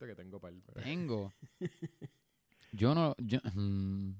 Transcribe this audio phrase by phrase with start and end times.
[0.00, 0.52] Siento que tengo par.
[0.66, 1.32] pero- Tengo.
[2.72, 3.14] Yo no.
[3.18, 4.12] Yo, mm.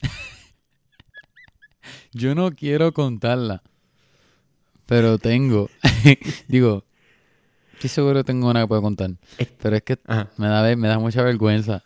[2.12, 3.62] Yo no quiero contarla.
[4.86, 5.68] Pero tengo.
[6.48, 6.84] Digo,
[7.74, 9.10] estoy seguro que tengo una que puedo contar.
[9.60, 10.30] Pero es que Ajá.
[10.36, 11.82] me da, ve- me da mucha vergüenza.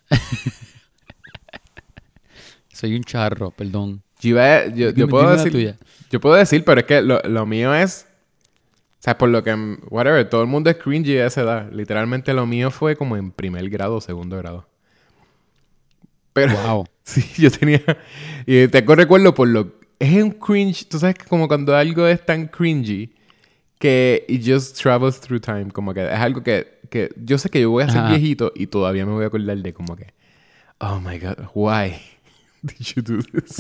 [2.74, 4.02] Soy un charro, perdón.
[4.20, 5.52] Yo, iba a- yo, yo Dime- puedo dime la decir.
[5.52, 5.78] tuya.
[6.10, 8.06] Yo puedo decir, pero es que lo, lo mío es.
[9.00, 9.54] O sea, por lo que.
[9.88, 11.72] Whatever, todo el mundo es cringy a esa edad.
[11.72, 14.68] Literalmente lo mío fue como en primer grado o segundo grado.
[16.34, 16.52] Pero.
[16.56, 16.86] Wow.
[17.02, 17.82] Sí, yo tenía.
[18.46, 19.72] Y tengo recuerdo por lo.
[19.98, 20.86] Es un cringe.
[20.86, 23.12] Tú sabes que como cuando algo es tan cringy
[23.80, 25.70] que it just travels through time.
[25.72, 26.78] Como que es algo que.
[26.88, 28.10] que yo sé que yo voy a ser Ajá.
[28.10, 30.12] viejito y todavía me voy a acordar de como que.
[30.78, 32.00] Oh my god, why
[32.62, 33.56] did you do this?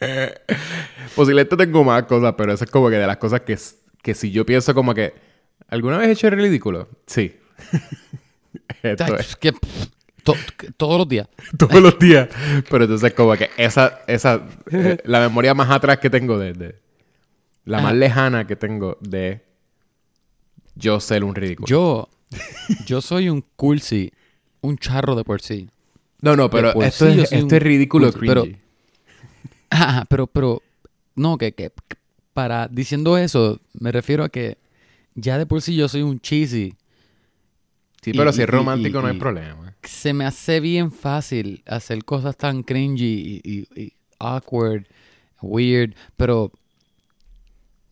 [1.16, 3.58] Posiblemente tengo más cosas, pero eso es como que de las cosas que,
[4.02, 5.14] que si yo pienso como que.
[5.68, 6.88] ¿Alguna vez he hecho el ridículo?
[7.06, 7.36] Sí.
[8.82, 9.86] Esto es que, pff,
[10.22, 11.28] to- que todos los días.
[11.58, 12.28] todos los días.
[12.70, 16.76] Pero entonces como que esa, esa, eh, la memoria más atrás que tengo de, de-
[17.64, 17.94] la más Ajá.
[17.96, 19.44] lejana que tengo de
[20.74, 21.66] yo ser un ridículo.
[21.66, 22.08] Yo,
[22.86, 24.12] yo soy un cursi,
[24.62, 25.68] un charro de por sí.
[26.20, 28.44] no, no, pero esto, sí es, esto es ridículo cursi, pero-
[30.08, 30.62] pero, pero,
[31.16, 31.70] no, que, que
[32.38, 34.58] para, diciendo eso, me refiero a que
[35.16, 36.76] ya de por sí yo soy un cheesy.
[38.00, 39.74] sí, y- pero si es romántico y- no hay problema.
[39.82, 44.84] Se me hace bien fácil hacer cosas tan cringy y, awkward,
[45.42, 46.52] weird, pero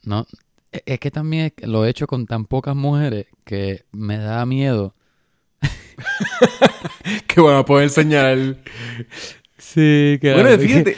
[0.04, 0.24] no,
[0.70, 4.94] e- es que también lo he hecho con tan pocas mujeres que me da miedo.
[7.26, 8.58] que van a poder enseñar.
[9.58, 10.96] Sí, que Bueno, fíjate,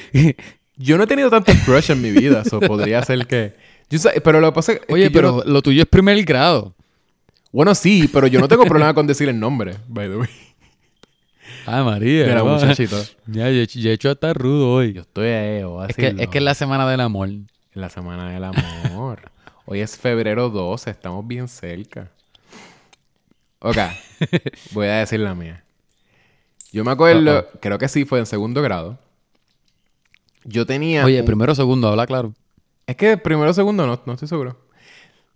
[0.79, 3.55] yo no he tenido tantos crush en mi vida, eso podría ser que...
[3.91, 5.89] Yo sé- pero lo que pasa es que Oye, yo pero no- lo tuyo es
[5.89, 6.75] primer grado.
[7.53, 10.29] bueno, sí, pero yo no tengo problema con decir el nombre, by the way,
[11.67, 12.23] Ay, María.
[12.25, 12.47] de la no.
[12.47, 12.97] muchachita.
[13.27, 14.93] Ya, yo, yo he hecho hasta rudo hoy.
[14.95, 17.29] Yo estoy ahí, voy a Es que, es que es la semana del amor.
[17.75, 19.21] La semana del amor.
[19.67, 22.11] Hoy es febrero 12, estamos bien cerca.
[23.61, 23.77] Ok,
[24.73, 25.63] voy a decir la mía.
[26.73, 28.99] Yo me acuerdo, creo que sí, fue en segundo grado.
[30.51, 31.05] Yo tenía.
[31.05, 32.35] Oye, un- primero segundo, habla claro.
[32.87, 34.59] Es que primero o segundo no, no estoy seguro.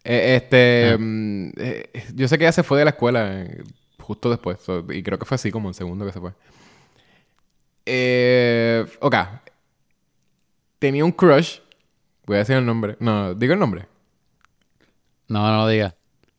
[0.05, 0.93] Eh, este.
[0.95, 0.99] Ah.
[0.99, 3.63] mm, eh, yo sé que ella se fue de la escuela eh,
[4.01, 4.59] justo después.
[4.61, 6.33] so- y creo que fue así como en segundo que se fue.
[7.87, 9.15] Eh, ok.
[10.79, 11.59] Tenía un crush.
[12.27, 12.97] Voy a decir el nombre.
[13.01, 13.87] No, digo el nombre.
[15.29, 15.95] No, no lo digas.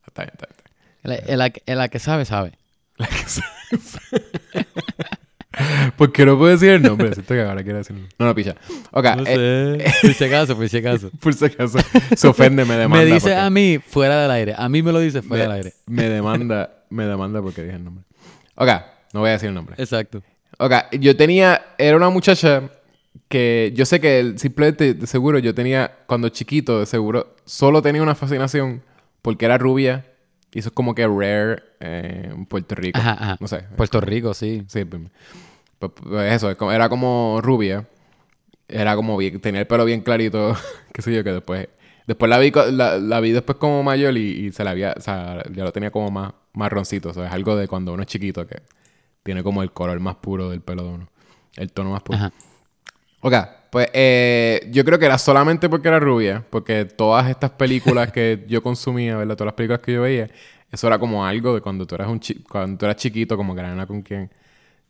[0.07, 0.57] Está bien, está bien.
[0.57, 1.21] está bien.
[1.29, 2.57] El, el, el- el- la que sabe, sabe.
[2.97, 4.41] La que sabe.
[5.97, 7.13] Porque no puedo decir el nombre.
[7.13, 8.07] Siento que ahora quiero decirlo.
[8.17, 8.55] No, no, picha.
[8.91, 9.05] Ok.
[9.17, 9.93] No eh, sé.
[10.07, 11.11] Por si acaso, por si acaso.
[11.19, 11.79] por si acaso.
[12.15, 12.97] Se ofende, me demanda.
[12.97, 14.55] me dice porque- a mí fuera del aire.
[14.57, 15.73] A mí me lo dice fuera del me, aire.
[15.85, 16.83] me demanda.
[16.89, 18.03] Me demanda porque dije el nombre.
[18.55, 18.69] Ok.
[19.13, 19.75] No voy a decir el nombre.
[19.77, 20.23] Exacto.
[20.57, 20.73] Ok.
[20.99, 21.61] Yo tenía...
[21.77, 22.63] Era una muchacha
[23.27, 23.71] que...
[23.75, 25.91] Yo sé que el- simplemente, de seguro, yo tenía...
[26.07, 27.35] Cuando chiquito, de seguro...
[27.45, 28.81] Solo tenía una fascinación
[29.21, 30.05] porque era rubia.
[30.53, 32.99] Y eso es como que rare eh, en Puerto Rico.
[32.99, 33.37] Ajá, ajá.
[33.39, 33.63] No sé.
[33.75, 34.63] Puerto Rico, sí.
[34.67, 35.01] Sí, pues,
[35.79, 37.87] pues, pues eso, era como rubia.
[38.67, 40.55] Era como bien, tenía el pelo bien clarito,
[40.93, 41.67] qué sé yo, que después...
[42.05, 44.99] Después la vi, la, la vi después como mayor y, y se la había, o
[44.99, 47.09] sea, ya lo tenía como más marroncito.
[47.09, 48.61] O sea, es algo de cuando uno es chiquito que
[49.23, 51.09] tiene como el color más puro del pelo de uno.
[51.55, 52.17] El tono más puro.
[52.17, 52.33] Ajá.
[53.21, 53.33] Ok,
[53.73, 58.45] pues eh, yo creo que era solamente porque era rubia, porque todas estas películas que
[58.47, 59.35] yo consumía, ¿verdad?
[59.35, 60.29] Todas las películas que yo veía,
[60.71, 63.55] eso era como algo de cuando tú eras un chi- cuando tú eras chiquito, como
[63.55, 64.29] que era una con quien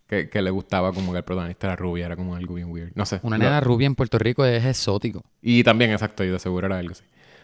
[0.06, 2.92] que, que le gustaba como que el protagonista era rubia, era como algo bien weird.
[2.94, 3.22] No sé.
[3.24, 5.24] Una nena rubia en Puerto Rico es exótico.
[5.42, 7.04] Y también, exacto, y de seguro era algo así.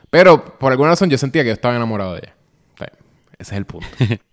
[0.09, 2.35] Pero por alguna razón yo sentía que yo estaba enamorado de ella.
[2.75, 2.91] O sea,
[3.39, 3.87] ese es el punto.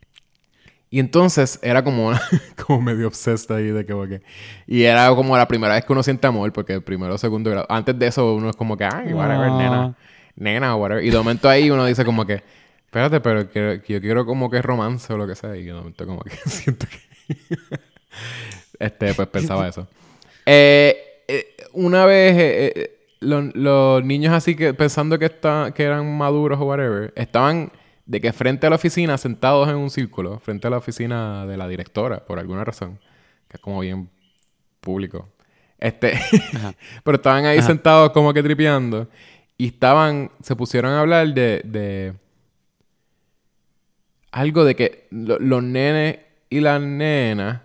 [0.91, 2.13] y entonces era como,
[2.67, 4.23] como medio obsessed ahí de que, porque-
[4.67, 7.51] Y era como la primera vez que uno siente amor, porque el primero o segundo
[7.51, 7.67] grado.
[7.69, 9.59] Antes de eso uno es como que, ay, whatever, Ah.
[9.59, 9.95] nena.
[10.37, 11.05] Nena, whatever.
[11.05, 12.43] Y de momento ahí uno dice como que,
[12.85, 15.57] espérate, pero que, que yo quiero como que romance o lo que sea.
[15.57, 17.27] Y de momento como que siento que...
[18.79, 19.87] este, pues pensaba eso.
[20.45, 25.83] Eh, eh, una vez eh, eh, los, los niños así que pensando que, está, que
[25.85, 27.73] eran maduros o whatever, estaban
[28.07, 31.57] de que frente a la oficina, sentados en un círculo, frente a la oficina de
[31.57, 32.99] la directora, por alguna razón,
[33.49, 34.09] que es como bien
[34.81, 35.29] público.
[35.79, 36.19] Este,
[37.05, 37.67] pero estaban ahí Ajá.
[37.67, 39.09] sentados como que tripeando
[39.59, 42.15] y estaban, se pusieron a hablar de, de
[44.33, 46.19] algo de que lo- los nenes
[46.51, 47.61] y las nenas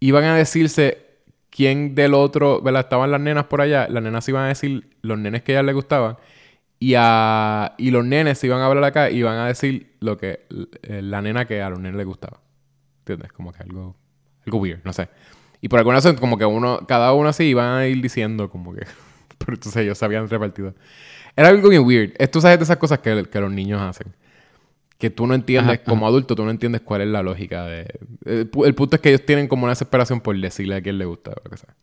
[0.00, 1.06] iban a decirse
[1.50, 2.82] quién del otro, ¿verdad?
[2.82, 5.66] Estaban las nenas por allá, las nenas iban a decir los nenes que a ellas
[5.66, 6.16] les gustaban
[6.80, 10.16] y a y los nenes se iban a hablar acá y iban a decir lo
[10.16, 10.46] que
[10.82, 12.40] eh, la nena que a los nenes les gustaba.
[13.00, 13.32] ¿Entiendes?
[13.32, 13.94] Como que algo,
[14.46, 15.08] algo weird, no sé.
[15.60, 18.74] Y por alguna razón, como que uno, cada uno así iban a ir diciendo como
[18.74, 18.80] que...
[19.38, 20.74] Pero entonces ellos se habían repartido.
[21.36, 22.12] Era algo bien weird.
[22.18, 24.14] Es, tú sabes de esas cosas que, que los niños hacen.
[24.98, 27.86] Que tú no entiendes, Ajá, como adulto, tú no entiendes cuál es la lógica de...
[28.24, 31.04] El, el punto es que ellos tienen como una desesperación por decirle a quién le
[31.06, 31.74] gusta o sea.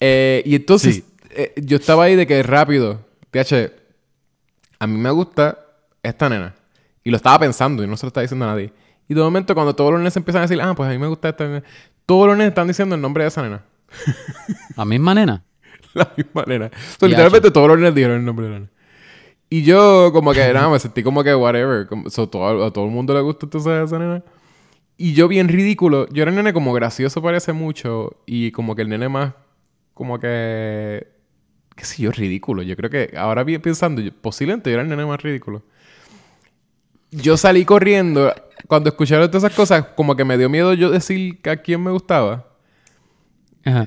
[0.00, 1.04] Eh, y entonces, Sí.
[1.30, 3.00] eh, yo estaba ahí de que rápido,
[3.30, 3.72] TH,
[4.84, 5.58] a mí me gusta
[6.02, 6.54] esta nena.
[7.02, 8.72] Y lo estaba pensando y no se lo estaba diciendo a nadie.
[9.08, 11.06] Y de momento, cuando todos los nenes empiezan a decir, ah, pues a mí me
[11.06, 11.62] gusta esta nena,
[12.06, 13.62] todos los nenes están diciendo el nombre de esa nena.
[14.76, 15.42] La misma nena.
[15.94, 16.66] La misma nena.
[16.66, 18.70] O sea, literalmente todos los nenes dijeron el nombre de la nena.
[19.48, 21.86] Y yo, como que, nada, me sentí como que whatever.
[21.86, 24.22] Como, so, todo- a todo el mundo le gusta entonces esa nena.
[24.96, 26.08] Y yo, bien ridículo.
[26.08, 28.16] Yo era el nene como gracioso, parece mucho.
[28.26, 29.34] Y como que el nene más,
[29.92, 31.06] como que.
[31.74, 32.62] Qué sé yo, ridículo.
[32.62, 35.62] Yo creo que ahora pensando, yo- posiblemente yo era el nene más ridículo.
[37.10, 38.32] Yo salí corriendo.
[38.66, 41.90] Cuando escucharon todas esas cosas, como que me dio miedo yo decir a quién me
[41.90, 42.46] gustaba.
[43.64, 43.86] Ajá.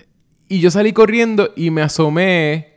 [0.50, 2.74] Y yo salí corriendo y me asomé.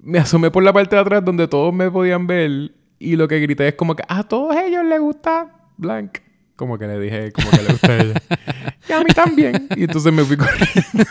[0.00, 2.72] Me asomé por la parte de atrás donde todos me podían ver.
[2.98, 6.18] Y lo que grité es como que a todos ellos les gusta Blank.
[6.56, 8.14] Como que le dije, como que le gusta a ella.
[8.88, 9.66] y a mí también.
[9.76, 11.10] Y entonces me fui corriendo.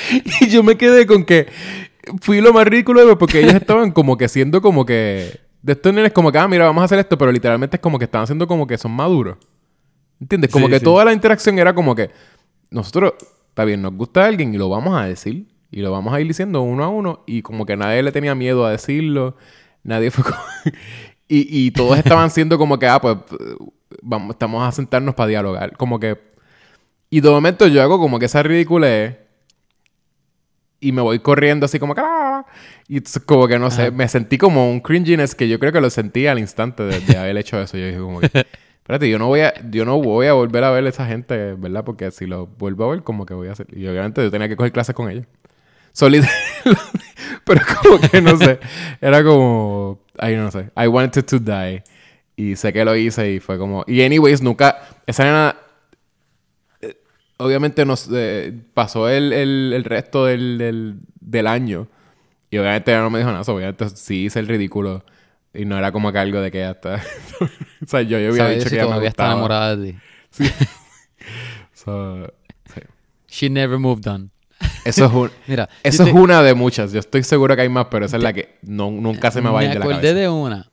[0.40, 1.46] y yo me quedé con que
[2.20, 5.40] fui lo más ridículo porque ellos estaban como que siendo como que.
[5.62, 7.98] De estos nenes, como que, ah, mira, vamos a hacer esto, pero literalmente es como
[7.98, 9.36] que estaban haciendo como que son maduros.
[10.20, 10.50] ¿Entiendes?
[10.50, 10.84] Como Sí, que sí.
[10.84, 12.10] toda la interacción era como que
[12.70, 13.14] nosotros,
[13.48, 15.48] está bien, nos gusta alguien y lo vamos a decir.
[15.72, 17.24] Y lo vamos a ir diciendo uno a uno.
[17.26, 19.36] Y como que nadie le tenía miedo a decirlo.
[19.82, 20.38] Nadie fue como...
[21.28, 23.16] y, y todos estaban siendo como que, ah, pues,
[24.02, 25.76] vamos, estamos a sentarnos para dialogar.
[25.76, 26.16] Como que...
[27.10, 29.16] Y de momento yo hago como que esa ridiculez.
[30.86, 32.00] Y me voy corriendo así como que...
[32.04, 32.44] "Ah".
[32.88, 33.90] Y entonces como que no sé, Ajá.
[33.90, 37.16] me sentí como un cringiness que yo creo que lo sentí al instante de, de
[37.18, 37.76] haber hecho eso.
[37.76, 38.26] Yo dije como que...
[38.86, 41.54] Espérate, yo no voy a, yo no voy a volver a ver a esa gente,
[41.54, 41.82] ¿verdad?
[41.84, 43.66] Porque si lo vuelvo a ver, como que voy a hacer.
[43.76, 45.26] Y obviamente yo tenía que coger clases con ellos.
[45.90, 46.22] Solid.
[47.44, 48.60] Pero como que no sé.
[49.00, 49.98] Era como.
[50.18, 50.68] Ay, no sé.
[50.76, 51.82] I wanted to die.
[52.36, 53.82] Y sé que lo hice y fue como.
[53.88, 54.78] Y anyways, nunca.
[55.04, 55.56] Esa nena.
[57.38, 61.88] Obviamente nos eh, pasó el, el, el resto del, del, del año.
[62.50, 63.44] Y obviamente ella no me dijo nada.
[63.44, 65.04] so, Obviamente sí hice el ridículo.
[65.52, 67.02] Y no era como que algo de que ella está.
[67.40, 69.32] o sea, yo, yo había ¿Sabes dicho si que ella me gustaba.
[69.32, 69.98] enamorada de ti?
[71.74, 72.26] So,
[72.74, 72.80] sí.
[73.28, 74.30] She never moved on.
[74.84, 75.30] Eso es un.
[75.46, 76.92] Mira, Eso yo es te- una de muchas.
[76.92, 79.50] Yo estoy seguro que hay más, pero esa es la que no, nunca se me
[79.50, 80.14] va a ir de la acordé cabeza.
[80.20, 80.70] de una.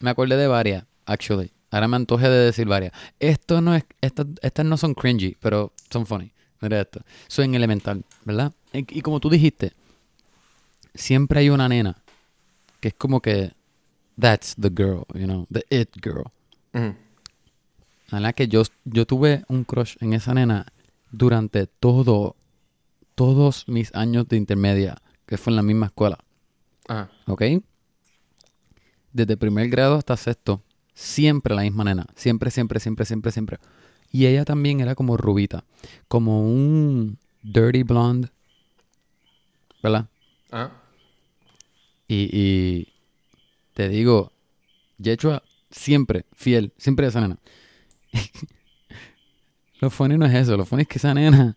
[0.00, 1.50] Me acordé de varias, actually.
[1.70, 2.92] Ahora me antojé de decir varias.
[3.18, 6.32] Esto no es, estas, estas no son cringy, pero son funny.
[6.60, 7.00] Mira esto.
[7.28, 8.52] Son elemental, ¿verdad?
[8.72, 9.72] Y, como tú dijiste,
[10.94, 12.02] siempre hay una nena
[12.80, 13.52] que es como que
[14.18, 16.24] that's the girl, you know, the it girl.
[16.72, 16.94] Ujú.
[18.08, 20.66] La verdad que yo, yo tuve un crush en esa nena
[21.10, 22.36] durante todo,
[23.14, 24.96] todos mis años de intermedia,
[25.26, 26.18] que fue en la misma escuela.
[26.88, 27.10] Ajá.
[27.26, 27.42] ¿Ok?
[29.12, 30.62] Desde primer grado hasta sexto,
[30.94, 32.06] siempre la misma nena.
[32.16, 33.58] Siempre, siempre, siempre, siempre, siempre.
[34.14, 35.64] Y ella también era como rubita.
[36.06, 38.28] Como un dirty blonde.
[39.82, 40.06] ¿Verdad?
[42.06, 42.88] Y, y
[43.72, 44.30] te digo,
[44.98, 47.38] Yechua siempre fiel, siempre esa nena.
[49.80, 51.56] lo funny no es eso, lo funny es que esa nena,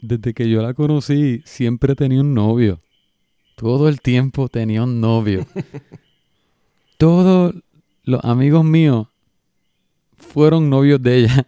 [0.00, 2.80] desde que yo la conocí, siempre tenía un novio.
[3.56, 5.44] Todo el tiempo tenía un novio.
[6.98, 7.52] Todos
[8.04, 9.08] los amigos míos
[10.24, 11.46] fueron novios de ella.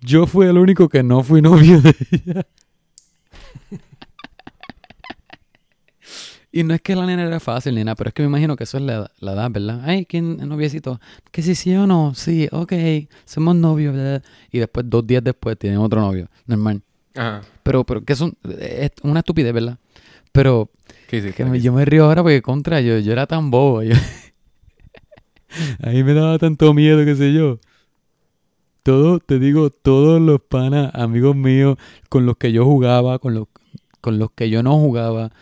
[0.00, 2.46] Yo fui el único que no fui novio de ella.
[6.52, 8.64] Y no es que la nena era fácil, nena, pero es que me imagino que
[8.64, 9.82] eso es la, la edad, ¿verdad?
[9.84, 11.00] Ay, ¿quién es noviecito?
[11.30, 12.72] Que si sí o no, sí, ok,
[13.26, 14.22] somos novios, ¿verdad?
[14.50, 16.80] Y después, dos días después, tienen otro novio, normal.
[17.14, 17.42] Ajá.
[17.62, 19.78] Pero, pero, que son, es una estupidez, ¿verdad?
[20.32, 20.70] Pero,
[21.08, 21.36] ¿Qué hiciste?
[21.36, 23.82] que me- yo me río ahora porque contra, yo, yo era tan bobo.
[23.82, 23.94] Yo,
[25.82, 27.58] a mí me daba tanto miedo, qué sé yo.
[28.86, 31.76] Todo, te digo, todos los panas, amigos míos,
[32.08, 33.48] con los que yo jugaba, con los,
[34.00, 35.32] con los que yo no jugaba,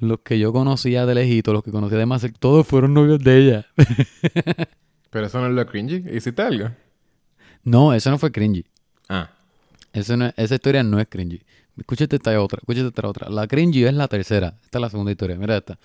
[0.00, 3.36] los que yo conocía de lejito, los que conocía de más, todos fueron novios de
[3.36, 3.66] ella.
[5.10, 5.96] Pero eso no es lo cringy.
[6.16, 6.70] ¿Hiciste algo?
[7.62, 8.64] No, eso no fue cringy.
[9.10, 9.28] Ah.
[9.92, 11.42] Eso no esa historia no es cringy.
[11.76, 13.28] Escúchate esta otra, escúchate esta otra.
[13.28, 14.54] La cringy es la tercera.
[14.64, 15.36] Esta es la segunda historia.
[15.36, 15.78] Mira esta.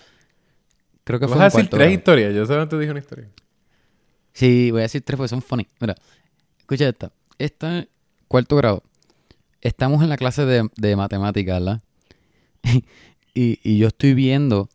[1.03, 2.33] Creo que ¿Vas fue a en decir cuarto tres historias?
[2.33, 3.27] Yo solamente dije una historia.
[4.31, 5.67] Sí, voy a decir tres porque son funny.
[5.81, 5.95] Mira,
[6.69, 7.11] escucha esta.
[7.39, 7.87] Esta,
[8.27, 8.83] cuarto grado.
[9.59, 11.81] Estamos en la clase de, de matemáticas, ¿verdad?
[13.33, 14.69] y, y yo estoy viendo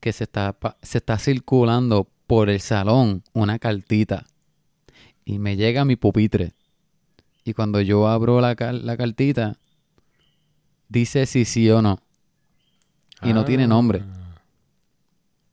[0.00, 4.26] que se está, se está circulando por el salón una cartita.
[5.24, 6.52] y me llega mi pupitre.
[7.44, 9.56] Y cuando yo abro la, la cartita,
[10.88, 12.00] dice si sí o no.
[13.22, 14.02] Y no tiene nombre.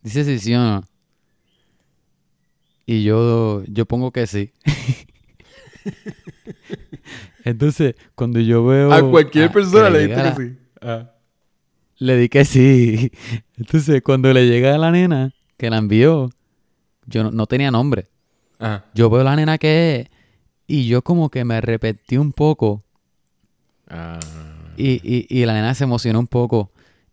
[0.01, 0.83] Dice si sí o no.
[2.87, 4.51] Y yo, yo pongo que sí.
[7.43, 8.91] Entonces, cuando yo veo...
[8.93, 10.57] A cualquier ah, persona le llega diste la- que sí.
[10.81, 11.09] Ah.
[11.97, 13.11] Le di que sí.
[13.57, 16.29] Entonces, cuando le llega a la nena que la envió,
[17.05, 18.07] yo no, no tenía nombre.
[18.59, 18.85] Ajá.
[18.93, 20.07] Yo veo la nena que es
[20.67, 22.81] y yo como que me arrepentí un poco
[23.89, 24.17] Ah.
[24.77, 26.71] y, y, y la nena se emocionó un poco.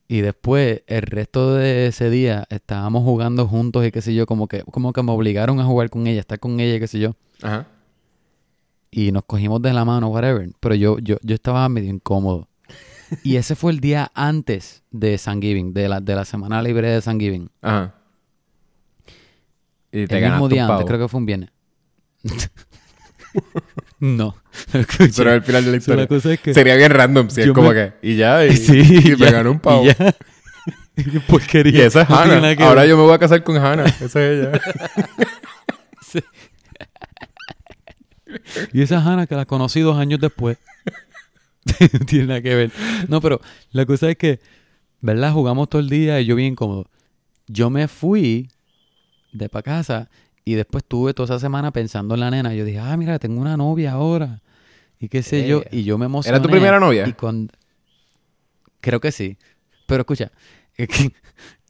[0.08, 4.48] Y después, el resto de ese día, estábamos jugando juntos y qué sé yo, como
[4.48, 6.98] que, como que me obligaron a jugar con ella, estar con ella y qué sé
[6.98, 7.14] yo.
[7.42, 7.66] Ajá.
[8.90, 10.48] Y nos cogimos de la mano, whatever.
[10.60, 12.48] Pero yo, yo, yo estaba medio incómodo.
[13.24, 17.02] Y ese fue el día antes de Thanksgiving, de la, de la semana libre de
[17.02, 17.50] Thanksgiving.
[17.60, 17.94] Ajá.
[19.90, 21.50] Y te el mismo día antes, creo que fue un viernes.
[23.98, 24.36] no.
[25.16, 26.02] Pero al final de la So, historia.
[26.02, 26.54] la cosa es que...
[26.54, 27.92] Sería bien random si es como me- que.
[28.02, 28.46] Y ya.
[28.46, 29.84] Y, Sí, y me ya, ganó un y pavo.
[29.84, 29.94] ya.
[30.94, 31.78] Qué porquería.
[31.78, 32.54] Y esa es No Hannah.
[32.64, 32.90] Ahora ver.
[32.90, 33.86] yo me voy a casar con Hannah.
[33.86, 34.60] Esa es ella.
[38.72, 40.58] Y esa Hannah que la conocí dos años después.
[42.06, 42.72] tiene nada que ver.
[43.08, 43.40] No, pero
[43.72, 44.40] la cosa es que,
[45.00, 45.32] ¿verdad?
[45.32, 46.86] Jugamos todo el día y yo bien cómodo.
[47.46, 48.48] Yo me fui
[49.32, 50.08] de pa' casa
[50.44, 52.54] y después tuve toda esa semana pensando en la nena.
[52.54, 54.40] Yo dije, ah, mira, tengo una novia ahora.
[54.98, 55.62] Y qué sé yo.
[55.70, 56.36] Y yo me emocioné.
[56.36, 57.06] ¿Era tu primera novia?
[57.08, 57.14] Y.
[58.80, 59.36] Creo que sí.
[59.86, 60.30] Pero escucha,
[60.76, 61.12] es que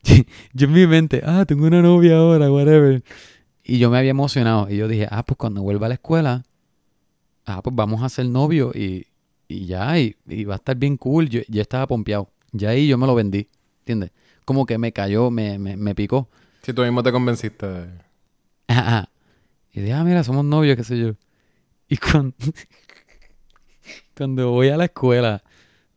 [0.03, 0.15] yo,
[0.53, 3.03] yo en mi mente, ah, tengo una novia ahora, whatever.
[3.65, 4.69] Y yo me había emocionado.
[4.71, 6.45] Y yo dije, ah, pues cuando vuelva a la escuela,
[7.51, 9.07] ah, pues vamos a ser novios y,
[9.49, 11.29] y ya, y, y va a estar bien cool.
[11.29, 12.31] Yo, yo estaba pompeado.
[12.53, 13.49] Ya ahí yo me lo vendí,
[13.81, 14.11] ¿entiendes?
[14.45, 16.29] Como que me cayó, me, me, me picó.
[16.63, 17.67] Si tú mismo te convenciste.
[17.67, 17.89] de-
[18.69, 19.09] Ajá.
[19.73, 21.13] Y dije, ah, mira, somos novios, qué sé yo.
[21.89, 22.35] Y cuando,
[24.17, 25.43] cuando voy a la escuela,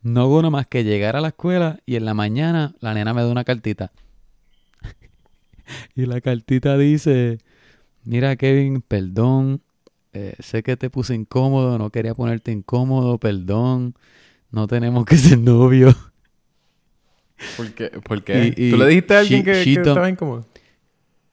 [0.02, 3.14] no hago nada más que llegar a la escuela y en la mañana la nena
[3.14, 3.92] me da una cartita.
[5.94, 7.38] y la cartita dice,
[8.04, 9.62] mira Kevin, perdón,
[10.14, 13.94] eh, sé que te puse incómodo, no quería ponerte incómodo, perdón,
[14.50, 15.94] no tenemos que ser novios.
[17.56, 17.88] ¿Por qué?
[17.88, 18.54] ¿Por qué?
[18.56, 20.46] Y- y ¿Tú le dijiste a alguien she- que, she que estaba incómodo?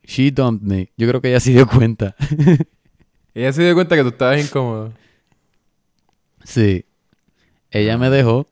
[0.03, 0.89] She dumped me.
[0.97, 2.15] Yo creo que ella se dio cuenta.
[3.33, 4.91] Ella se dio cuenta que tú estabas incómodo.
[6.43, 6.83] sí.
[7.69, 8.45] Ella me dejó.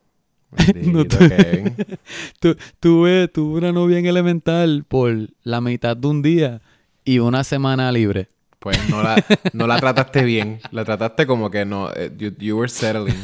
[0.85, 1.75] No Kevin.
[2.39, 6.61] Tu- tuve, tuve una novia en elemental por la mitad de un día
[7.03, 8.29] y una semana libre.
[8.59, 9.23] Pues no la,
[9.53, 10.59] no la trataste bien.
[10.71, 11.91] La trataste como que no.
[11.95, 13.15] eh, You, you were settling.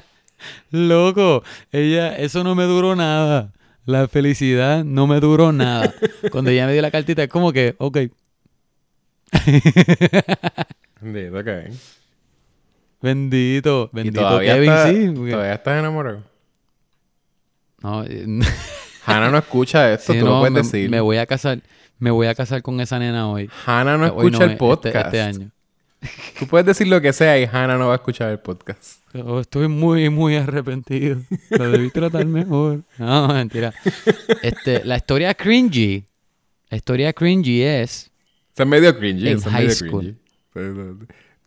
[0.70, 1.42] Loco,
[1.72, 3.52] ella, eso no me duró nada.
[3.84, 5.92] La felicidad no me duró nada.
[6.30, 7.98] Cuando ella me dio la cartita, es como que, ok.
[13.00, 15.12] Bendito, Y bendito todavía, Kevin, está- sí.
[15.16, 16.22] porque- todavía estás enamorado.
[17.82, 18.26] No, eh,
[19.06, 20.88] Hannah no escucha esto, sí, tú no, lo puedes me, decir.
[20.90, 21.58] me voy a casar,
[22.02, 23.48] me voy a casar con esa nena hoy.
[23.64, 24.96] Hannah no Hoy escucha eh, el podcast.
[24.96, 25.50] Este, este año.
[26.40, 29.00] Tú puedes decir lo que sea y Hannah no va a escuchar el podcast.
[29.14, 31.18] Oh, estoy muy, muy arrepentido.
[31.50, 32.82] Lo debí tratar mejor.
[32.98, 33.72] No, mentira.
[34.42, 36.04] Este, la historia cringy.
[36.70, 38.10] La historia cringy es.
[38.52, 39.28] Eso es medio cringy.
[39.28, 40.16] En high medio school.
[40.52, 41.06] cringy.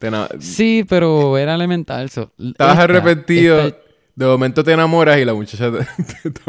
[0.10, 2.10] Na- Sí, pero era elemental.
[2.10, 3.60] so- Estabas esta- arrepentido.
[3.60, 3.80] esta-
[4.16, 6.42] De momento te enamoras y la muchacha te, te.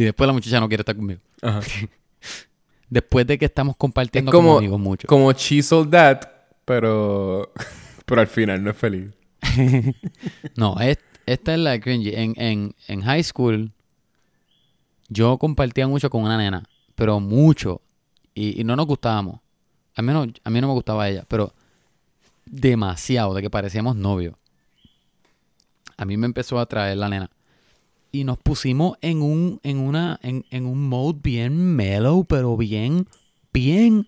[0.00, 1.20] y después la muchacha no quiere estar conmigo.
[1.42, 1.60] Ajá.
[2.90, 5.06] Después de que estamos compartiendo Es como- como amigos mucho.
[5.08, 6.20] Como Chisel That,
[6.64, 7.52] pero.
[8.06, 9.12] Pero al final no es feliz.
[10.56, 12.10] No, es- esta es la cringy.
[12.14, 13.70] En, en, en high school,
[15.10, 16.62] yo compartía mucho con una nena,
[16.94, 17.82] pero mucho.
[18.34, 19.40] Y, y no nos gustábamos.
[19.94, 21.52] Al menos a mí no me gustaba ella, pero
[22.46, 24.34] demasiado, de que parecíamos novios.
[25.98, 27.30] A mí me empezó a atraer la nena.
[28.10, 33.06] Y nos pusimos en un, en una, en, en un mode bien mellow, pero bien,
[33.52, 34.06] bien,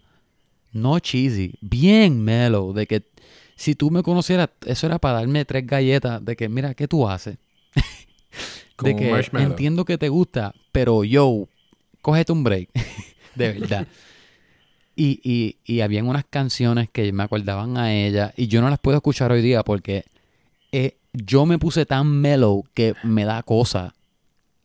[0.72, 3.04] no cheesy, bien mellow, de que
[3.56, 7.06] si tú me conocieras, eso era para darme tres galletas de que, mira, ¿qué tú
[7.06, 7.36] haces?
[8.82, 11.46] De que entiendo que te gusta, pero yo,
[12.00, 12.70] cógete un break.
[13.34, 13.86] de verdad.
[14.96, 18.78] Y, y, y habían unas canciones que me acordaban a ella y yo no las
[18.78, 20.04] puedo escuchar hoy día porque
[20.72, 23.94] eh, yo me puse tan mellow que me da cosa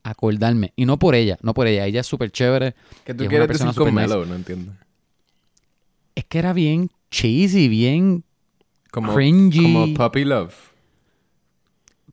[0.04, 0.72] acordarme.
[0.76, 1.86] Y no por ella, no por ella.
[1.86, 2.76] Ella es súper chévere.
[3.04, 4.08] ¿Qué Y tú es quieres decir con nice.
[4.08, 4.26] mellow?
[4.26, 4.72] No entiendo.
[6.14, 8.24] Es que era bien cheesy, bien
[8.92, 9.62] Como, Cringy.
[9.74, 10.54] como Puppy Love.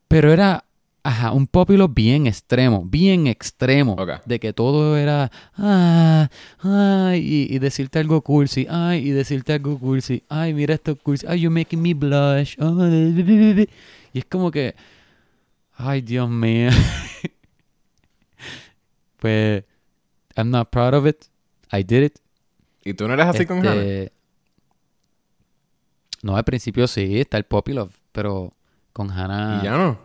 [0.09, 0.65] Pero era,
[1.03, 3.93] ajá, un popular bien extremo, bien extremo.
[3.99, 4.25] Ok.
[4.27, 6.29] De que todo era, ah,
[6.61, 7.21] ay,
[7.51, 11.41] y, y decirte algo cursi, ay, y decirte algo cursi, ay, mira esto cursi, ay,
[11.41, 12.57] you're making me blush,
[14.13, 14.75] y es como que,
[15.77, 16.71] ay, Dios mío.
[19.19, 19.65] pues,
[20.37, 21.25] I'm not proud of it,
[21.73, 22.19] I did it.
[22.85, 23.75] ¿Y tú no eres así con Hannah?
[23.75, 24.13] Este,
[26.23, 28.53] No, al principio sí, está el Poppy Love, pero
[28.93, 29.61] con Hannah...
[29.61, 29.99] ¿Y ya no?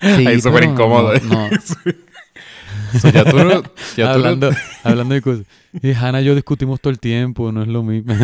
[0.16, 1.12] Sí, Ahí súper incómodo.
[1.24, 1.52] No, no.
[3.00, 3.62] So, ya tú no...
[3.96, 4.50] Ya tú hablando,
[4.82, 5.46] hablando de cosas.
[5.82, 8.14] Y Hannah y yo discutimos todo el tiempo, no es lo mismo.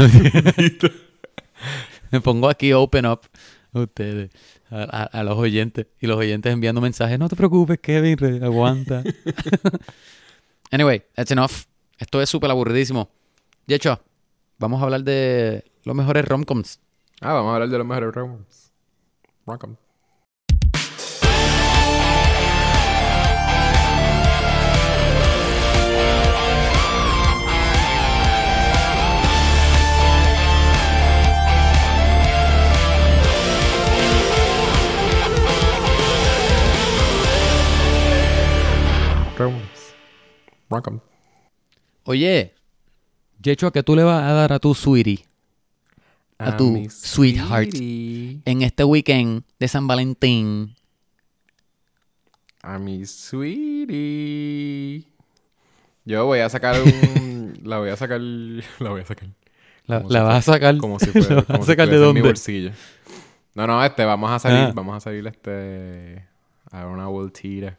[2.11, 3.20] Me pongo aquí open up
[3.85, 4.30] ustedes,
[4.71, 5.87] a, a- a los oyentes.
[6.00, 7.18] Y los oyentes enviando mensajes.
[7.18, 9.02] No te preocupes, Kevin, aguanta.
[10.71, 11.64] anyway, that's enough.
[11.99, 13.09] Esto es súper aburridísimo.
[13.66, 14.00] De hecho,
[14.59, 16.80] vamos a hablar de los mejores romcoms.
[17.21, 18.73] Ah, vamos a hablar de los mejores romcoms.
[19.47, 19.71] Romcom.
[19.71, 19.86] Romcoms.
[42.05, 42.55] Oye,
[43.43, 45.26] Yecho, ¿qué tú le vas a dar a tu sweetie
[46.38, 47.71] A tu sweetheart.
[47.71, 48.40] sweetie.
[48.45, 50.75] en este weekend de San Valentín?
[52.62, 54.25] A mi sweetie.
[56.05, 57.59] Yo voy a sacar un...
[57.64, 58.21] la voy a sacar...
[58.21, 59.28] La voy a sacar.
[59.87, 60.78] ¿La, la si vas a sacar?
[60.78, 61.35] Como si ¿La fuera...
[61.37, 62.23] vas como a si sacar de en mi dónde?
[62.23, 62.71] bolsillo.
[63.55, 64.59] No, no, este, vamos a salir...
[64.61, 64.73] Ah.
[64.75, 66.25] Vamos a salir, este...
[66.71, 67.78] A una vueltita.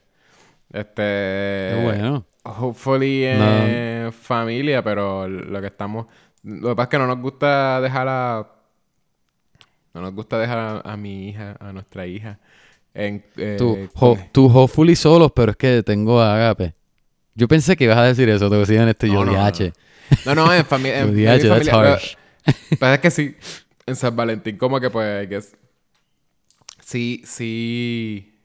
[0.71, 1.79] Este...
[1.83, 2.25] Bueno.
[2.43, 6.05] Hopefully en familia, pero lo que estamos...
[6.43, 8.47] Lo que pasa es que no nos gusta dejar a...
[9.93, 12.39] No nos gusta dejar a, a mi hija, a nuestra hija,
[12.93, 13.25] en...
[13.35, 16.73] eh, Tú, ho- tú hopefully solos, pero es que tengo a Agape.
[17.35, 19.73] Yo pensé que ibas a decir eso, te decían este No, yo, no, no, DH.
[20.25, 21.33] No, no, en, fami en, en familia.
[21.93, 22.15] harsh.
[22.45, 23.35] Pero, pero es que sí,
[23.85, 25.57] en San Valentín, como que pues, I guess,
[26.81, 28.36] sí, sí,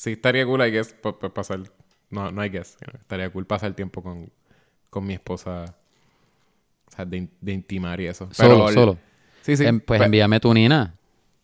[0.00, 1.60] sí estaría cool, I guess, pa- pa- pasar,
[2.08, 4.30] no, no I guess, estaría cool pasar tiempo con,
[4.88, 5.74] con mi esposa,
[6.88, 8.28] o sea, de, de intimar y eso.
[8.32, 8.98] Solo, Pero- solo.
[9.42, 9.66] Sí, sí.
[9.66, 10.94] Em, pues pe- envíame tu nina.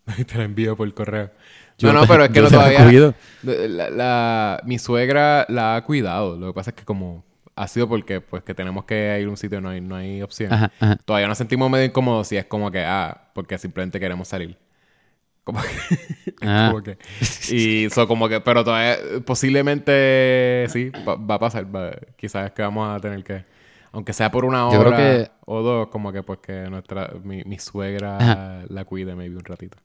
[0.26, 1.30] te la envío por correo.
[1.78, 3.14] Yo no, no, pero es que no todavía.
[3.42, 6.38] La, la- mi suegra la ha cuidado.
[6.38, 9.30] Lo que pasa es que como ha sido porque pues que tenemos que ir a
[9.30, 10.50] un sitio no hay, no hay opción.
[10.52, 10.96] Ajá, ajá.
[11.04, 14.56] Todavía nos sentimos medio incómodos si es como que, ah, porque simplemente queremos salir.
[15.46, 15.68] Como que...
[16.42, 16.68] Ah.
[16.70, 16.98] como que-
[17.50, 18.40] y eso como que...
[18.42, 21.64] Pero todavía posiblemente sí, va, va a pasar.
[21.74, 23.44] va- quizás es que vamos a tener que...
[23.92, 27.12] Aunque sea por una hora Yo creo que- o dos, como que pues que nuestra...
[27.22, 28.62] Mi, mi suegra Ajá.
[28.68, 29.78] la cuide maybe un ratito.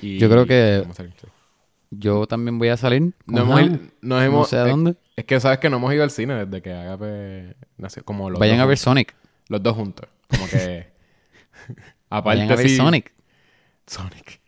[0.00, 1.26] Y Yo creo que- vamos a salir, sí.
[1.90, 3.12] Yo también voy a salir.
[3.26, 4.94] con No hemos, nos no hemos- sé a es- dónde.
[5.16, 8.04] Es, que sabes que no hemos ido al cine desde que Agape nació.
[8.04, 8.78] Como los Vayan dos a ver.
[8.78, 9.14] Sonic.
[9.48, 10.08] Los dos juntos.
[10.30, 10.86] Como que...
[12.08, 13.12] aparte Vayan a ver sí- Sonic
[13.86, 14.40] Sonic.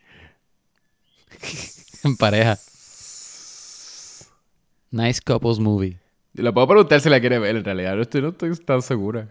[2.03, 2.57] en pareja.
[4.91, 5.99] Nice couples movie.
[6.33, 7.55] Le puedo preguntar si la quiere ver.
[7.55, 9.27] En realidad no estoy, no estoy tan segura.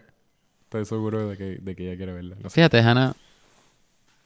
[0.65, 2.37] Estoy seguro de que, de que ella quiere verla.
[2.43, 2.55] No sé.
[2.55, 3.15] Fíjate, Hannah.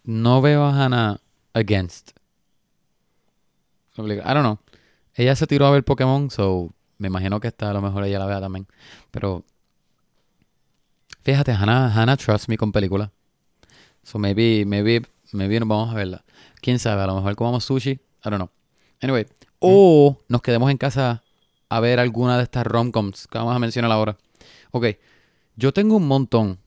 [0.05, 1.21] No veo a Hannah
[1.53, 2.13] against.
[3.97, 4.59] I don't know.
[5.15, 8.19] Ella se tiró a ver Pokémon, so me imagino que esta a lo mejor ella
[8.19, 8.67] la vea también.
[9.11, 9.45] Pero
[11.23, 13.11] fíjate, Hannah, Hannah trust me con películas.
[14.03, 16.25] So maybe, maybe, maybe nos vamos a verla.
[16.61, 17.91] Quién sabe, a lo mejor comamos sushi.
[17.93, 18.51] I don't know.
[19.01, 19.27] Anyway.
[19.59, 21.23] O nos quedemos en casa
[21.69, 24.17] a ver alguna de estas romcoms que vamos a mencionar ahora.
[24.71, 24.87] Ok.
[25.57, 26.59] Yo tengo un montón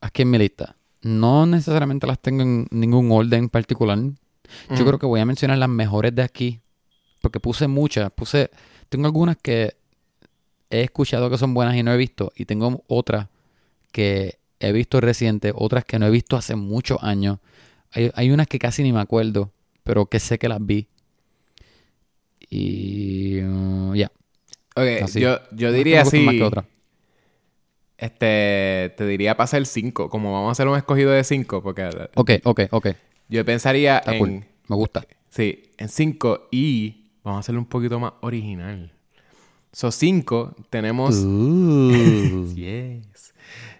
[0.00, 0.76] aquí en mi lista.
[1.02, 3.98] No necesariamente las tengo en ningún orden particular.
[3.98, 4.84] Yo Ujú.
[4.84, 6.60] creo que voy a mencionar las mejores de aquí.
[7.20, 8.10] Porque puse muchas.
[8.10, 8.50] Puse.
[8.88, 9.76] Tengo algunas que
[10.70, 12.32] he escuchado que son buenas y no he visto.
[12.36, 13.28] Y tengo otras
[13.92, 15.52] que he visto reciente.
[15.54, 17.38] Otras que no he visto hace muchos años.
[17.92, 19.52] Hay, hay unas que casi ni me acuerdo.
[19.84, 20.88] Pero que sé que las vi.
[22.48, 23.40] Y.
[23.42, 24.10] uh, ya.
[24.76, 25.20] Ok, Así.
[25.20, 26.20] yo, yo diría así.
[26.20, 26.64] más que otras.
[27.98, 30.08] Este, te diría pasar el 5.
[30.08, 32.88] Como vamos a hacer un escogido de 5, porque Ok, ok, ok.
[33.28, 34.18] yo pensaría Está en.
[34.18, 34.30] cool.
[34.68, 35.04] Me gusta.
[35.30, 38.92] Sí, en 5 y vamos a hacerlo un poquito más original.
[39.72, 41.16] So 5 tenemos.
[42.54, 43.34] Yes.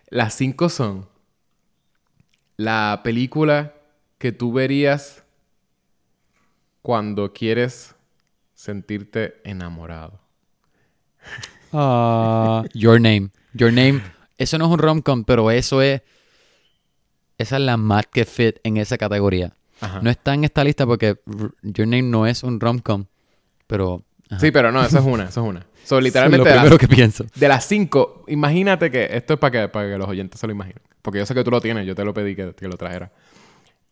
[0.09, 1.07] Las 5 son
[2.57, 3.75] la película
[4.23, 5.25] que tú verías
[6.81, 7.97] cuando quieres
[8.55, 10.21] sentirte enamorado.
[11.73, 13.31] Ah, Your Name.
[13.53, 14.01] Your Name.
[14.39, 16.03] Eso no es un rom-com, pero eso es.
[17.37, 19.57] Esa es la más que fit en esa categoría.
[19.81, 19.99] Ajá.
[20.01, 21.19] No está en esta lista porque
[21.63, 23.07] Your Name no es un rom-com,
[23.67, 24.05] pero
[24.39, 25.61] Sí, pero no, eso es una, eso es una.
[25.63, 27.25] So, Eso es literalmente lo de las, primero que pienso.
[27.35, 30.53] de las cinco, imagínate que esto es para que, para que los oyentes se lo
[30.53, 30.81] imaginen.
[31.03, 33.11] Porque yo sé que tú lo tienes, yo te lo pedí que, que lo trajera.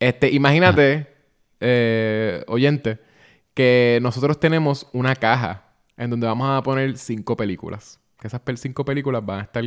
[0.00, 1.06] Este, imagínate,
[1.60, 2.98] eh, oyente,
[3.54, 5.64] que nosotros tenemos una caja
[5.96, 8.00] en donde vamos a poner cinco películas.
[8.18, 9.64] Que esas cinco películas van a estar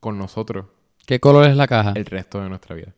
[0.00, 0.66] con nosotros
[1.06, 1.92] ¿Qué color es la caja?
[1.94, 2.92] el resto de nuestra vida.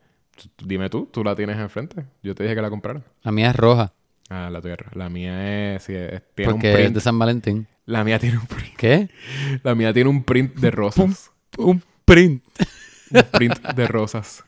[0.64, 2.04] Dime tú, tú la tienes enfrente.
[2.22, 3.02] Yo te dije que la comprara.
[3.22, 3.92] La mía es roja.
[4.30, 4.76] Ah, la tuya.
[4.92, 6.94] La mía es, sí, es- tiene Porque un es print.
[6.94, 7.66] de San Valentín.
[7.86, 8.76] La mía tiene un print.
[8.76, 9.08] ¿Qué?
[9.62, 11.30] La mía tiene un print de rosas.
[11.56, 12.44] Un print.
[13.10, 14.44] un print de rosas.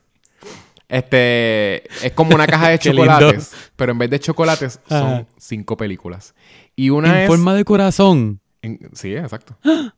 [0.90, 5.26] Este es como una caja de chocolates, pero en vez de chocolates son Ajá.
[5.38, 6.34] cinco películas.
[6.76, 8.40] Y una en es forma de corazón.
[8.62, 9.56] en- sí, exacto.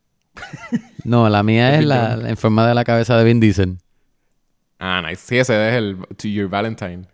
[1.03, 3.77] No, la mía es la, en forma de la cabeza de Vin Diesel.
[4.79, 5.21] Ah, nice.
[5.23, 7.05] Sí, ese es el To Your Valentine.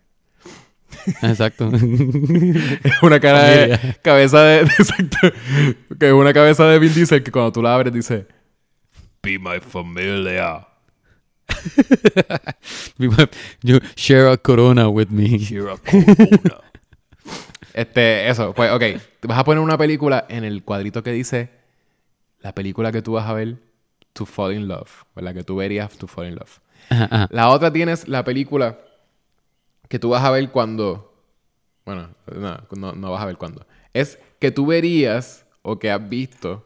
[1.21, 1.69] Exacto.
[2.83, 5.17] Es una cara de cabeza de exacto,
[5.99, 8.25] que es una cabeza de Vin Diesel que cuando tú la abres dice
[9.21, 10.65] Be my familia.
[13.63, 15.37] you share a corona with me.
[15.37, 16.61] You're a corona.
[17.73, 18.83] este, eso, pues, ok.
[19.23, 21.49] Vas a poner una película en el cuadrito que dice
[22.41, 23.57] la película que tú vas a ver
[24.13, 25.33] to fall in love, ¿verdad?
[25.33, 26.59] Que tú verías to fall in love.
[26.89, 27.27] Ajá, ajá.
[27.31, 28.79] La otra tienes la película
[29.87, 31.13] que tú vas a ver cuando.
[31.85, 33.65] Bueno, no, no, no vas a ver cuando.
[33.93, 36.65] Es que tú verías o que has visto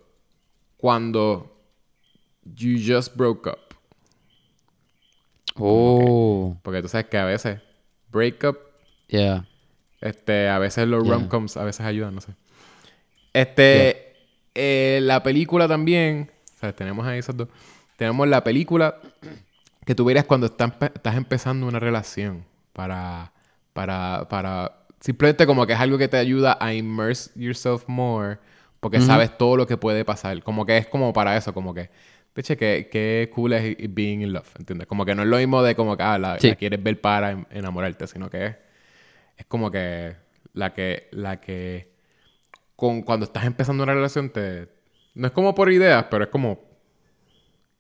[0.78, 1.50] cuando
[2.44, 3.58] you just broke up.
[5.58, 7.60] Oh, Porque tú sabes que a veces
[8.12, 8.58] break up
[9.08, 9.46] yeah.
[10.02, 11.14] Este, a veces los Yeah.
[11.14, 12.34] rom-coms a veces ayudan, no sé.
[13.34, 14.16] Este,
[14.54, 17.48] eh, la película también, o sea, tenemos ahí esas dos.
[17.98, 18.98] Tenemos la película
[19.86, 23.32] que tú verías cuando estás empezando una relación para,
[23.74, 28.38] para, para, simplemente como que es algo que te ayuda a immerse yourself more
[28.80, 30.44] porque sabes todo lo que puede pasar.
[30.44, 31.90] Como que es como para eso, como que,
[32.34, 34.88] peche, que, que cool es being in love, ¿entiendes?
[34.88, 36.50] Como que no es lo mismo de como que, ah, la, Sí.
[36.50, 38.56] la quieres ver para en- enamorarte, sino que es
[39.38, 40.16] es como que
[40.54, 41.92] la que la que
[42.76, 44.68] con cuando estás empezando una relación te
[45.16, 46.60] no es como por ideas pero es como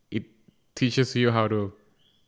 [0.09, 0.27] it
[0.73, 1.75] teaches you how to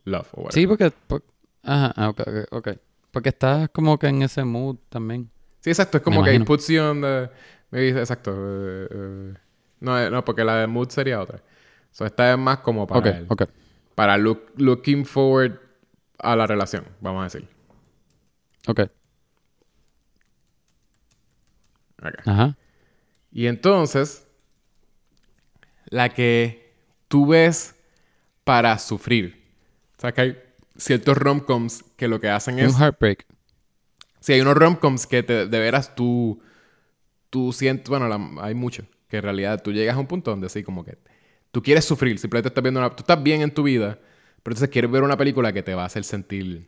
[0.06, 0.28] love.
[0.50, 0.92] Sí, porque...
[1.08, 1.24] por-
[1.64, 2.68] Ajá, ah, ok, ok, ok.
[3.12, 5.30] Porque estás como que en ese mood también.
[5.62, 6.46] Sí, exacto es como Me que it imagino.
[6.46, 7.30] puts you on the
[7.72, 9.34] maybe, exacto eh,
[9.80, 11.42] no eh, no porque la de mood sería otra
[11.96, 13.44] so esta es más como para Ok, el- ok.
[13.96, 15.60] para look- looking forward
[16.20, 17.48] a la relación vamos a decir
[18.68, 18.82] Ok.
[22.02, 22.14] Ok.
[22.28, 22.58] Ajá.
[23.32, 24.28] Y entonces,
[25.86, 26.74] la que
[27.08, 27.76] tú ves
[28.44, 29.44] para sufrir.
[29.98, 30.38] O sea, que hay
[30.78, 32.74] ciertos romcoms que lo que hacen es...
[32.76, 33.26] Un heartbreak.
[34.20, 36.42] Si hay unos romcoms que te, de veras tú...
[37.30, 37.88] Tú sientes...
[37.90, 38.86] Bueno, la- hay muchos.
[39.10, 40.98] Que en realidad tú llegas a un punto donde sí, como que...
[41.56, 42.20] Tú quieres sufrir.
[42.20, 42.90] Simplemente estás viendo una...
[42.90, 43.98] Tú estás bien en tu vida.
[44.44, 46.68] Pero entonces quieres ver una película que te va a hacer sentir...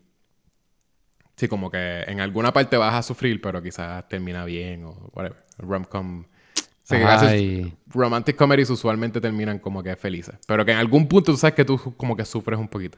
[1.36, 5.44] Sí, como que en alguna parte vas a sufrir, pero quizás termina bien o whatever.
[5.58, 6.24] Romcom...
[6.88, 10.38] Que romantic comedies usualmente terminan como que felices.
[10.48, 12.98] Pero que en algún punto tú sabes que tú como que sufres un poquito.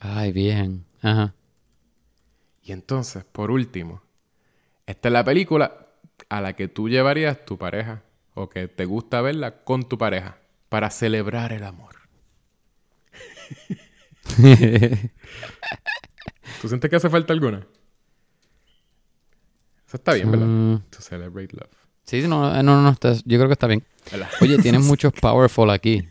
[0.00, 0.84] Ay, bien.
[1.00, 1.32] Ajá.
[2.62, 4.02] Y entonces, por último,
[4.84, 5.86] esta es la película
[6.28, 8.02] a la que tú llevarías tu pareja
[8.36, 11.96] o que te gusta verla con tu pareja para celebrar el amor.
[16.60, 17.66] ¿Tú sientes que hace falta alguna?
[19.86, 20.46] Eso está bien, ¿verdad?
[20.46, 21.70] Mm, To celebrate love.
[22.04, 23.84] sí, no, no, no, no, está- yo creo que está bien.
[24.40, 26.08] Oye, tienes muchos powerful aquí.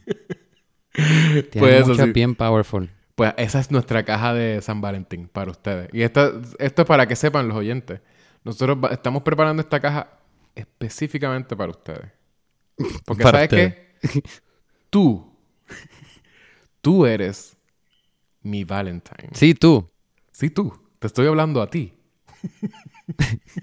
[0.94, 2.12] Tienes Pues muchas sí.
[2.14, 2.90] bien powerful.
[3.16, 5.90] Pues esa es nuestra caja de San Valentín para ustedes.
[5.94, 8.02] Y esto, esto es para que sepan los oyentes.
[8.44, 10.10] Nosotros estamos preparando esta caja
[10.56, 12.12] específicamente para ustedes.
[13.06, 14.22] Porque Para sabes qué?
[14.90, 15.34] Tú,
[16.82, 17.58] tú eres
[18.42, 19.30] mi Valentine.
[19.34, 19.90] Sí, tú.
[20.32, 20.74] Sí, tú.
[21.00, 21.94] Te estoy hablando a ti.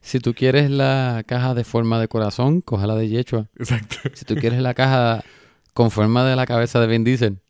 [0.00, 3.48] Si tú quieres la caja de forma de corazón, cógela de Yechua.
[3.58, 3.96] Exacto.
[4.12, 5.24] Si tú quieres la caja
[5.72, 7.40] con forma de la cabeza de Vin Diesel,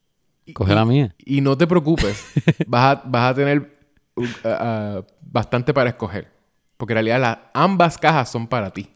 [0.55, 1.17] coge la mía.
[1.19, 2.25] Y no te preocupes.
[2.69, 3.77] vas, a, vas a tener
[4.15, 6.33] uh, uh, bastante para escoger.
[6.77, 8.91] Porque en realidad las, ambas cajas son para ti.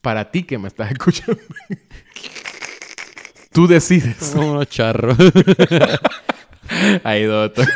[0.00, 1.38] Para ti que me estás escuchando.
[3.52, 4.16] Tú decides.
[4.18, 5.16] Somos unos charros.
[7.02, 7.66] Ahí, doctor.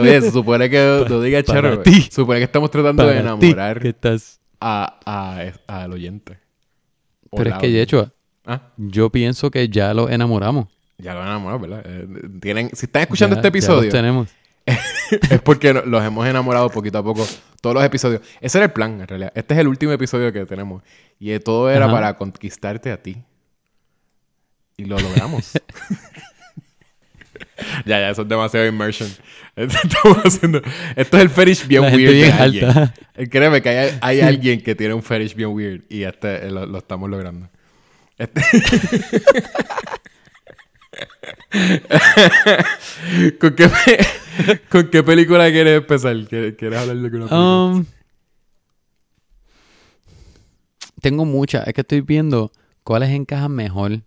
[0.00, 1.82] Oye, se supone que no diga Para charro.
[1.82, 2.02] ti.
[2.02, 4.40] Se supone que estamos tratando de Para ti, enamorar que estás...
[4.60, 6.38] a, a- al oyente.
[7.30, 8.12] O Pero la es que Yechua,
[8.44, 10.66] Ah, yo pienso que ya lo enamoramos.
[10.98, 11.82] ya lo enamorado, ¿verdad?
[11.86, 12.08] Eh,
[12.40, 14.28] tienen, si están escuchando Ya- este ya episodio, los tenemos.
[14.66, 17.26] Es porque los hemos enamorado poquito a poco.
[17.60, 18.22] Todos los episodios.
[18.40, 19.32] Ese era el plan, en realidad.
[19.34, 20.82] Este es el último episodio que tenemos.
[21.18, 21.94] Y eh, todo era Ajá.
[21.94, 23.22] para conquistarte a ti.
[24.76, 25.52] Y lo logramos.
[27.86, 29.08] ya, ya, eso es demasiado immersion.
[29.56, 30.62] Estamos haciendo...
[30.96, 32.64] Esto es el fetish bien La weird de bien alguien.
[32.66, 32.94] alta.
[33.14, 35.82] Eh, Créeme que hay, hay alguien que tiene un fetish bien weird.
[35.88, 37.48] Y este eh, lo, lo estamos logrando.
[38.18, 38.42] Este-
[43.40, 44.06] ¿Con, qué, pe-
[44.70, 46.16] ¿Con qué película quieres empezar?
[46.26, 47.40] ¿Quieres hablar de alguna película?
[47.40, 47.84] Um,
[51.00, 51.66] tengo muchas.
[51.66, 52.50] Es que estoy viendo
[52.84, 54.00] cuáles encajan mejor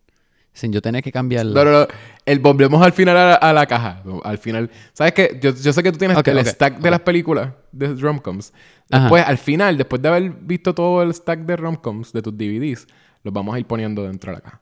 [0.54, 1.64] sin yo tener que cambiarla.
[1.64, 1.88] No, no, no.
[2.26, 4.02] El, volvemos al final a la, a la caja.
[4.24, 4.72] Al final.
[4.94, 5.38] ¿Sabes qué?
[5.42, 8.54] Yo, yo sé que tú tienes Ok, el stack de las películas de romcoms.
[8.90, 9.04] Ajá.
[9.04, 12.88] Después, al final, después de haber visto todo el stack de romcoms de tus DVDs,
[13.24, 14.62] los vamos a ir poniendo dentro de la caja.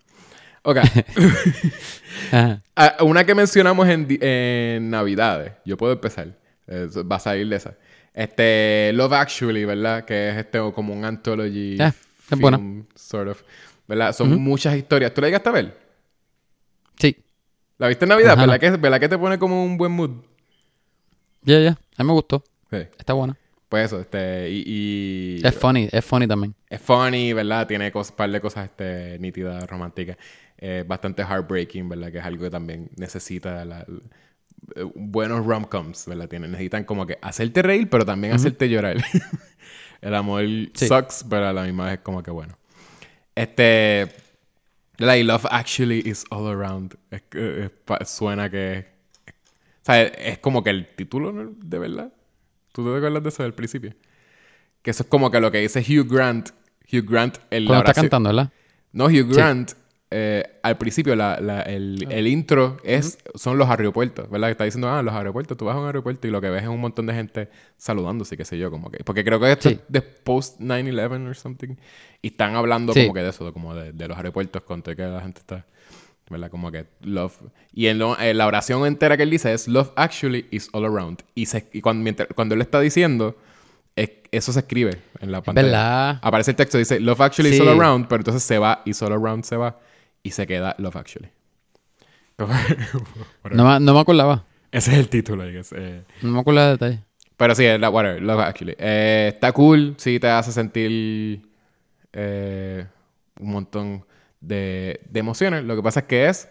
[0.64, 0.78] Ok.
[2.32, 2.62] Ajá.
[2.76, 5.54] Ah, una que mencionamos en, en Navidades.
[5.66, 6.28] Yo puedo empezar.
[6.68, 7.76] Eh, va a salir de esa.
[8.14, 10.06] Este, Love Actually, ¿verdad?
[10.06, 11.96] Que es este como un anthology Ah, es
[12.28, 12.60] film, buena.
[12.96, 13.42] sort of.
[13.88, 14.14] ¿Verdad?
[14.16, 15.14] Son muchas historias.
[15.14, 15.78] ¿Tú la llegaste a ver?
[16.98, 17.18] Sí.
[17.78, 18.38] ¿La viste en Navidad?
[18.38, 20.12] ¿Verdad que, ¿Verdad que te pone como un buen mood?
[21.42, 21.78] Ya, ya.
[21.98, 22.44] A mí me gustó.
[22.72, 22.78] Sí.
[22.98, 23.36] Está buena.
[23.68, 24.64] Pues eso, este, y...
[25.42, 25.90] y- Es funny.
[25.92, 26.56] Es funny también.
[26.70, 27.68] es funny, ¿verdad?
[27.68, 30.18] Tiene un par de cosas este, nítidas, románticas.
[30.58, 32.12] Eh, bastante heartbreaking, ¿verdad?
[32.12, 33.86] Que es algo que también necesita la-
[34.76, 36.30] eh, buenos rom-coms, ¿verdad?
[36.30, 38.98] Tienen, necesitan como que hacerte reír, pero también hacerte llorar.
[40.02, 40.88] El amor Sí.
[40.88, 42.58] sucks, pero a la misma vez es como que bueno.
[43.36, 44.08] Este...
[45.00, 46.96] Y Love Actually is all around.
[47.12, 48.86] Es que- es pa- suena que...
[49.28, 51.52] O sea, es como que el título, ¿no?
[51.58, 52.14] De verdad.
[52.72, 53.94] ¿Tú te acuerdas de eso del principio?
[54.82, 56.50] Que eso es como que lo que dice Hugh Grant.
[56.92, 58.52] Hugh Grant, el Cuando está oración- cantando, ¿verdad?
[58.94, 59.72] No, Hugh Grant,
[60.16, 64.48] eh, al principio, la, la- el, el intro es, son los aeropuertos, ¿verdad?
[64.48, 66.64] Que está diciendo, ah, los aeropuertos, tú vas a un aeropuerto y lo que ves
[66.64, 69.04] es un montón de gente saludándose, qué sé yo, como que.
[69.04, 69.76] Porque creo que esto Sí.
[69.76, 71.76] es de post 9-11 or something.
[72.22, 73.02] Y están hablando Sí.
[73.02, 75.66] como que de eso, como de, de los aeropuertos, con todo que la gente está.
[76.30, 76.50] ¿Verdad?
[76.50, 77.34] Como que love.
[77.74, 80.86] Y en, lo- en la oración entera que él dice es love actually is all
[80.86, 81.20] around.
[81.36, 83.36] Y, se, y cuando, mientras- cuando él está diciendo,
[83.96, 85.68] es- eso se escribe en la pantalla.
[85.68, 86.20] ¿Verdad?
[86.24, 87.62] Aparece el texto, dice Love Actually is Sí.
[87.62, 89.78] all around, pero entonces se va y solo around se va
[90.24, 91.30] y se queda Love Actually.
[93.52, 94.46] No, me- no me acordaba.
[94.72, 95.74] Ese es el título, I guess.
[95.76, 97.00] Eh, No me acordaba de detalle.
[97.38, 98.76] pero sí, la, whatever, Love Actually.
[98.80, 101.48] Eh, está cool, sí te hace sentir
[102.14, 102.86] eh,
[103.40, 104.06] un montón
[104.42, 105.64] de, de emociones.
[105.64, 106.50] Lo que pasa es que es,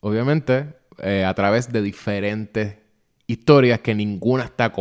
[0.00, 2.76] obviamente, eh, a través de diferentes
[3.26, 4.72] historias que ninguna está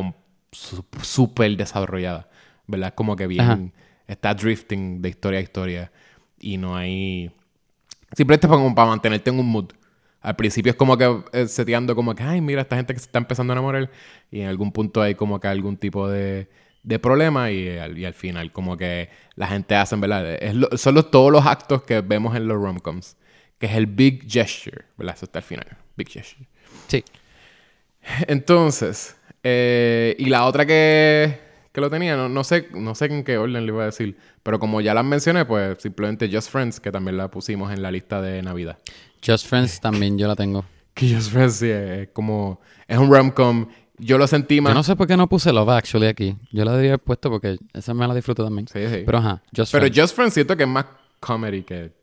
[0.51, 2.29] súper desarrollada.
[2.67, 2.93] ¿Verdad?
[2.93, 3.59] Como que bien Ajá.
[4.07, 5.91] está drifting de historia a historia
[6.39, 7.31] y no hay...
[8.15, 9.71] Simplemente para, como para mantenerte en un mood.
[10.21, 13.05] Al principio es como que eh, seteando como que, ay, mira, esta gente que se
[13.05, 13.89] está empezando a enamorar.
[14.29, 16.47] Y en algún punto hay como que algún tipo de,
[16.83, 17.49] de problema.
[17.51, 20.35] Y, al- y al final como que la gente hace, ¿verdad?
[20.43, 23.17] Es lo- son los- todos los actos que vemos en los romcoms.
[23.57, 25.15] Que es el big gesture, ¿verdad?
[25.15, 25.67] Eso está al final.
[25.95, 26.47] Big gesture.
[26.87, 27.03] Sí.
[28.27, 31.39] Entonces, eh, y la otra que,
[31.71, 34.17] que lo tenía, no, no sé, no sé en qué orden le iba a decir,
[34.43, 37.91] pero como ya las mencioné, pues simplemente Just Friends, que también la pusimos en la
[37.91, 38.77] lista de Navidad.
[39.25, 40.65] Just Friends también yo la tengo.
[40.93, 44.71] Que Just Friends sí, es como, es un rom-com, yo lo sentí más...
[44.71, 46.35] Yo no sé por qué no puse Love Actually aquí.
[46.51, 48.67] Yo la debería haber puesto porque esa me la disfruto también.
[48.67, 49.03] Sí, sí.
[49.05, 50.01] Pero ajá, Just Pero Friends.
[50.01, 50.85] Just Friends siento que es más
[51.21, 51.93] comedy que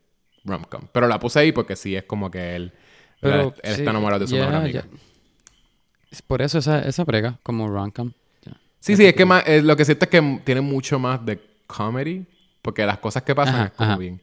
[0.43, 0.87] rom-com.
[0.91, 2.73] Pero la puse ahí porque sí es como que él,
[3.21, 3.53] ¿verdad?
[3.61, 4.85] él sí, está enamorado de su mejor amiga.
[6.09, 8.13] Es Por eso esa, esa brega, como Roncam.
[8.79, 11.39] Sí, sí, es que más, eh, lo que siento es que tiene mucho más de
[11.67, 12.25] comedy,
[12.61, 13.97] porque las cosas que pasan Ajá, es como ajá.
[13.99, 14.21] bien.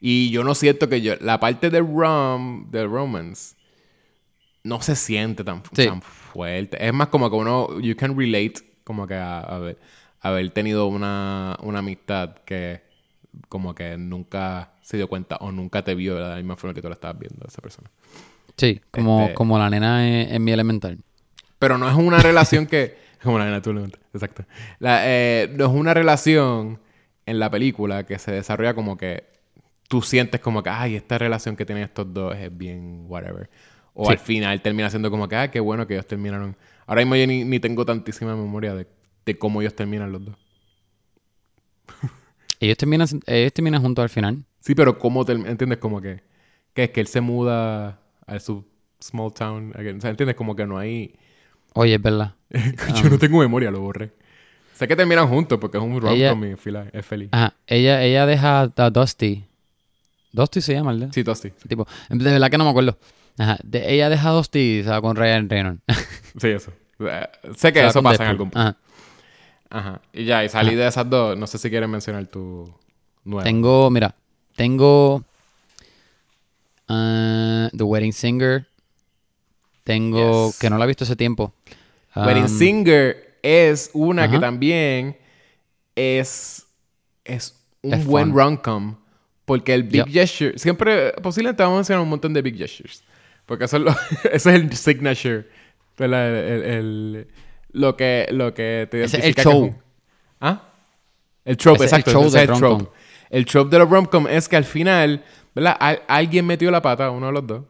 [0.00, 3.56] Y yo no siento que yo, la parte de rom, de romance,
[4.62, 5.86] no se siente tan, Sí.
[5.86, 6.84] tan fuerte.
[6.86, 9.78] Es más como que uno, you can relate, como que a, a ver,
[10.20, 12.82] haber tenido una, una amistad que
[13.48, 16.80] como que nunca se dio cuenta o nunca te vio de la misma forma que
[16.82, 17.90] tú la estabas viendo a esa persona.
[18.56, 20.98] Sí, como, Este- como la nena en, en mi elemental.
[21.58, 23.02] Pero no es una relación que.
[23.24, 24.44] Como la levantas, Exacto.
[24.78, 26.78] La, eh, no es una relación
[27.26, 29.24] en la película que se desarrolla como que
[29.88, 33.48] tú sientes como que, ay, esta relación que tienen estos dos es bien whatever.
[33.94, 34.12] O Sí.
[34.12, 36.56] al final termina siendo como que, ah, qué bueno que ellos terminaron.
[36.86, 38.86] Ahora mismo yo ni, ni tengo tantísima memoria de,
[39.24, 40.36] de cómo ellos terminan los dos.
[42.60, 44.44] Ellos terminan, ellos terminan juntos al final.
[44.60, 45.78] Sí, pero cómo term- ¿entiendes?
[45.78, 46.22] Como que,
[46.72, 48.64] que es que él se muda a su
[49.02, 49.72] small town.
[49.76, 49.98] again.
[49.98, 50.36] O sea, ¿entiendes?
[50.36, 51.14] Como que no hay.
[51.74, 52.34] Oye, es verdad.
[53.02, 54.10] Yo no tengo memoria, lo borré.
[54.74, 57.28] Sé que terminan juntos porque es un Ella- rom-com y fila- es feliz.
[57.32, 57.54] Ajá.
[57.66, 59.44] Ella, ella deja a Dusty.
[60.32, 61.10] Dusty se llama, ¿verdad?
[61.12, 61.50] Sí, Tosti.
[61.68, 62.98] Tipo, de verdad que no me acuerdo.
[63.38, 63.58] Ajá.
[63.62, 65.82] De- ella deja a Dusty y se va con Ryan Reynolds.
[66.40, 66.72] Sí, eso.
[66.98, 68.30] Eh, sé que eso pasa en Deadpool.
[68.30, 68.58] algún punto.
[68.58, 68.76] Ajá.
[69.70, 70.00] Ajá.
[70.12, 71.38] Y ya, y salí de esas dos.
[71.38, 72.72] No sé si quieres mencionar tu
[73.24, 73.44] nueva.
[73.44, 74.14] Tengo, mira,
[74.56, 75.22] tengo
[76.88, 78.66] ah, The Wedding Singer.
[79.84, 80.58] Tengo, Yes.
[80.58, 81.52] que no la he visto hace tiempo.
[82.16, 84.46] Wedding Um, Singer es una que ajá.
[84.46, 85.16] también
[85.96, 86.66] es,
[87.24, 88.96] es un Es buen rom-com.
[89.44, 90.08] Porque el Big Yep.
[90.12, 90.58] Gesture...
[90.58, 93.02] Siempre, posiblemente vamos a mencionar un montón de Big Gestures.
[93.44, 93.90] Porque eso es lo-
[94.24, 95.46] ese es el signature.
[95.98, 97.26] El, el- el-
[97.72, 99.64] lo, que, lo que te Ese es el que show.
[99.64, 99.76] un-
[100.40, 100.62] ¿Ah?
[101.44, 102.10] El trope, Ese es el exacto.
[102.20, 102.78] show es el rom-com.
[102.78, 102.96] trope.
[103.30, 105.22] El trope de los rom-com es que al final,
[105.54, 105.76] ¿verdad?
[105.78, 107.64] Al- alguien metió la pata, uno de los dos.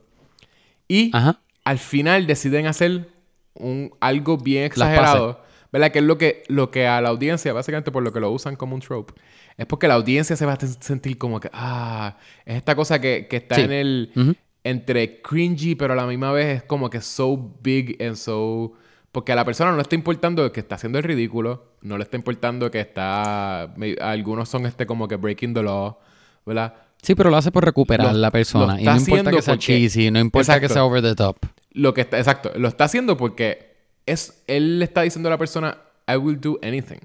[0.87, 1.41] Y Ajá.
[1.65, 3.09] al final deciden hacer
[3.55, 5.41] un, algo bien exagerado,
[5.73, 5.91] ¿verdad?
[5.93, 8.57] Que es lo que, lo que a la audiencia, básicamente por lo que lo usan
[8.57, 9.15] como un trope,
[9.57, 13.27] es porque la audiencia se va a sentir como que, ah, es esta cosa que,
[13.29, 13.63] que está Sí.
[13.63, 14.35] en el, Ujú.
[14.65, 18.73] entre cringy, pero a la misma vez es como que so big and so...
[19.13, 22.03] Porque a la persona no le está importando que está haciendo el ridículo, no le
[22.03, 23.73] está importando que está...
[24.01, 25.99] Algunos son este como que breaking the law,
[26.45, 26.75] ¿verdad?
[27.01, 28.75] Sí, pero lo hace por recuperar Lo- la persona.
[28.75, 30.75] lo Y no importa que sea porque- cheesy, no importa que Exacto.
[30.75, 31.37] sea over the top.
[31.75, 33.75] Lo que está, exacto, lo está haciendo porque
[34.07, 35.77] es, él le está diciendo a la persona,
[36.09, 37.01] I will do anything.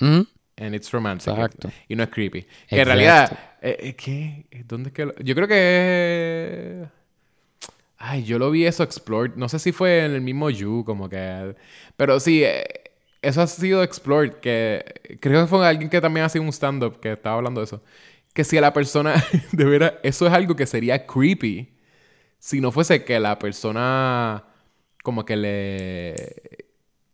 [0.00, 1.28] And it's romantic.
[1.32, 1.70] Exacto.
[1.88, 2.46] Y no es creepy.
[2.68, 4.46] Que en realidad, eh, eh, ¿qué?
[4.66, 6.84] ¿Dónde es que lo- Yo creo que...
[7.98, 9.34] Ay, yo lo vi eso explored.
[9.36, 11.54] No sé si fue en el mismo You, como que...
[11.96, 12.64] Pero sí, eh,
[13.22, 14.34] eso ha sido explored.
[14.40, 17.82] Que creo que fue alguien que también hacía un stand-up que estaba hablando de eso.
[18.34, 19.14] Que si a la persona,
[19.52, 21.71] de veras, eso es algo que sería creepy.
[22.44, 24.42] Si no fuese que la persona
[25.04, 26.14] como que le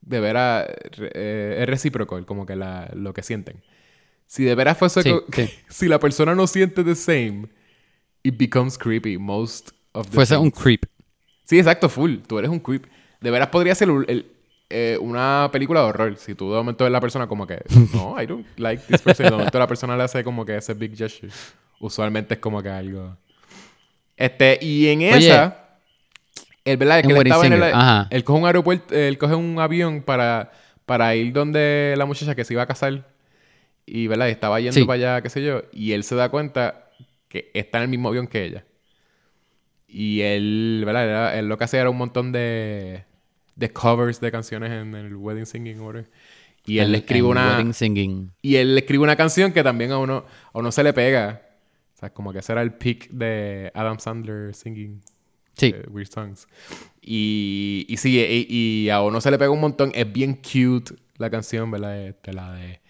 [0.00, 0.66] de veras
[0.98, 3.62] eh, es recíproco el- como que la, lo que sienten.
[4.26, 5.50] Si de veras fuese Sí, co- sí.
[5.68, 7.48] si la persona no siente the same,
[8.22, 10.62] it becomes creepy most of the Fuese un things.
[10.62, 10.86] creep.
[11.44, 12.20] Sí, exacto, full.
[12.26, 12.86] Tú eres un creep.
[13.20, 14.32] De veras podría ser un- el-
[14.70, 16.16] eh, una película de horror.
[16.16, 17.58] Si tú de momento ves la persona como que,
[17.92, 19.26] no, I don't like this person.
[19.26, 21.30] De momento la persona le hace como que ese big gesture.
[21.80, 23.14] Usualmente es como que algo.
[24.18, 25.68] Este, y en Oye, esa,
[26.64, 28.08] el verdad es que él estaba en el, ajá.
[28.10, 30.50] él coge un aeropuerto, él coge un avión para,
[30.84, 33.06] para ir donde la muchacha que se iba a casar.
[33.86, 34.28] Y, ¿verdad?
[34.28, 34.84] Estaba yendo Sí.
[34.84, 35.62] para allá, qué sé yo.
[35.72, 36.90] Y él se da cuenta
[37.28, 38.64] que está en el mismo avión que ella.
[39.86, 41.04] Y él, ¿verdad?
[41.04, 43.04] Era- él lo que hacía era un montón de,
[43.56, 46.10] de covers de canciones en el wedding singing order.
[46.66, 48.30] Y él le escribe una Wedding Singing.
[48.42, 51.40] y él le escribe una canción que también a uno a uno se le pega.
[51.98, 55.00] O sea, como que ese era el pick de Adam Sandler singing
[55.54, 55.74] Sí.
[55.74, 56.46] eh, Weird Songs.
[57.02, 58.46] Y, y sí, y,
[58.84, 59.90] y a uno se le pega un montón.
[59.96, 62.06] Es bien cute la canción, ¿verdad?
[62.06, 62.80] Este, la de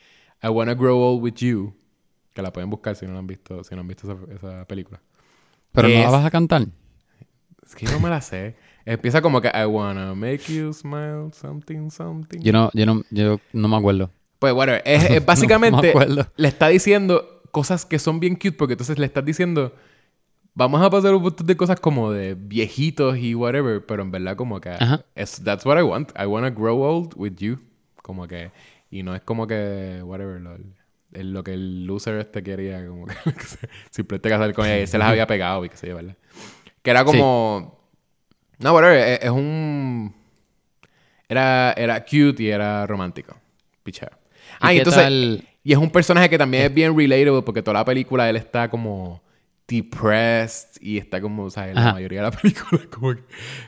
[0.43, 1.75] I Wanna Grow Old With You.
[2.35, 4.65] Que la pueden buscar si no la han visto, si no han visto esa, esa
[4.67, 5.01] película.
[5.73, 6.67] Pero no la vas a cantar.
[7.65, 8.57] Es que no me la sé.
[8.85, 12.41] Empieza como que I wanna make you smile, something, something.
[12.41, 14.11] Yo no, yo no, yo no me acuerdo.
[14.39, 15.95] Pues bueno, es, es No me básicamente
[16.37, 19.75] le está diciendo cosas que son bien cute porque entonces le estás diciendo
[20.55, 24.35] vamos a pasar un montón de cosas como de viejitos y whatever, pero en verdad
[24.37, 25.05] como que Ajá.
[25.15, 26.11] es that's what I want.
[26.19, 27.59] I wanna grow old with you.
[28.03, 28.51] Como que
[28.91, 30.57] y no es como que whatever lo,
[31.13, 33.15] el- lo que el loser este quería como que
[33.91, 36.17] simplemente casar con ella y se las había pegado y qué sé yo, ¿verdad?
[36.83, 37.79] Que era como
[38.59, 40.13] no, whatever, es, es un
[41.29, 43.37] era era cute y era romántico.
[43.83, 44.09] Picheo.
[44.61, 45.45] Ah, y qué entonces tal?
[45.69, 48.71] Y es un personaje que también es bien relatable porque toda la película él está
[48.71, 49.21] como
[49.67, 53.23] depressed y está como, o sea, en la mayoría de la película como que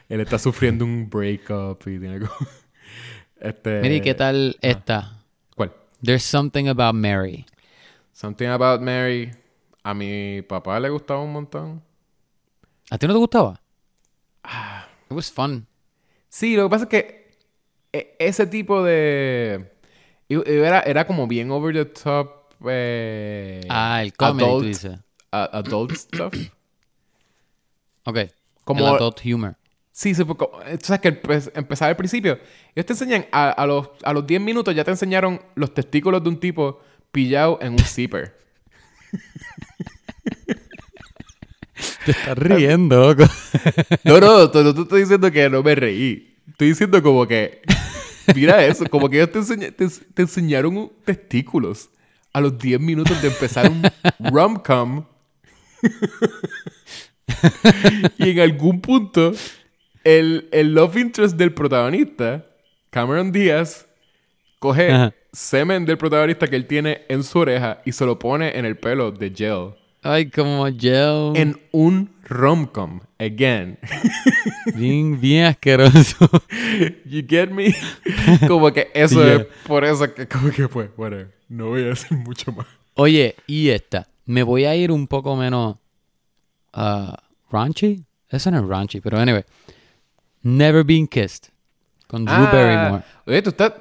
[0.08, 2.32] él está sufriendo un breakup y tiene como...
[3.38, 3.82] Este...
[3.82, 5.12] Mira, ¿y qué tal esta?
[5.54, 5.74] ¿Cuál?
[6.02, 7.44] There's something about Mary.
[8.14, 9.32] Something About Mary.
[9.82, 11.82] A mi papá le gustaba un montón.
[12.90, 13.60] ¿A ti no te gustaba?
[14.42, 14.88] Ah.
[15.10, 15.66] It was fun.
[16.30, 17.36] Sí, lo que pasa es que
[17.92, 19.70] e- ese tipo de...
[20.30, 22.30] y- y Era, era como bien over the top.
[22.68, 24.98] eh, Ah, el comedy, tú adult- dices.
[25.32, 26.34] a- adult stuff.
[28.04, 28.18] Ok.
[28.64, 29.56] Como- el adult humor.
[29.92, 30.46] Sí, sí, porque
[30.78, 31.20] tú sabes que el,
[31.54, 32.38] empezar al principio,
[32.74, 36.22] ellos te enseñan a, a los, a los 10 minutos ya te enseñaron los testículos
[36.22, 36.80] de un tipo
[37.12, 38.38] pillado en un zipper.
[42.04, 43.30] Te estás riendo, loco.
[44.04, 46.36] No, no, no, no te estoy diciendo que no me reí.
[46.48, 47.62] Estoy diciendo como que,
[48.34, 51.90] mira eso, como que ellos te, enseña- te, te enseñaron testículos
[52.32, 53.82] a los 10 minutos de empezar un
[54.32, 55.04] rom-com.
[58.18, 59.32] y en algún punto,
[60.04, 62.46] el, el love interest del protagonista,
[62.90, 63.86] Cameron Díaz,
[64.58, 65.14] coge Ajá.
[65.32, 68.76] semen del protagonista que él tiene en su oreja y se lo pone en el
[68.76, 69.74] pelo de Gel.
[70.02, 71.32] Ay, como gel.
[71.36, 73.00] en un rom-com.
[73.18, 73.78] Again.
[74.74, 76.28] Bien, bien asqueroso.
[77.04, 77.74] You get me?
[78.48, 79.36] como que eso Yeah.
[79.42, 81.34] es por eso que como que pues, whatever.
[81.48, 82.66] No voy a decir mucho más.
[82.94, 84.08] Oye, y esta.
[84.24, 85.76] Me voy a ir un poco menos
[86.72, 87.18] ah,
[87.50, 88.04] raunchy.
[88.28, 89.44] Eso no es raunchy, pero anyway.
[90.42, 91.48] Never Been Kissed.
[92.06, 93.04] Con Drew Ah, Barrymore.
[93.26, 93.72] Oye, tú estás...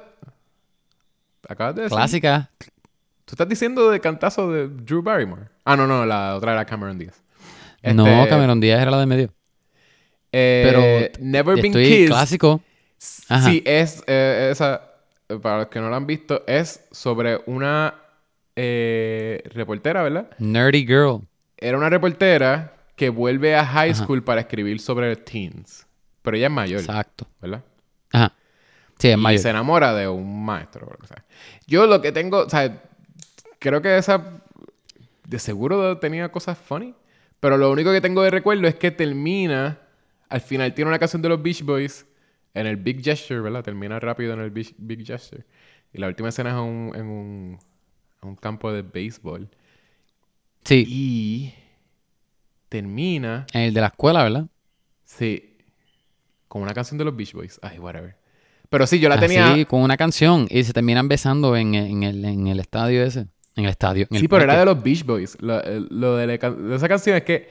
[1.48, 1.96] Acabas de decir...
[1.96, 2.50] Clásica.
[3.30, 5.42] ¿Tú estás diciendo de cantazo de Drew Barrymore?
[5.64, 7.22] Ah, no, no, la otra era Cameron Díaz.
[7.94, 9.32] No, Este, Cameron Díaz era la de medio.
[10.32, 10.62] eh,
[11.12, 12.06] Pero Never Been Estoy Kissed.
[12.08, 12.60] clásico.
[13.28, 13.48] Ajá.
[13.48, 14.82] Sí, es eh, esa.
[15.28, 17.94] eh, Para los que no la han visto, es sobre una
[18.56, 20.28] eh, reportera, ¿verdad?
[20.38, 21.20] Nerdy Girl.
[21.56, 25.86] Era una reportera que vuelve a high school para escribir sobre teens.
[26.22, 27.28] Pero ella es mayor, Exacto.
[27.40, 27.62] ¿verdad?
[28.12, 28.32] Ajá.
[28.98, 29.40] Sí, es y mayor.
[29.40, 31.24] se enamora de un maestro o sea.
[31.68, 32.82] Yo lo que tengo, o sea,
[33.60, 34.42] creo que esa
[35.28, 36.94] de seguro tenía cosas funny,
[37.38, 39.78] pero lo único que tengo de recuerdo es que termina,
[40.28, 42.04] al final tiene una canción de los Beach Boys
[42.52, 43.62] en el Big Gesture, ¿verdad?
[43.62, 45.44] Termina rápido en el Big, Big Gesture.
[45.92, 47.58] Y la última escena es en un, en un,
[48.22, 49.48] un campo de béisbol.
[50.64, 50.84] Sí.
[50.88, 51.54] Y
[52.68, 54.46] termina, En el de la escuela, ¿verdad?
[55.04, 55.56] sí,
[56.48, 57.58] con una canción de los Beach Boys.
[57.62, 58.16] Ay, whatever.
[58.68, 59.52] Pero sí, yo la tenía...
[59.52, 60.46] Así, con una canción.
[60.50, 63.26] Y se terminan besando en, en el, en el estadio ese.
[63.56, 64.06] En el estadio.
[64.10, 65.36] en el Sí, pero era de los Beach Boys.
[65.40, 67.50] Lo, lo de, la de esa canción es que,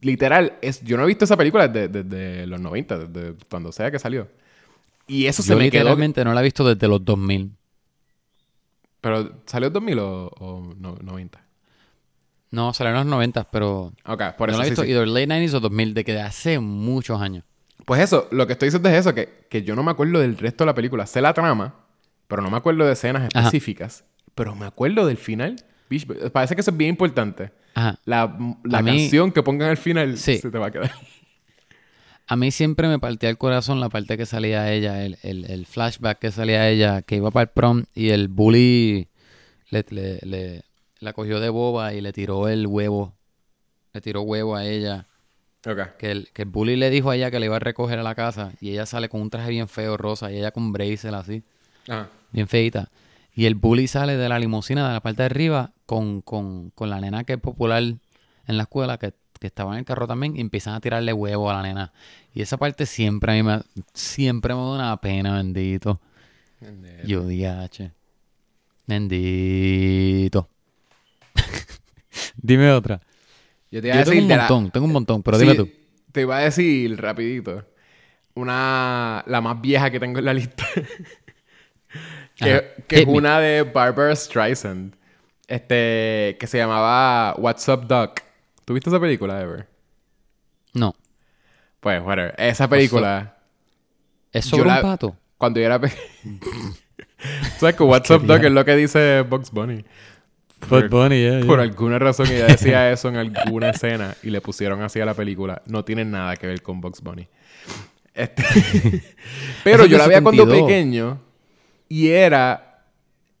[0.00, 3.90] literal, es, yo no he visto esa película desde, desde los 90, desde cuando sea
[3.90, 4.28] que salió.
[5.06, 5.80] Y eso se me quedó.
[5.82, 7.50] literalmente no la he visto desde los 2000.
[9.00, 11.40] Pero, ¿salió en 2000 o, o no- 90?
[12.50, 13.92] No, salió en los 90, pero...
[14.06, 14.90] Ok, por no eso la he sí, visto sí.
[14.90, 17.44] either late 90s o 2000, de que de hace muchos años.
[17.86, 20.36] Pues eso, lo que estoy diciendo es eso, que, que yo no me acuerdo del
[20.38, 21.06] resto de la película.
[21.06, 21.74] Sé la trama,
[22.28, 23.50] pero no me acuerdo de escenas Ajá.
[24.34, 25.56] Pero me acuerdo del final.
[25.90, 26.30] Beach Boys.
[26.30, 27.50] Parece que eso es bien importante.
[27.74, 27.98] Ajá.
[28.04, 30.38] La, la mí- canción que pongan al final Sí.
[30.38, 30.90] se te va a quedar.
[32.28, 35.66] A mí siempre me partía el corazón la parte que salía ella, el, el, el
[35.66, 39.08] flashback que salía ella, que iba para el prom y el bully
[39.70, 40.62] le, le, le-
[41.00, 43.12] la cogió de boba y le tiró el huevo.
[43.92, 45.06] Le tiró huevo a ella.
[45.66, 45.96] Ok.
[45.98, 48.02] Que el, que el bully le dijo a ella que le iba a recoger a
[48.02, 51.14] la casa y ella sale con un traje bien feo rosa y ella con bracelet
[51.14, 51.42] así,
[51.88, 52.08] Ajá.
[52.30, 52.88] bien feita.
[53.34, 56.90] Y el bully sale de la limusina de la parte de arriba con, con, con
[56.90, 57.98] la nena que es popular en
[58.46, 61.54] la escuela, que, que estaba en el carro también, y empiezan a tirarle huevo a
[61.54, 61.92] la nena.
[62.34, 63.60] Y esa parte siempre a mí me,
[63.94, 66.00] siempre me da una pena, bendito.
[67.04, 67.90] Yo, DH.
[68.86, 70.48] Bendito.
[72.36, 73.00] Dime otra.
[73.70, 75.44] Yo te iba a Yo tengo decir un la- montón, tengo un montón, pero Sí,
[75.46, 75.70] dime tú.
[76.12, 77.64] Te iba a decir rapidito.
[78.34, 79.24] Una...
[79.26, 80.64] La más vieja que tengo en la lista.
[82.42, 84.94] que es una de Barbara Streisand.
[85.48, 86.36] Este...
[86.40, 88.20] Que se llamaba What's Up Doc.
[88.64, 89.66] ¿Tú viste esa película, Ever?
[90.74, 90.94] No.
[91.80, 92.34] Pues, whatever.
[92.38, 93.36] Esa película...
[94.32, 95.16] ¿Es sobre la- un pato?
[95.36, 96.00] Cuando yo era pequeño...
[97.58, 99.84] ¿Sabes que What's Up Doc es lo que dice Bugs Bunny?
[100.68, 104.80] Por- Bunny, yeah, Por alguna razón ella decía eso en alguna escena y le pusieron
[104.82, 105.60] así a la película.
[105.66, 107.28] No tiene nada que ver con Bugs Bunny.
[108.14, 108.44] Este-
[109.64, 110.66] Pero yo la veía cuando 72.
[110.68, 111.20] pequeño
[111.92, 112.86] y era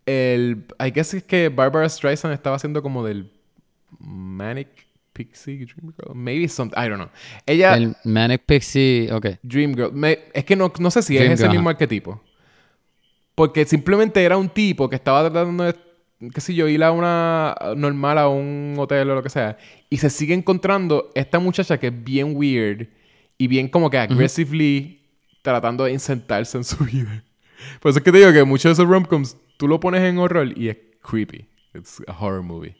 [0.04, 0.66] el...
[0.78, 3.32] I guess es que Barbara Streisand estaba haciendo como del
[3.98, 4.68] Manic
[5.14, 6.14] Pixie Dream Girl.
[6.14, 6.76] Maybe something...
[6.78, 7.08] I don't know.
[7.46, 7.74] Ella...
[7.78, 9.26] El Manic Pixie, ok.
[9.42, 9.90] Dream Girl.
[9.94, 11.76] Me- es que no, no sé si Dream es ese Girl, mismo ajá.
[11.76, 12.22] arquetipo.
[13.34, 15.74] Porque simplemente era un tipo que estaba tratando de,
[16.34, 19.56] qué sé yo, ir a una normal a un hotel o lo que sea.
[19.88, 22.88] Y se sigue encontrando esta muchacha que es bien weird
[23.38, 25.00] y bien como que aggressively
[25.40, 27.24] tratando de insertarse en su vida.
[27.80, 30.18] Por eso es que te digo que muchos de esos romcoms tú lo pones en
[30.18, 31.46] horror y es creepy.
[31.74, 32.76] It's a horror movie.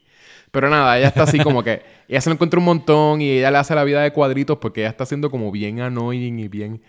[0.51, 1.83] Pero nada, ella está así como que...
[2.09, 4.81] Ella se lo encuentra un montón y ella le hace la vida de cuadritos porque
[4.83, 6.83] ella está siendo como bien annoying y bien...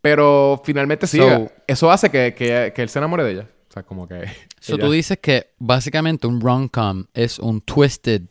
[0.00, 3.48] Pero finalmente sí, So- eso hace que, que, que él se enamore de ella.
[3.68, 4.26] O sea, como que...
[4.60, 8.22] So ella- tú dices que básicamente un rom-com es un twisted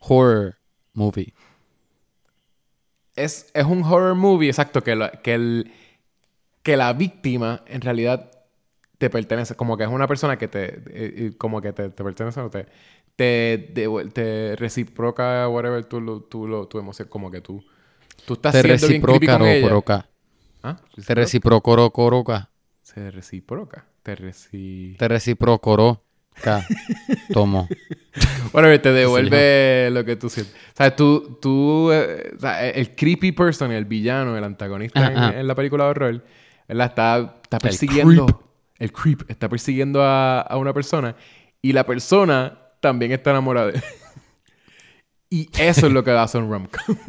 [0.00, 0.56] horror
[0.92, 1.34] movie.
[3.16, 5.72] es, es un horror movie, exacto, que, la- que, el,
[6.62, 8.30] que la víctima en realidad
[8.98, 12.40] te pertenece, como que es una persona que te, eh, como que te, te pertenece,
[12.40, 12.66] o te,
[13.16, 17.64] te, devuel- te reciproca, whatever, tu, lo- tu, lo- tu emoción, como que tú,
[18.26, 19.60] tú estás Te siendo bien reciproca, con ella.
[19.62, 20.08] rocoroca.
[20.62, 20.76] ¿Ah?
[21.06, 22.50] Te reciprocoro, coroca.
[22.82, 23.86] Se reciproca.
[24.02, 24.96] Te reci...
[24.98, 26.02] Te reciprocoro.
[27.32, 27.68] Tomo.
[28.52, 30.54] Whatever, te devuelve lo que tú sientes.
[30.54, 35.46] O sea, tú, tú, eh, o sea, el creepy person, el villano, el antagonista en,
[35.46, 36.24] la película de horror,
[36.68, 38.47] él la está, está persiguiendo.
[38.78, 41.16] El creep está persiguiendo a, a una persona
[41.60, 43.84] y la persona también está enamorada de él.
[45.30, 46.96] Y eso es lo que hace un rom-com.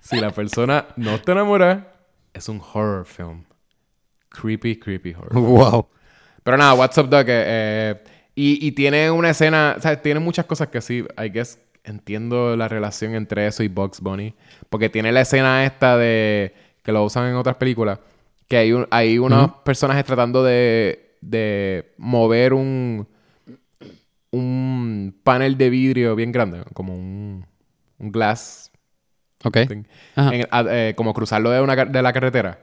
[0.00, 1.92] si la persona no te enamora,
[2.32, 3.42] es un horror film.
[4.28, 5.32] Creepy, creepy horror.
[5.32, 5.88] Wow.
[6.44, 7.26] Pero nada, What's Up Doc.
[7.26, 8.04] eh, eh,
[8.36, 12.56] y, y tiene una escena, o sea, tiene muchas cosas que sí, I guess entiendo
[12.56, 14.34] la relación entre eso y Bugs Bunny.
[14.68, 18.00] Porque tiene la escena esta de, que lo usan en otras películas,
[18.48, 23.06] que hay, un, hay unos personajes tratando de, de mover un,
[24.30, 27.46] un panel de vidrio bien grande, como un,
[27.98, 28.70] un glass
[29.44, 29.56] Ok.
[29.56, 29.86] en-
[30.50, 32.60] a- eh, como cruzarlo de, una, de la carretera.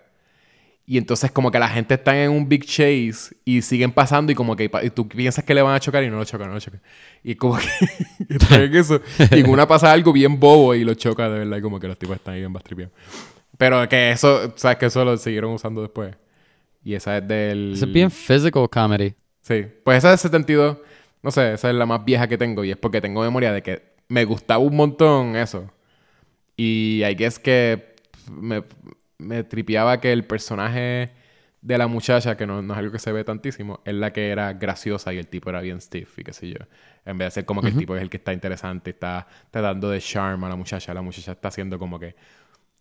[0.85, 4.35] Y entonces como que la gente está en un big chase y siguen pasando y
[4.35, 6.55] como que y tú piensas que le van a chocar y no lo chocan, no
[6.55, 6.81] lo chocan.
[7.23, 7.67] Y como que
[8.33, 8.99] están en eso.
[9.31, 11.87] Y en una pasa algo bien bobo y lo choca de verdad y como que
[11.87, 12.93] los tipos están ahí bien bastripeados.
[13.61, 16.15] Pero que eso, sabes que eso lo siguieron usando después.
[16.83, 17.73] Y esa es del...
[17.73, 19.13] Es bien physical comedy.
[19.41, 20.77] Sí, pues esa de 72,
[21.21, 23.61] no sé, esa es la más vieja que tengo y es porque tengo memoria de
[23.61, 25.71] que me gustaba un montón eso.
[26.57, 27.93] Y hay que es que
[28.31, 28.63] me,
[29.19, 31.11] me tripeaba que el personaje
[31.61, 34.29] de la muchacha, que no, no es algo que se ve tantísimo, es la que
[34.31, 36.57] era graciosa y el tipo era bien stiff y qué sé yo.
[37.05, 39.91] En vez de ser como que el tipo es el que está interesante, está tratando
[39.91, 42.15] de charm a la muchacha, la muchacha está siendo como que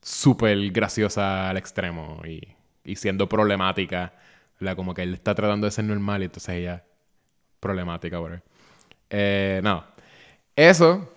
[0.02, 4.14] súper graciosa al extremo y, y siendo problemática.
[4.58, 4.76] ¿verdad?
[4.76, 6.84] Como que él está tratando de ser normal y entonces ella
[7.60, 8.42] problemática, whatever.
[9.08, 9.84] Eh, no.
[10.54, 11.12] Eso.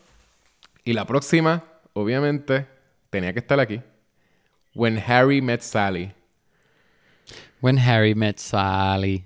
[0.83, 1.63] Y la próxima,
[1.93, 2.67] obviamente,
[3.09, 3.81] tenía que estar aquí.
[4.73, 6.13] When Harry Met Sally.
[7.61, 9.25] When Harry Met Sally.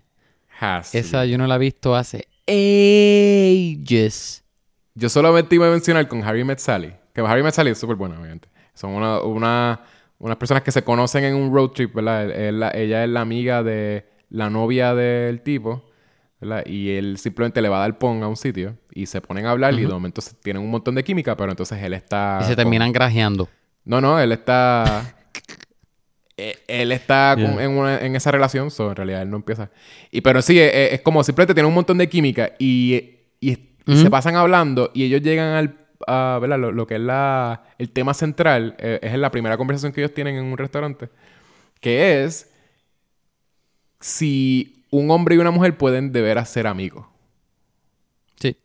[0.59, 0.95] Has.
[0.95, 4.43] Esa yo no la he visto hace ages.
[4.95, 6.95] Yo solamente iba a mencionar con Harry Met Sally.
[7.13, 8.49] Que Harry Met Sally es súper buena, obviamente.
[8.77, 9.81] Son una, una-
[10.19, 12.23] unas personas que se conocen en un road trip, ¿verdad?
[12.25, 15.83] Él- él la- ella es la amiga de la novia del tipo,
[16.39, 16.63] ¿verdad?
[16.65, 19.51] Y él simplemente le va a dar pong a un sitio y se ponen a
[19.51, 22.39] hablar y de momento tienen un montón de química, pero entonces él está...
[22.41, 23.49] y se con- terminan grajeando.
[23.85, 25.13] No, no, él está...
[26.39, 29.71] Eh, él está con- en, una- en esa relación, so, en realidad él no empieza.
[30.11, 32.93] Y pero sí, eh, es, es como simplemente tiene un montón de química y,
[33.41, 33.57] y-
[33.87, 35.75] y se pasan hablando y ellos llegan al,
[36.07, 36.57] a, ¿verdad?
[36.57, 40.01] Lo, lo que es la, el tema central, eh, es en la primera conversación que
[40.01, 41.09] ellos tienen en un restaurante,
[41.79, 42.51] que es
[43.99, 47.05] si un hombre y una mujer pueden de veras ser amigos.
[48.39, 48.57] Sí.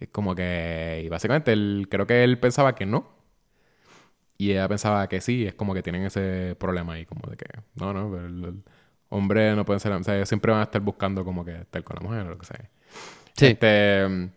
[0.00, 3.10] Es como que, y básicamente, él, creo que él pensaba que no.
[4.38, 7.46] Y ella pensaba que sí, es como que tienen ese problema ahí, como de que,
[7.74, 8.62] no, no, pero el, el
[9.08, 11.82] hombre no pueden ser, o sea, ellos siempre van a estar buscando como que estar
[11.84, 12.70] con la mujer o lo que sea.
[13.36, 13.46] Sí.
[13.46, 14.30] Este,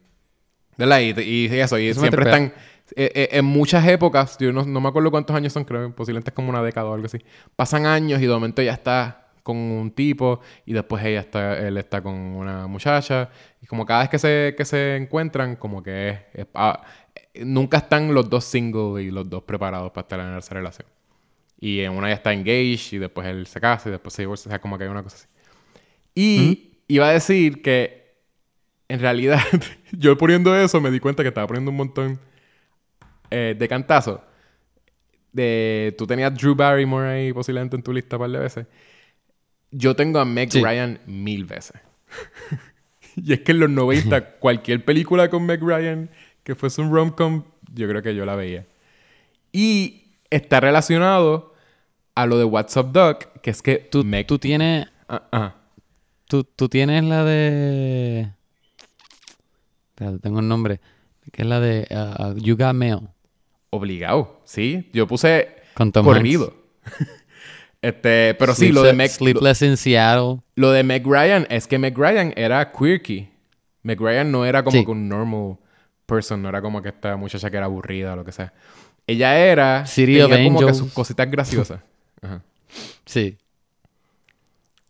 [0.77, 0.99] ¿verdad?
[0.99, 2.53] Y, y eso, y Eso siempre están,
[2.95, 6.29] eh, eh, en muchas épocas, yo no, no me acuerdo cuántos años son, creo, posiblemente
[6.31, 7.19] es como una década o algo así.
[7.55, 11.77] Pasan años y de momento ella está con un tipo y después ella está, él
[11.77, 13.29] está con una muchacha.
[13.61, 16.81] Y como cada vez que se, que se encuentran, como que es, es- ah,
[17.43, 20.87] nunca están los dos single y los dos preparados para estar en esa relación.
[21.59, 24.49] Y en una ya está engaged y después él se casa y después se divorcia,
[24.49, 25.27] o sea, como que hay una cosa así.
[26.15, 28.04] Y iba a decir que
[28.87, 29.39] en realidad,
[29.91, 32.19] yo poniendo eso me di cuenta que estaba poniendo un montón
[33.31, 34.23] eh, de cantazo.
[35.33, 38.67] De, tú tenías Drew Barrymore ahí posiblemente en tu lista un par de veces.
[39.71, 40.63] Yo tengo a Meg Sí.
[40.63, 41.81] Ryan mil veces.
[43.15, 46.09] y es que en los 90, cualquier película con Meg Ryan
[46.43, 48.67] que fuese un rom-com, yo creo que yo la veía.
[49.51, 51.55] Y está relacionado
[52.13, 54.27] a lo de What's Up Doc, que es que Tú, Meg...
[54.27, 54.87] tú tienes.
[55.09, 55.55] Ah,
[56.27, 58.34] tú tienes la de.
[59.95, 60.79] Tengo el nombre.
[61.31, 62.99] Que es la de uh, uh, You Got Mail.
[63.71, 64.89] Obligado, sí.
[64.93, 66.53] Yo puse Con Tom corrido.
[67.81, 69.09] este, pero sí, lo de Sleepless- Meg...
[69.09, 70.41] Lo, Sleepless in Seattle.
[70.55, 73.29] lo de Meg Ryan es que Meg Ryan era quirky.
[73.83, 74.85] Meg Ryan no era como Sí.
[74.85, 75.57] que un normal
[76.05, 78.53] person, no era como que esta muchacha que era aburrida o lo que sea.
[79.07, 79.85] Ella era...
[79.85, 81.81] City of tenía como que sus cositas graciosas.
[82.21, 82.41] Ajá.
[83.05, 83.37] Sí.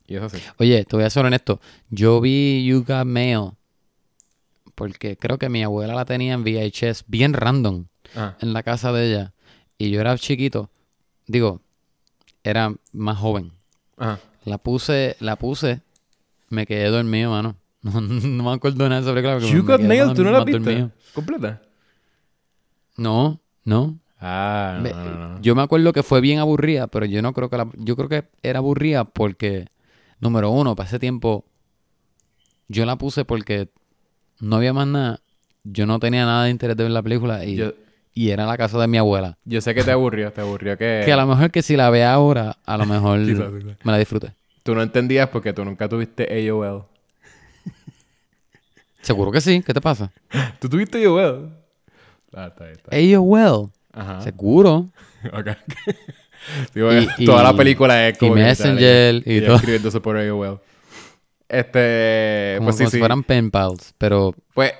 [0.08, 0.38] Y eso sí.
[0.58, 1.60] Oye, te voy a ser honesto.
[1.90, 3.52] Yo vi You Got Mail
[4.76, 8.38] porque creo que mi abuela la tenía en VHS bien random Ajá.
[8.42, 9.34] en la casa de ella.
[9.78, 10.70] Y yo era chiquito.
[11.28, 11.62] Digo,
[12.44, 13.52] era más joven.
[13.98, 14.20] Ajá.
[14.44, 15.82] La puse, la puse,
[16.50, 17.56] me quedé dormido, mano.
[17.86, 19.40] No, no me acuerdo nada sobre claro.
[19.42, 20.90] You Got Mail, ¿tú no la viste?
[21.14, 21.62] ¿Completa?
[22.98, 24.00] No, no.
[24.20, 25.42] Ah, no, no.
[25.42, 28.10] Yo me acuerdo que fue bien aburrida, pero yo no creo que la, yo creo
[28.10, 29.68] que era aburrida porque
[30.20, 31.46] número uno, para ese tiempo
[32.68, 33.70] yo la puse porque
[34.40, 35.20] no había más nada.
[35.64, 37.74] Yo no tenía nada de interés de ver la película y, Yo,
[38.14, 39.38] y era la casa de mi abuela.
[39.46, 41.02] yo sé que te aburrió, te aburrió que...
[41.06, 43.78] Que a lo mejor que si la vea ahora, a lo mejor Quizás, quizás.
[43.84, 44.32] me la disfrute.
[44.64, 46.84] Tú no entendías porque tú nunca tuviste AOL.
[49.02, 49.62] Seguro que sí.
[49.66, 50.12] ¿Qué te pasa?
[50.60, 51.50] ¿Tú tuviste AOL?
[52.34, 53.16] Ah, está bien, está bien.
[53.16, 53.70] AOL.
[53.94, 54.22] Ajá.
[54.22, 54.88] Seguro.
[55.34, 55.48] Ok.
[56.74, 59.56] Porque Y- toda y- la película es y como que Messenger y ella todo.
[59.56, 60.60] escribiéndose por AOL.
[61.48, 62.96] Este, Como, pues como sí.
[62.96, 63.94] si fueran pen pals.
[63.98, 64.74] Pero Pues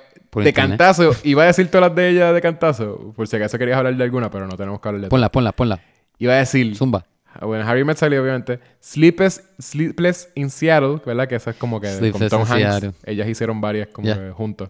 [0.44, 0.78] de internet.
[0.78, 3.96] cantazo, iba a decir todas las de ella de cantazo, por si acaso querías hablar
[3.96, 5.80] de alguna, pero no tenemos que hablar de ponla, ponla, ponla.
[6.18, 7.06] Iba a decir, Zumba.
[7.40, 11.26] bueno, Harry Met Sally, obviamente, Sleepless, Sleepless in Seattle, ¿verdad?
[11.28, 12.62] Que esa es como que con Sleepless Tom in Hanks.
[12.80, 12.92] Seattle.
[13.04, 14.16] Ellas hicieron varias como Yeah.
[14.18, 14.68] que juntos.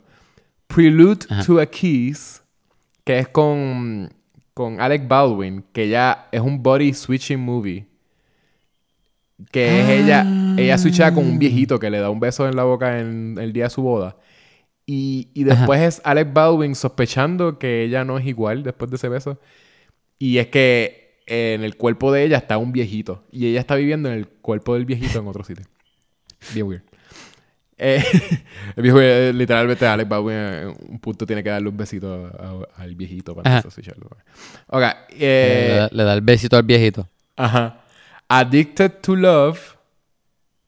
[0.68, 1.44] Prelude Ajá.
[1.44, 2.42] to a Kiss,
[3.04, 4.12] que es con,
[4.54, 7.86] con Alec Baldwin, que ya es un body switching movie.
[9.50, 10.26] Que es ella,
[10.56, 13.52] ella switcha con un viejito que le da un beso en la boca en el
[13.52, 14.16] día de su boda.
[14.86, 19.08] Y, y después es Alec Baldwin sospechando que ella no es igual después de ese
[19.08, 19.38] beso.
[20.18, 23.24] Y es que en el cuerpo de ella está un viejito.
[23.30, 25.64] Y ella está viviendo en el cuerpo del viejito en otro sitio.
[26.54, 26.82] Bien weird.
[27.78, 28.02] Eh,
[28.76, 32.82] el viejo, eh, literalmente, Alec Baldwin en un punto tiene que darle un besito a-
[32.82, 33.68] al viejito para Ajá.
[33.68, 34.08] a switcharlo.
[34.68, 34.80] Ok.
[34.80, 37.06] le, Eh, da, le da el besito al viejito.
[37.36, 37.82] Ajá.
[38.28, 39.76] Addicted to Love.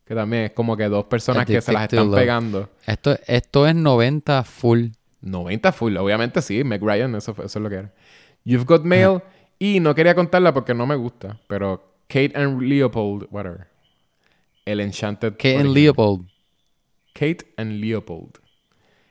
[0.05, 2.19] Que también es como que dos personas que se las están Love.
[2.19, 2.71] pegando.
[2.87, 4.89] Esto, esto es 90 full.
[5.21, 6.65] 90 full, obviamente sí.
[6.65, 7.93] Meg Ryan, eso, eso es lo que era.
[8.45, 9.21] You've Got Mail.
[9.59, 11.39] Y no quería contarla porque no me gusta.
[11.49, 13.67] Pero Kate and Leopold, whatever.
[14.65, 15.35] El Enchanted.
[15.41, 15.75] En original.
[15.75, 16.27] Leopold.
[17.13, 18.39] Kate and Leopold.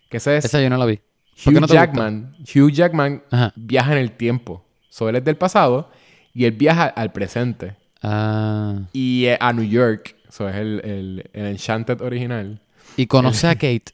[0.10, 0.96] Que ese es Esa yo no la vi.
[0.98, 1.04] ¿Por
[1.44, 1.86] qué Hugh no te gusta?
[1.86, 2.36] Jackman.
[2.40, 3.54] Hugh Jackman Ajá.
[3.56, 4.64] viaja en el tiempo.
[4.90, 5.92] So, él es del pasado
[6.34, 7.76] y él viaja al presente.
[8.02, 8.80] Ah.
[8.94, 10.16] Y eh, a New York.
[10.30, 12.62] Eso es el, el, el Enchanted original.
[12.96, 13.92] Y conoce a Kate.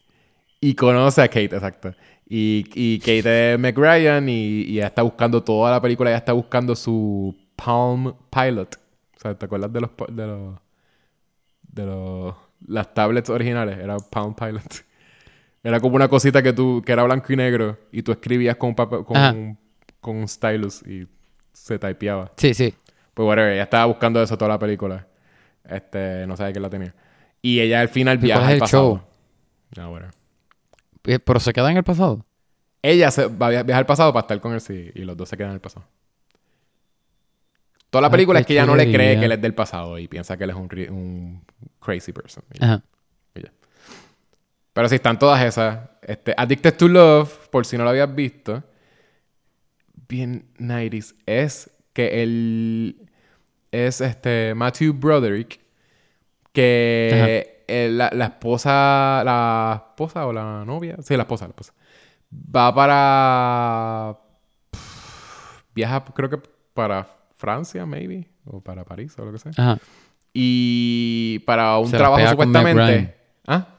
[0.59, 1.93] Y conoce a Kate, exacto.
[2.27, 6.17] Y, y Kate es Meg Ryan y, y ella está buscando toda la película, ella
[6.17, 8.75] está buscando su Palm Pilot.
[9.17, 10.55] O sea, ¿te acuerdas de los de los
[11.71, 12.35] de los
[12.67, 13.77] las tablets originales?
[13.77, 14.63] Era Palm Pilot.
[15.63, 18.69] Era como una cosita que tú que era blanco y negro y tú escribías con
[18.69, 19.57] un papel con, un-
[20.01, 21.07] con un stylus y
[21.53, 22.31] se typeaba.
[22.35, 22.73] Sí, sí.
[23.13, 25.07] Pues whatever, ella estaba buscando eso toda la película.
[25.63, 26.95] Este, no sabía quién la tenía.
[27.41, 28.83] Y ella al final ¿Y viaja al el pasado.
[28.95, 29.01] show?
[29.83, 30.13] Ah, whatever.
[31.05, 32.25] Eh, Pero se queda en el pasado.
[32.81, 35.15] Ella se va a via- viajar al pasado para estar con él sí, y los
[35.15, 35.85] dos se quedan en el pasado.
[37.89, 40.07] Toda la película es que ella no le cree que él es del pasado y
[40.07, 41.43] piensa que él es un,
[41.79, 42.43] crazy person.
[42.53, 42.81] Y- Ajá.
[43.35, 43.51] y ya.
[44.73, 45.89] Pero sí, están todas esas.
[46.01, 48.63] Este, Addicted to Love, por si no lo habías visto,
[50.07, 53.02] bien 90s, es que él
[53.73, 55.59] es este Matthew Broderick,
[56.51, 61.73] que eh, la, la esposa, la esposa o la novia, sí, la esposa, la esposa,
[62.31, 64.19] va para...
[65.73, 66.39] Viaja, creo que
[66.75, 69.51] para Francia, maybe, o para París, o lo que sea.
[69.57, 69.79] Ajá.
[70.31, 73.17] Y para un Se trabajo supuestamente...
[73.47, 73.69] ¿Ah?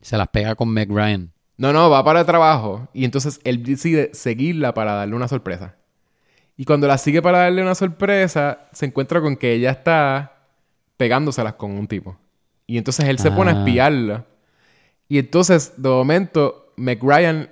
[0.00, 1.30] Se las pega con Meg Ryan.
[1.58, 2.88] No, no, va para el trabajo.
[2.94, 5.76] Y entonces él decide seguirla para darle una sorpresa.
[6.60, 10.44] Y cuando la sigue para darle una sorpresa, se encuentra con que ella está
[10.98, 12.18] pegándoselas con un tipo.
[12.66, 13.58] Y entonces él se pone a Ah.
[13.60, 14.26] espiarla.
[15.08, 17.48] Y entonces, de momento, McRyan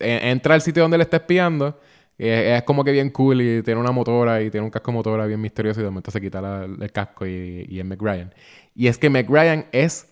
[0.00, 1.78] entra al sitio donde le está espiando.
[2.20, 5.26] eh, es como que bien cool y tiene una motora y tiene un casco motora
[5.26, 5.78] bien misterioso.
[5.80, 8.34] Y de momento se quita la- el casco y, y es McRyan.
[8.74, 10.08] Y es que McRyan es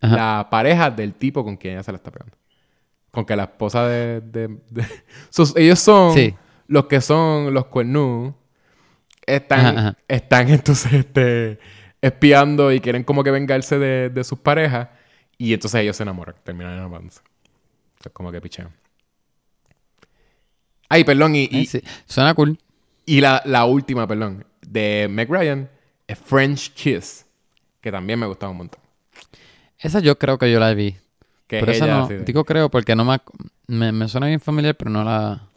[0.00, 0.16] Ajá.
[0.16, 2.36] la pareja del tipo con quien ella se la está pegando.
[3.10, 4.20] Con que la esposa de...
[4.22, 4.86] de- de-
[5.30, 6.34] Sus- ellos son Sí.
[6.72, 8.34] Los que son los cuernú.
[9.26, 9.96] Están, Ajá, ajá.
[10.08, 11.58] están entonces este,
[12.00, 14.88] espiando y quieren como que vengarse de, de sus parejas.
[15.38, 17.20] Y entonces ellos se enamoran, terminan enamorándose.
[18.00, 18.70] Sea, como que pichean.
[20.88, 21.82] Ay, perdón, y, sí.
[22.06, 22.58] Suena cool.
[23.06, 25.68] y la, la última, perdón, de Meg Ryan
[26.06, 27.24] es French Kiss,
[27.80, 28.80] que también me gustaba un montón.
[29.78, 30.96] Esa yo creo que yo la vi.
[31.46, 32.06] Que pero es esa ella no.
[32.08, 33.20] de- Digo creo porque no me,
[33.66, 33.90] me...
[33.92, 35.48] Me suena bien familiar, pero no la...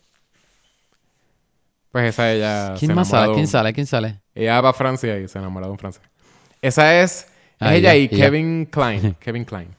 [1.96, 3.34] Pues esa ella ¿Quién se más sale?
[3.34, 3.72] ¿Quién sale?
[3.74, 4.20] ¿Quién sale?
[4.34, 6.02] Ella va a Francia y se enamora de un francés.
[6.62, 7.28] Esa es, es
[7.58, 8.26] Ah, ella ya, y ya.
[8.26, 9.16] Kevin Klein.
[9.18, 9.70] Kevin Klein.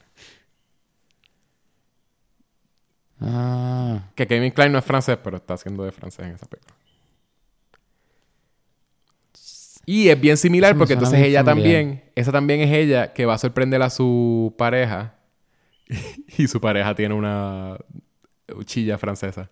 [3.20, 4.00] Ah...
[4.14, 6.74] Que Kevin Klein no es francés, pero está haciendo de francés en esa película.
[9.84, 11.84] Y es bien similar Eso porque entonces ella familiar.
[11.84, 15.16] también, esa también es ella que va a sorprender a su pareja.
[16.38, 17.76] y su pareja tiene una
[18.64, 19.50] chilla francesa.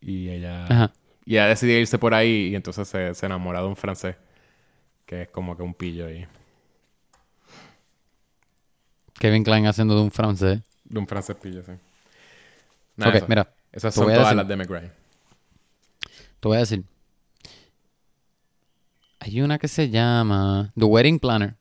[0.00, 0.92] Y ella, Ajá.
[1.28, 4.16] Y ella decide irse por ahí y entonces se, se enamora de un francés.
[5.04, 6.26] Que es como que un pillo ahí.
[9.18, 10.60] Kevin Klein haciendo de un francés.
[10.84, 11.72] De un francés pillo, sí.
[12.96, 13.26] Nada, ok, eso.
[13.28, 13.54] mira.
[13.72, 14.90] Esas son todas decir- las de McRae.
[16.40, 16.84] Te voy a decir.
[19.20, 21.56] Hay una que se llama The Wedding Planner.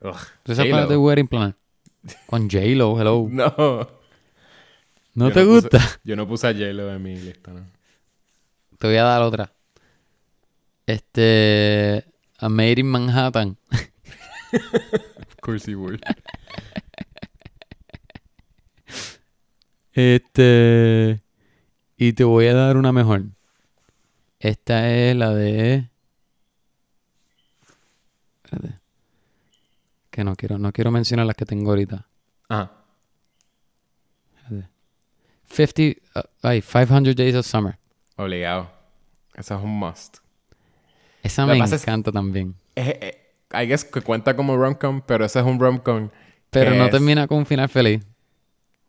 [0.00, 0.88] Ugh, ¿Tú sabes.
[0.88, 1.56] The Wedding Planner?
[2.26, 3.26] Con J-Lo, hello.
[3.30, 3.98] No.
[5.14, 5.80] ¿No Yo te gusta?
[6.04, 7.66] yo no puse a J-Lo en mi lista, ¿no?
[8.78, 9.52] Te voy a dar otra.
[10.86, 12.04] Este.
[12.38, 13.58] A Made in Manhattan.
[14.52, 16.00] Of course he would.
[19.92, 21.20] Este.
[21.96, 23.24] Y te voy a dar una mejor.
[24.38, 25.90] Esta es la de.
[28.44, 28.78] Espérate.
[30.10, 32.06] Que no quiero, no quiero mencionar las que tengo ahorita.
[32.48, 32.72] Ajá.
[35.50, 36.00] 50.
[36.14, 37.78] uh, ay, 500 Days of Summer.
[38.18, 38.70] Obligado.
[39.34, 40.18] Esa es un must.
[41.22, 42.54] Esa me pasa es- encanta también.
[42.76, 42.98] Eh,
[43.50, 46.10] eh, I guess que cuenta como rom-com, pero ese es un rom-com.
[46.50, 48.02] Pero no es- termina con un final feliz.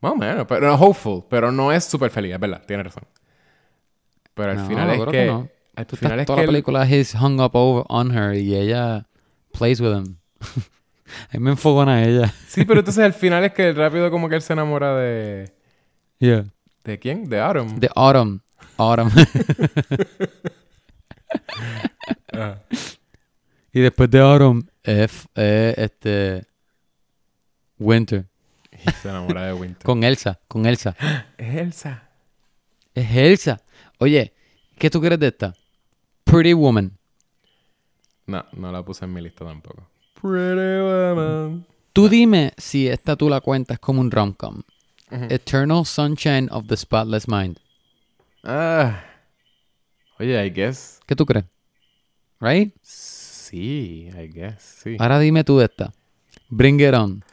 [0.01, 3.03] Más o menos, pero no hopeful, pero no es súper feliz, es verdad, tienes razón.
[4.33, 5.11] Pero al No, final es que.
[5.11, 5.49] que no.
[5.75, 6.41] Al Tú final estás es toda que.
[6.41, 9.07] la el- película he's hung up over on her y ella
[9.51, 10.15] plays with him.
[11.31, 12.33] a mí me enfogona a ella.
[12.47, 15.53] Sí, pero entonces al final es que rápido como que él se enamora de.
[16.19, 16.45] Yeah.
[16.83, 17.29] ¿De quién?
[17.29, 17.79] De Autumn.
[17.79, 18.41] The Autumn.
[18.79, 19.11] Autumn.
[22.33, 22.63] Ajá.
[23.73, 26.47] y después de Autumn es eh, este
[27.77, 28.25] Winter.
[28.71, 29.83] Y se enamora de Winter.
[29.83, 30.39] Con Elsa.
[30.47, 30.95] Con Elsa.
[31.37, 32.09] Es Elsa.
[32.95, 33.61] Es Elsa.
[33.97, 34.33] Oye,
[34.77, 35.53] ¿qué tú crees de esta?
[36.23, 36.97] Pretty Woman.
[38.25, 39.89] No, no la puse en mi lista tampoco.
[40.21, 41.65] Pretty woman.
[41.93, 44.61] Tú dime si esta tú la cuentas como un rom-com.
[45.09, 47.59] Eternal Sunshine of the Spotless Mind.
[48.43, 49.03] Ah.
[50.19, 50.99] Oye, I guess.
[51.05, 51.45] ¿Qué tú crees?
[52.39, 52.73] Right?
[52.81, 54.97] Sí, I guess, sí.
[54.99, 55.93] Ahora dime tú esta.
[56.49, 57.23] Bring It On.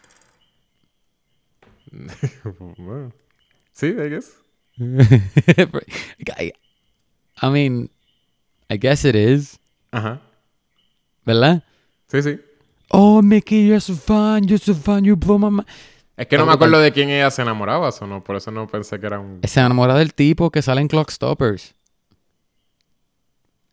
[2.79, 3.13] Bueno.
[3.73, 4.33] Sí, I guess.
[6.39, 6.53] I
[7.43, 7.91] I mean,
[8.69, 9.59] I guess it is.
[9.93, 10.21] Ajá.
[11.25, 11.63] ¿Verdad?
[12.09, 12.41] Sí, sí.
[12.91, 15.67] Oh, Mickey, you're so fun, you're so fun, you blow my mind.
[16.17, 18.67] Es que no me acuerdo de quién ella se enamoraba, eso no, por eso no
[18.67, 19.41] pensé que era un...
[19.45, 21.75] Se enamora del tipo que sale en Clock Stoppers.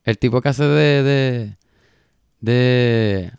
[0.04, 1.04] El tipo que hace de.
[1.04, 1.58] de.
[2.42, 3.32] de.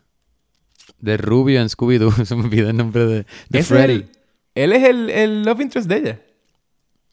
[0.99, 2.11] de Rubio en Scooby-Doo.
[2.25, 3.25] Se me olvidó el nombre de.
[3.49, 3.93] de ¿Es Freddy.
[3.93, 4.09] él?
[4.55, 6.21] Él es el, el love interest de ella.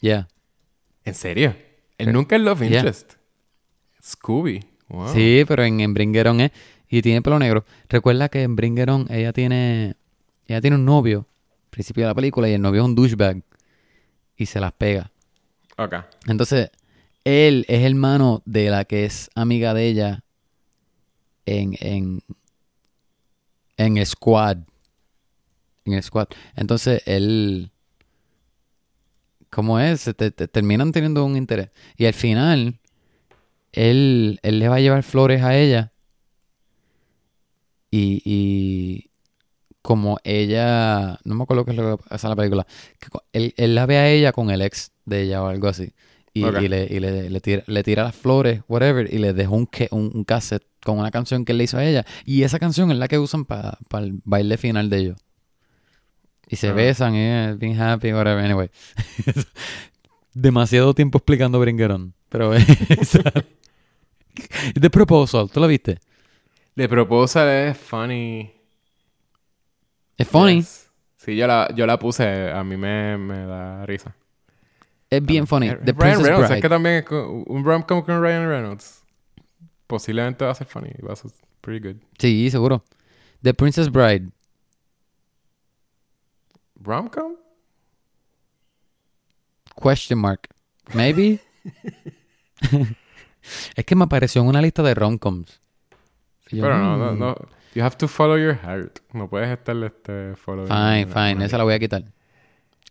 [0.01, 0.29] Yeah.
[1.05, 1.55] ¿En serio?
[1.99, 2.79] Él nunca es love Yeah.
[2.79, 3.15] interest.
[4.03, 4.65] Scooby.
[4.89, 5.13] Wow.
[5.13, 6.53] Sí, pero en, en Bring It On es.
[6.89, 7.65] Y tiene pelo negro.
[7.89, 9.97] Recuerda que en Bring It On ella tiene.
[10.47, 11.27] Ella tiene un novio.
[11.73, 12.49] Principio de la película.
[12.49, 13.43] Y el novio es un douchebag.
[14.37, 15.11] Y se las pega.
[15.79, 15.95] Ok.
[16.27, 16.71] Entonces,
[17.25, 20.25] él es hermano de la que es amiga de ella
[21.47, 22.23] en, en,
[23.79, 24.59] en el squad.
[25.87, 26.29] En el squad.
[26.57, 27.71] Entonces, él...
[29.51, 30.01] ¿Cómo es?
[30.03, 31.71] Se te- te- terminan teniendo un interés.
[31.97, 32.81] Y al final,
[33.73, 35.93] él, él le va a llevar flores a ella.
[37.91, 39.11] Y, y
[39.83, 41.19] como ella...
[41.25, 42.67] No me acuerdo qué es lo que pasa en la película.
[42.99, 45.93] que él, él la ve a ella con el ex de ella o algo así.
[46.35, 49.55] Y, y le, y le, le tira, le tira las flores, whatever, y le dejó
[49.55, 52.07] un, un, un cassette con una canción que él le hizo a ella.
[52.25, 55.19] Y esa canción es la que usan para el baile final de ellos.
[56.49, 56.73] Y se Ah.
[56.73, 58.71] besan, eh, being happy, whatever, anyway.
[60.35, 62.15] Demasiado tiempo explicando Bringerón.
[62.31, 62.53] Pero.
[64.81, 65.99] The Proposal, ¿tú la viste?
[66.77, 68.51] The Proposal es funny.
[70.17, 70.57] Es funny.
[70.57, 70.91] Yes.
[71.17, 72.51] Sí, yo la, yo la puse.
[72.51, 74.15] A mí me, me da risa.
[75.09, 75.69] Es bien funny.
[75.69, 76.49] The Ryan Princess Reynolds.
[76.49, 76.59] Bride.
[76.59, 79.05] Es que también es un rom-com con Ryan Reynolds.
[79.87, 80.91] Posiblemente va a ser funny.
[81.07, 81.97] Va a ser pretty good.
[82.19, 82.83] Sí, seguro.
[83.43, 84.31] The Princess Bride.
[86.81, 87.37] ¿Rom-com?
[89.81, 90.49] Question mark.
[90.95, 91.41] Maybe.
[93.77, 95.61] es que me apareció en una lista de romcoms.
[96.51, 97.37] Pero no, no, mm, no.
[97.75, 98.99] You have to follow your heart.
[99.13, 100.69] No puedes estarle este following.
[100.69, 101.45] Fine, fine.
[101.45, 102.05] Esa la voy a quitar.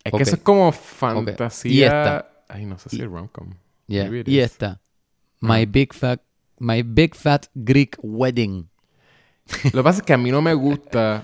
[0.04, 1.86] Es que eso es como Y fantasía.
[1.88, 2.32] esta.
[2.48, 3.54] Ay, no sé si es rom-com.
[3.88, 4.10] Yeah.
[4.26, 4.82] Y esta.
[5.40, 5.66] My Ah.
[5.68, 6.22] big fat,
[6.60, 8.70] my big fat Greek wedding.
[9.66, 11.24] Lo que pasa es que a mí no me gusta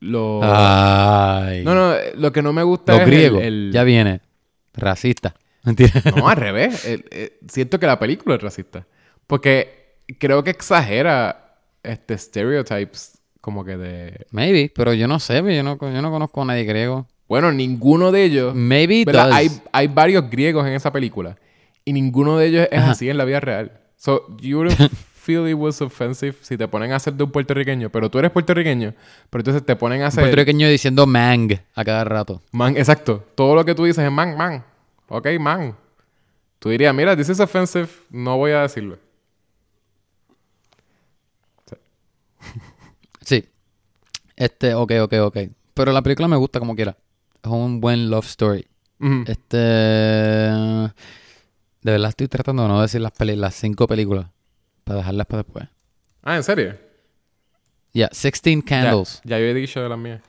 [0.00, 0.40] lo...
[0.42, 1.64] Ay.
[1.64, 3.42] No, no, lo que no me gusta Los es el- griegos.
[3.42, 4.20] el- Ya viene.
[4.74, 5.34] Racista.
[5.64, 5.92] Mentira.
[6.16, 6.84] No, al revés.
[6.84, 8.86] El- siento que la película es racista.
[9.26, 11.41] Porque creo que exagera
[11.82, 14.26] este stereotypes como que de...
[14.30, 15.36] Maybe, pero yo no sé.
[15.36, 17.06] Yo no, yo no conozco a nadie griego.
[17.28, 18.54] Bueno, ninguno de ellos...
[18.54, 19.32] Maybe does.
[19.32, 21.36] Hay, hay varios griegos en esa película.
[21.84, 22.92] Y ninguno de ellos es Ajá.
[22.92, 23.72] así en la vida real.
[23.96, 27.90] So, you wouldn't feel it was offensive si te ponen a hacer de un puertorriqueño.
[27.90, 28.94] Pero tú eres puertorriqueño.
[29.28, 30.22] Pero entonces te ponen a hacer...
[30.22, 32.40] Puertorriqueño diciendo mang a cada rato.
[32.52, 33.26] Man, exacto.
[33.34, 34.64] Todo lo que tú dices es man, man.
[35.08, 35.76] Ok, man.
[36.60, 37.88] Tú dirías, mira, this is offensive.
[38.08, 38.98] No voy a decirlo.
[43.24, 43.48] Sí.
[44.36, 45.38] Este, ok, ok, ok.
[45.74, 46.96] Pero la película me gusta como quiera.
[47.42, 48.66] Es un buen love story.
[49.26, 49.56] Este.
[51.82, 54.26] De verdad estoy tratando de no decir las, peli- las cinco películas.
[54.84, 55.68] Para dejarlas para después.
[56.22, 56.76] Ah, ¿en serio?
[57.92, 59.20] Ya, 16 Candles.
[59.24, 60.20] Ya, ya yo he dicho de las mías.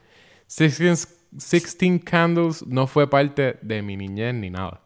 [0.47, 0.95] Sixteen,
[1.37, 4.81] Sixteen Candles no fue parte de mi niñez ni nada.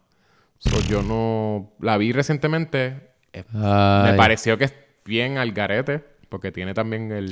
[0.60, 1.72] So, yo no...
[1.80, 3.12] La vi recientemente.
[3.34, 4.74] eh, Me pareció que es
[5.06, 6.04] bien al garete.
[6.30, 7.32] Porque tiene también el...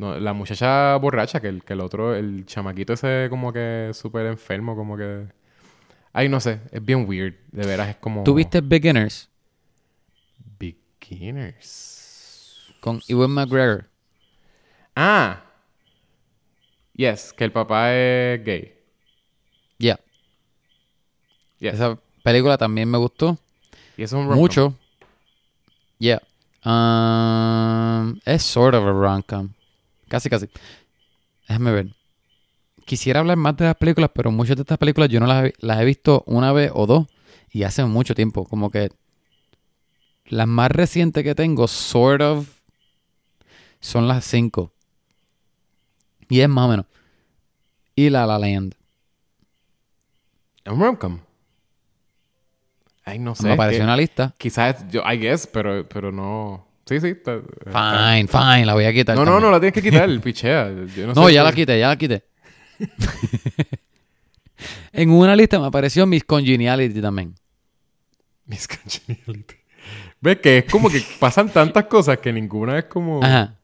[0.00, 1.40] no, la muchacha borracha.
[1.40, 2.14] Que el, que el otro...
[2.14, 4.74] El chamaquito ese como que súper enfermo.
[4.74, 5.26] Como que...
[6.12, 6.60] Ay, no sé.
[6.72, 7.34] Es bien weird.
[7.52, 8.24] De veras es como...
[8.24, 9.28] ¿Tú viste Beginners
[11.10, 12.74] Beginners.
[12.80, 13.88] con Ewan McGregor?
[14.94, 15.42] Ah.
[16.94, 17.32] Yes.
[17.32, 18.74] Que el papá es gay.
[19.78, 19.98] Ya.
[21.58, 21.74] Yes.
[21.74, 23.38] Esa película también me gustó.
[23.96, 24.26] Y es un.
[24.26, 24.74] Mucho.
[25.98, 26.22] Yeah.
[26.64, 29.50] Um, es sort of a rom-com.
[30.10, 30.48] Casi, casi.
[31.46, 31.86] Déjame ver.
[32.84, 35.54] Quisiera hablar más de las películas, pero muchas de estas películas yo no las he,
[35.60, 37.06] las he visto una vez o dos
[37.52, 38.44] y hace mucho tiempo.
[38.44, 38.90] Como que
[40.26, 42.48] las más recientes que tengo, sort of,
[43.78, 44.72] son las cinco.
[46.28, 46.86] Y es más o menos.
[47.94, 48.74] Y La La Land.
[50.64, 51.20] Es un rom-com.
[53.04, 53.44] Ay, no sé.
[53.44, 54.34] me apareció la lista.
[54.38, 56.69] Quizás, yo, I guess, pero, pero no.
[56.90, 57.06] Sí, sí.
[57.08, 59.14] está- está- Fine, fine, la voy a quitar.
[59.14, 59.42] No, no, también.
[59.46, 60.68] no, la tienes que quitar, pichea.
[60.96, 62.24] Yo no, No, sé ya la quité, ya la quité.
[64.92, 67.34] en una lista me apareció Miss Congeniality también.
[68.46, 69.54] Miss Congeniality.
[70.20, 73.22] Ves que es como que pasan tantas cosas que ninguna es como.
[73.22, 73.56] Ajá.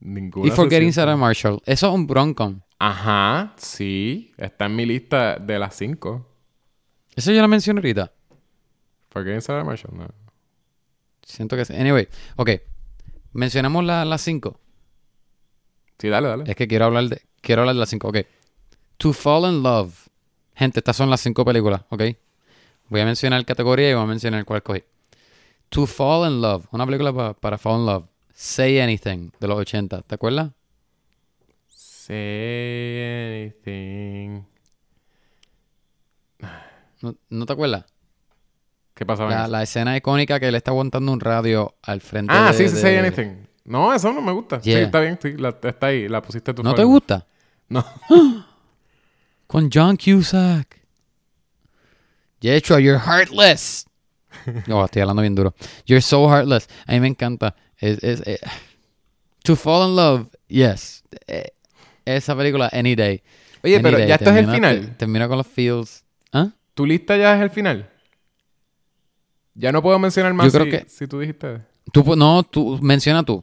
[0.00, 0.48] Ninguna.
[0.48, 0.92] Y Forgetting.
[0.92, 1.60] Sarah Marshall.
[1.64, 2.60] Eso es un broncom.
[2.78, 4.32] Ajá, sí.
[4.36, 6.28] Está en mi lista de las cinco.
[7.14, 8.12] Eso yo la mencioné ahorita.
[9.10, 10.08] Forgetting Sarah Marshall, no.
[11.26, 11.74] Siento que sí.
[11.74, 12.50] Anyway, ok.
[13.32, 14.58] Mencionamos la- las cinco.
[15.98, 16.44] Sí, dale, dale.
[16.46, 18.08] Es que quiero hablar de, quiero hablar de las cinco.
[18.08, 18.18] Ok.
[18.98, 19.92] To Fall in Love.
[20.54, 22.02] Gente, estas son las cinco películas, ok.
[22.88, 24.84] Voy a mencionar categoría y voy a mencionar cuál cogí.
[25.70, 26.66] To Fall in Love.
[26.70, 28.04] Una película pa- para Fall in Love.
[28.32, 30.02] Say Anything, de los 80.
[30.02, 30.52] ¿Te acuerdas?
[31.68, 34.42] Say anything.
[37.02, 37.84] ¿No, no te acuerdas?
[38.96, 39.52] ¿Qué pasaba en La, eso?
[39.52, 42.58] la escena icónica que él está aguantando un radio al frente Ah, de...
[42.58, 43.46] sí, sí, de- say anything.
[43.64, 44.60] No, eso no me gusta.
[44.60, 45.34] Sí, está bien, sí.
[45.36, 46.62] La, está ahí, la pusiste tú.
[46.64, 47.24] ¿No te gusta?
[47.68, 47.84] No.
[49.46, 50.80] Con John Cusack.
[52.40, 53.86] Yetro, you're heartless.
[54.66, 55.54] No, estoy hablando bien duro.
[55.86, 56.68] You're so heartless.
[56.86, 57.54] A mí me encanta.
[57.78, 58.38] Es, es, eh,
[59.42, 61.02] to fall in love, yes.
[61.26, 61.52] Eh,
[62.04, 63.22] esa película, any day.
[63.64, 64.06] Oye, Any pero day.
[64.08, 64.80] ya esto es el final.
[64.80, 66.04] te- Termina con los feels.
[66.32, 66.50] ¿Ah?
[66.74, 67.90] ¿Tu lista ya es el final?
[69.58, 71.62] Ya no puedo mencionar más Yo creo si, que- si tú dijiste.
[71.92, 73.42] Tú, no, tú, menciona tú.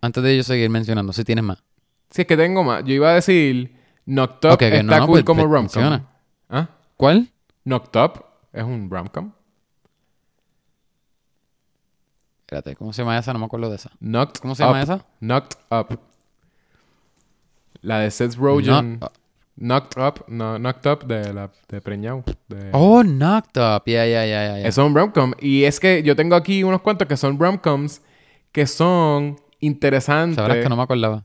[0.00, 1.62] Antes de yo seguir mencionando, si tienes más.
[2.10, 2.82] Si es que tengo más.
[2.84, 3.76] Yo iba a decir
[4.06, 6.00] Knocked Up Ok, ok, está no, no, cool pues, como pues, rom-com.
[6.48, 6.68] ¿Ah?
[6.96, 7.28] ¿Cuál?
[7.64, 9.32] Knocked Up es un rom-com.
[12.42, 13.32] Espérate, ¿cómo se llama esa?
[13.32, 13.90] No me acuerdo de esa.
[14.00, 14.82] Knocked ¿Cómo se llama Up.
[14.82, 15.06] esa?
[15.20, 16.00] Knocked Up.
[17.80, 18.98] La de Seth Rogen.
[19.00, 19.12] No-
[19.56, 20.24] Knocked Up.
[20.28, 22.24] No, knocked Up de la de Preñao.
[22.48, 23.82] de- Oh, Knocked Up.
[23.86, 24.58] Ya, ya, ya, ya.
[24.58, 24.66] ya.
[24.68, 25.32] Eso es un rom-com.
[25.40, 28.00] Y es que yo tengo aquí unos cuantos que son rom-coms
[28.50, 30.36] que son interesantes.
[30.36, 31.24] Sabrás que no me acordaba.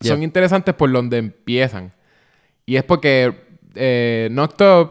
[0.00, 0.24] Son Yeah.
[0.24, 1.92] interesantes por donde empiezan.
[2.64, 3.34] Y es porque
[3.74, 4.90] eh, Knocked Up,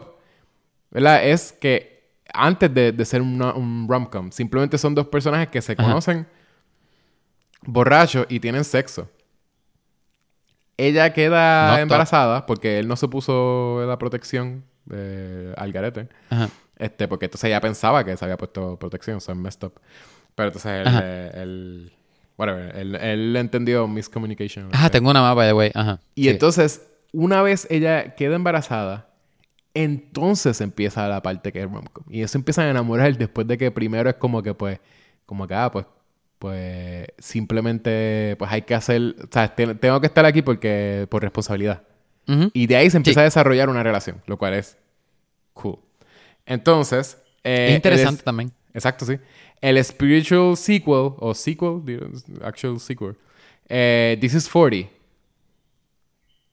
[0.90, 1.24] ¿verdad?
[1.26, 5.74] Es que antes de, de ser una- un rom-com, simplemente son dos personajes que se
[5.76, 6.26] conocen
[7.62, 9.08] borrachos y tienen sexo.
[10.78, 16.08] Ella queda embarazada porque él no se puso la protección eh, al garete.
[16.30, 16.48] Ajá.
[16.78, 19.72] Este, porque entonces ella pensaba que se había puesto protección, o sea, messed up.
[20.34, 21.92] Pero entonces él, eh, él-
[22.36, 24.68] whatever, él, él entendió miscommunication.
[24.74, 25.70] Ajá, tengo una mapa de güey.
[25.74, 26.00] Ajá.
[26.14, 26.28] Y Sí.
[26.28, 29.08] entonces, una vez ella queda embarazada,
[29.72, 32.04] entonces empieza la parte que es rom-com.
[32.10, 34.78] Y ellos se empiezan a enamorar después de que primero es como que, pues,
[35.24, 35.86] como que, ah, pues,
[36.38, 41.22] pues, simplemente, pues hay que hacer, o sea, te- tengo que estar aquí porque, por
[41.22, 41.82] responsabilidad.
[42.52, 43.22] Y de ahí se empieza Sí.
[43.22, 44.76] a desarrollar una relación, lo cual es
[45.52, 45.78] cool.
[46.44, 48.52] Entonces, eh, es interesante es- también.
[48.74, 49.16] exacto, sí.
[49.60, 51.82] El spiritual sequel, o sequel,
[52.42, 53.16] actual sequel,
[53.68, 54.88] eh, This is 40,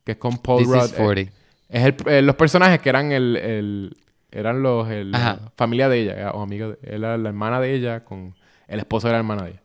[0.03, 0.86] que es con Paul This Rudd.
[0.86, 1.31] is eh, 40.
[1.69, 3.97] es el, eh, los personajes que eran el, el-
[4.31, 8.03] eran los el- la familia de ella, o amiga, de- era la hermana de ella
[8.03, 8.34] con
[8.67, 9.61] el esposo de la hermana de ella,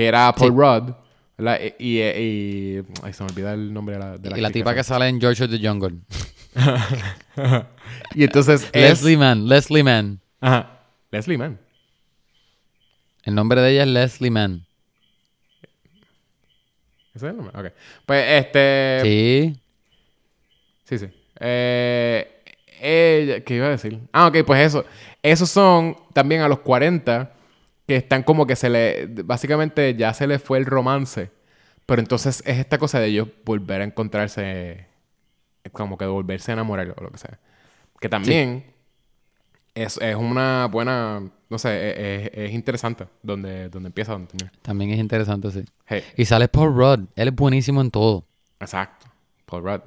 [0.00, 0.56] que era Paul Sí.
[0.56, 0.94] Rudd,
[1.36, 1.60] ¿verdad?
[1.78, 4.50] Y, y, y- ay, se me olvida el nombre de la, de la y la
[4.50, 5.08] tipa que sale.
[5.08, 5.98] en George of the Jungle.
[8.14, 9.02] y entonces es...
[9.02, 9.46] Leslie Mann.
[9.46, 10.18] Leslie Mann.
[10.40, 10.80] Ajá.
[11.10, 11.58] Leslie Mann.
[13.24, 14.66] El nombre de ella es Leslie Mann.
[17.14, 17.60] ¿Ese es el nombre?
[17.60, 17.74] Ok.
[18.06, 19.00] Pues este...
[19.02, 19.60] Sí.
[20.84, 21.06] Sí, sí.
[21.40, 22.42] Eh,
[22.80, 24.00] eh, ¿Qué iba a decir?
[24.12, 24.82] Ah, ok, pues eso.
[25.22, 27.34] Esos son también a los 40
[27.90, 29.06] que están como que se le...
[29.24, 31.32] Básicamente ya se les fue el romance.
[31.86, 34.86] Pero entonces es esta cosa de ellos volver a encontrarse...
[35.72, 37.40] Como que volverse a enamorar o lo que sea.
[38.00, 38.64] Que también
[39.74, 41.20] es, es una buena...
[41.48, 44.52] No sé, es, es- es interesante donde, donde empieza, donde termina.
[44.62, 45.64] También es interesante, sí.
[45.86, 46.04] Hey.
[46.16, 47.08] Y sale Paul Rudd.
[47.16, 48.24] Él es buenísimo en todo.
[48.60, 49.06] Exacto.
[49.46, 49.80] Paul Rudd.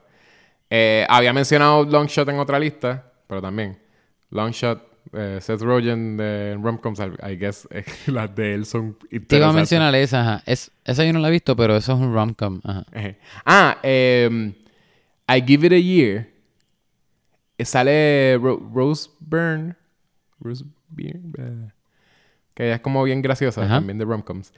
[0.70, 3.80] Eh, había mencionado Longshot en otra lista, pero también.
[4.30, 9.12] Longshot, eh, Seth Rogen de Romcoms, I, guess eh, las de él son Te iba
[9.12, 9.56] a interesantes.
[9.56, 10.44] mencionar esa, ajá.
[10.46, 12.62] Es, esa yo no la he visto, pero eso es un rom-com.
[12.64, 12.86] Ajá.
[12.94, 13.18] Ejé.
[13.46, 14.54] Ah, eh,
[15.28, 16.30] I Give It a Year.
[17.58, 19.76] Eh, Sale Ro- Rose Byrne.
[20.40, 21.32] Rose Byrne.
[21.38, 21.70] eh,
[22.56, 23.76] que ella es como bien graciosa Ajá.
[23.76, 24.54] también de romcoms.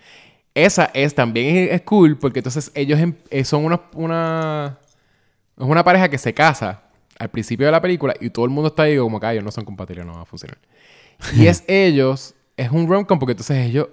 [0.53, 4.77] Esa es también es, cool porque entonces ellos em- eh, son una, una
[5.57, 6.83] es una pareja que se casa
[7.19, 9.43] al principio de la película y todo el mundo está ahí como que "Ah, ellos
[9.43, 10.57] no son compatibles, no va a funcionar.
[11.35, 13.87] Y es ellos, es un romcom porque entonces ellos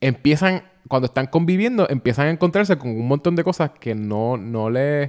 [0.00, 4.70] empiezan, cuando están conviviendo, empiezan a encontrarse con un montón de cosas que no, no
[4.70, 5.06] le...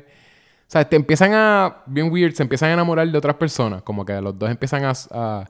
[0.67, 1.77] O sea, te empiezan a...
[1.87, 3.81] Bien weird, se empiezan a enamorar de otras personas.
[3.81, 4.93] Como que los dos empiezan a...
[5.11, 5.49] a-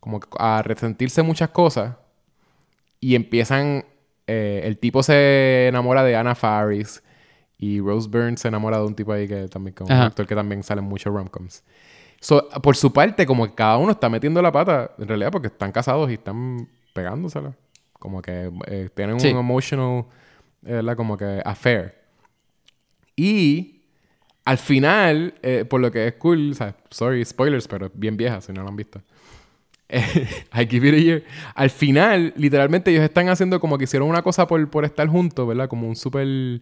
[0.00, 1.94] como a resentirse muchas cosas.
[3.00, 3.84] Y empiezan...
[4.26, 7.02] eh, el tipo se enamora de Anna Faris.
[7.58, 9.74] Y Rose Byrne se enamora de un tipo ahí que también...
[9.74, 11.64] Como un actor que también sale en muchos romcoms.
[12.20, 15.48] So, por su parte, como que cada uno está metiendo la pata, en realidad, porque
[15.48, 17.54] están casados y están pegándosela.
[17.98, 19.28] Como que eh, tienen Sí.
[19.32, 20.04] un emotional,
[20.64, 20.96] eh, ¿verdad?
[20.96, 21.94] Como que affair.
[23.14, 23.82] Y
[24.44, 28.40] al final, eh, por lo que es cool, o sea, sorry, spoilers, pero bien vieja
[28.40, 29.00] si no lo han visto.
[29.88, 31.24] I give it a year.
[31.54, 35.46] Al final, literalmente, ellos están haciendo como que hicieron una cosa por, por estar juntos,
[35.46, 35.68] ¿verdad?
[35.68, 36.60] Como un súper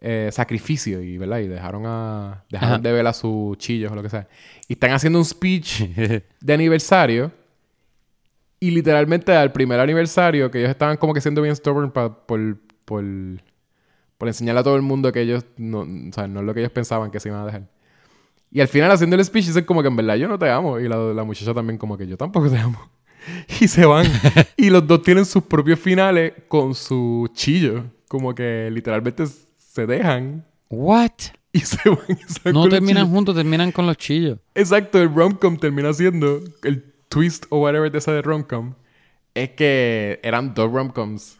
[0.00, 1.38] eh, sacrificio, y, ¿verdad?
[1.40, 2.44] Y dejaron a.
[2.50, 2.82] Dejaron Ajá.
[2.82, 4.28] de ver a sus chillos o lo que sea.
[4.68, 5.80] Y están haciendo un speech
[6.40, 7.32] de aniversario.
[8.60, 12.56] Y literalmente al primer aniversario, que ellos estaban como que siendo bien stubborn pa- por,
[12.84, 13.04] por,
[14.18, 16.60] por enseñarle a todo el mundo que ellos no, o sea, no es lo que
[16.60, 17.68] ellos pensaban que se iban a dejar.
[18.50, 20.80] Y al final haciendo el speech dicen como que en verdad yo no te amo.
[20.80, 22.78] Y la, la muchacha también como que yo tampoco te amo.
[23.60, 24.06] Y se van.
[24.56, 27.84] y los dos tienen sus propios finales con su chillo.
[28.08, 29.24] Como que literalmente
[29.78, 31.12] se dejan What?
[31.52, 31.98] y se van.
[32.08, 34.38] y No terminan juntos, terminan con los chillos.
[34.54, 38.74] Exacto, el romcom termina siendo el twist o whatever de esa de romcom.
[39.34, 41.38] Es que eran dos romcoms.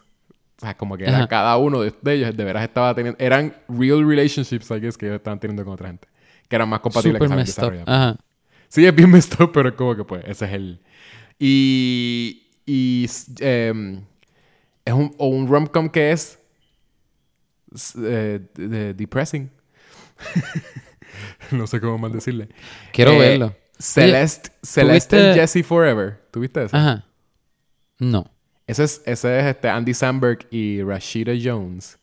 [0.57, 3.17] O sea, como que era cada uno de, de ellos de veras estaba teniendo.
[3.21, 6.07] Eran real relationships, I guess, que ellos estaban teniendo con otra gente.
[6.47, 7.83] Que eran más compatibles Super que messed up.
[7.85, 8.17] Ajá.
[8.69, 10.79] Sí, es bien messed up, pero como que pues, ese es el.
[11.37, 12.43] Y.
[12.65, 13.09] Y.
[13.39, 14.01] em,
[14.85, 16.38] es un, o un romcom que es.
[18.03, 19.49] Eh, de- de- depressing.
[21.51, 22.49] no sé cómo más decirle.
[22.91, 23.55] Quiero Eh, verlo.
[23.77, 26.21] Celeste, Celeste ¿tuviste- Jesse Forever.
[26.31, 26.75] ¿Tuviste eso?
[26.75, 27.05] Ajá.
[27.97, 28.29] No.
[28.67, 31.97] Ese es, ese es este Andy Samberg y Rashida Jones.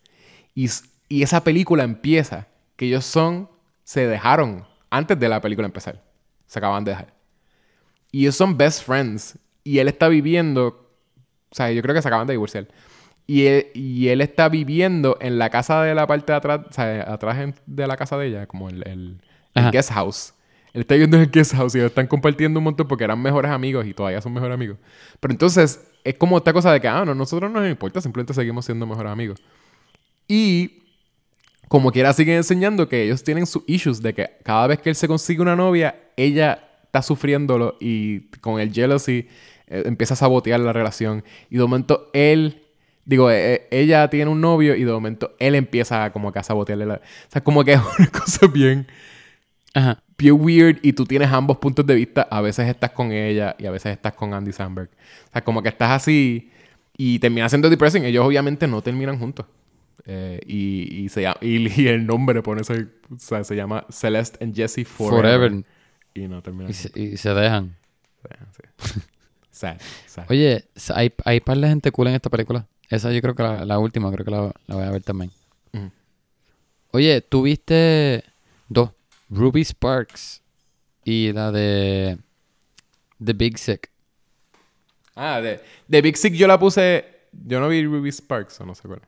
[0.54, 0.68] Y,
[1.08, 3.48] y esa película empieza que ellos son,
[3.84, 6.02] se dejaron antes de la película empezar.
[6.46, 7.14] Se acaban de dejar.
[8.10, 9.38] Y ellos son best friends.
[9.62, 10.90] Y él está viviendo,
[11.50, 12.68] o sea, yo creo que se acaban de divorciar.
[13.26, 16.72] Y él, y él está viviendo en la casa de la parte de atrás, o
[16.72, 18.82] sea, atrás de la casa de ella, como el,
[19.54, 20.32] el, guest house.
[20.72, 23.20] Él está viviendo en el guest house y ellos están compartiendo un montón porque eran
[23.20, 24.78] mejores amigos y todavía son mejores amigos.
[25.18, 28.32] Pero entonces es como esta cosa de que, ah, no, nosotros no nos importa, simplemente
[28.32, 29.42] seguimos siendo mejores amigos.
[30.28, 30.82] Y
[31.68, 34.94] como quiera siguen enseñando que ellos tienen sus issues de que cada vez que él
[34.96, 39.28] se consigue una novia, ella está sufriéndolo y con el jealousy
[39.66, 41.24] eh, empieza a sabotear la relación.
[41.50, 42.65] Y de momento él,
[43.06, 46.42] digo, eh, eh, ella tiene un novio y de momento él empieza como que a
[46.42, 46.94] sabotearle la...
[46.96, 48.86] O sea, como que es una cosa bien,
[49.72, 50.02] Ajá.
[50.18, 52.22] bien weird y tú tienes ambos puntos de vista.
[52.30, 54.90] A veces estás con ella y a veces estás con Andy Samberg.
[55.28, 56.50] O sea, como que estás así
[56.98, 58.04] y termina siendo depressing.
[58.04, 59.46] Ellos obviamente no terminan juntos.
[60.04, 64.44] Eh, y, y, se llama- y, y el nombre ese, o sea, se llama Celeste
[64.44, 65.22] and Jesse Forever.
[65.50, 65.64] Forever.
[66.14, 67.76] Y no terminan Y se, y se dejan.
[68.82, 69.00] Sí.
[69.56, 70.26] Sad, sad.
[70.28, 72.66] Oye, hay, hay par de gente cool en esta película.
[72.88, 75.30] Esa yo creo que la, la última, creo que la, la voy a ver también.
[75.72, 75.90] Ujú.
[76.92, 78.24] Oye, tuviste
[78.68, 78.90] dos.
[79.28, 80.40] Ruby Sparks
[81.04, 82.18] y la de
[83.24, 83.90] The Big Sick.
[85.14, 87.04] Ah, de, de Big Sick yo la puse...
[87.32, 89.02] Yo no vi Ruby Sparks, o no sé cuál.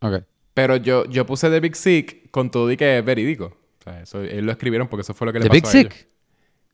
[0.00, 0.24] Ok.
[0.52, 3.56] Pero yo, yo puse The Big Sick con todo y que es verídico.
[3.80, 5.86] O sea, eso, ellos lo escribieron porque eso fue lo que le The pasó Big
[5.86, 6.06] a ellos.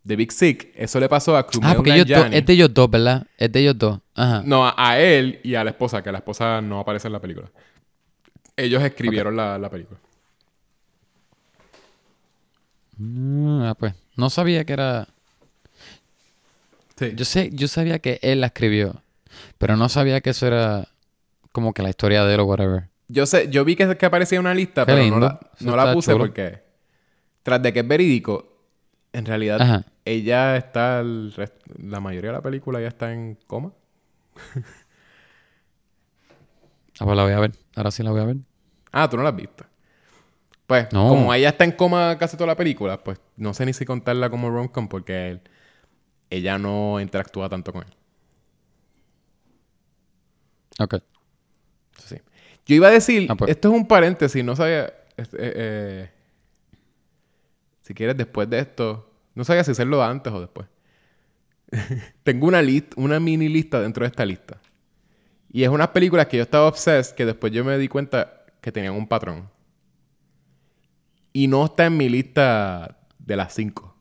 [0.07, 2.37] The Big Sick, eso le pasó a Kumail Ah, porque ellos dos, Nanjiani.
[2.37, 3.27] es de ellos dos, ¿verdad?
[3.37, 4.01] Es de ellos dos.
[4.15, 4.43] Ajá.
[4.45, 7.21] No, a, a él y a la esposa, que la esposa no aparece en la
[7.21, 7.51] película.
[8.57, 9.99] Ellos escribieron la, la película.
[12.97, 13.95] Mm, ah, pues.
[14.17, 15.09] No sabía que era.
[16.97, 17.13] Sí.
[17.15, 19.03] Yo sé, yo sabía que él la escribió.
[19.59, 20.89] Pero no sabía que eso era
[21.53, 22.89] como que la historia de él o whatever.
[23.09, 25.19] Yo sé, yo vi que, que aparecía en una lista, Qué pero lindo.
[25.19, 26.25] no la, no la puse chulo.
[26.25, 26.63] porque
[27.43, 28.50] tras de que es verídico,
[29.13, 29.85] en realidad Ajá.
[30.05, 33.73] ella está el rest- la mayoría de la película ya está en coma.
[36.99, 37.53] Ah, pues la voy a ver.
[37.77, 38.37] Ahora sí la voy a ver.
[38.93, 39.65] Ah, tú no la has visto.
[40.67, 41.09] Pues, No.
[41.09, 44.29] como ella está en coma casi toda la película, pues no sé ni si contarla
[44.31, 45.41] como rom-com porque él-
[46.29, 47.95] ella no interactúa tanto con él.
[50.79, 50.97] Ok.
[52.05, 52.17] Sí.
[52.67, 53.51] Yo iba a decir, Ah, pues.
[53.51, 54.87] esto es un paréntesis, no sabía.
[55.17, 56.11] eh, eh,
[57.91, 60.69] si quieres, después de esto, no sabía si hacerlo antes o después.
[62.23, 64.59] Tengo una lista, una mini lista dentro de esta lista.
[65.53, 68.71] Y es unas películas que yo estaba obsessed que después yo me di cuenta que
[68.71, 69.51] tenían un patrón.
[71.33, 73.97] Y no está en mi lista de las cinco.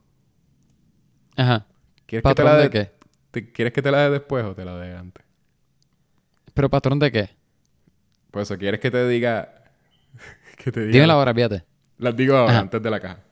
[1.35, 1.65] Ajá.
[2.05, 2.91] ¿Quieres que te ¿Patrón la de qué?
[3.31, 5.25] te- ¿Quieres que te la dé después o te la dé antes?
[6.53, 7.29] ¿Pero patrón de qué?
[8.29, 9.63] Por eso, ¿quieres que te diga?
[10.57, 10.91] que te diga.
[10.93, 11.63] Dímela ahora, fíjate.
[11.97, 12.59] Las digo ahora, Ajá.
[12.61, 13.23] antes de la caja.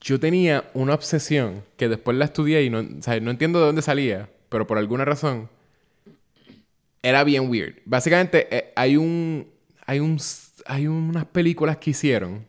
[0.00, 3.82] Yo tenía una obsesión que después la estudié y no, o no entiendo de dónde
[3.82, 5.48] salía, pero por alguna razón
[7.02, 7.76] era bien weird.
[7.84, 9.48] Básicamente eh, hay un
[9.86, 10.18] hay un
[10.66, 12.46] hay unas películas que hicieron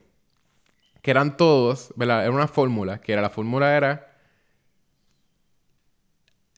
[1.03, 2.23] que eran todos, ¿verdad?
[2.23, 4.17] Era una fórmula, que era la fórmula era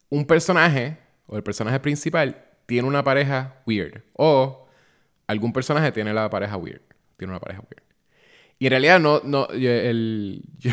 [0.10, 4.66] un personaje o el personaje principal tiene una pareja weird o
[5.28, 6.82] algún personaje tiene la pareja weird,
[7.18, 7.91] tiene una pareja weird.
[8.62, 10.70] Y en realidad no, no, yo, el, yo,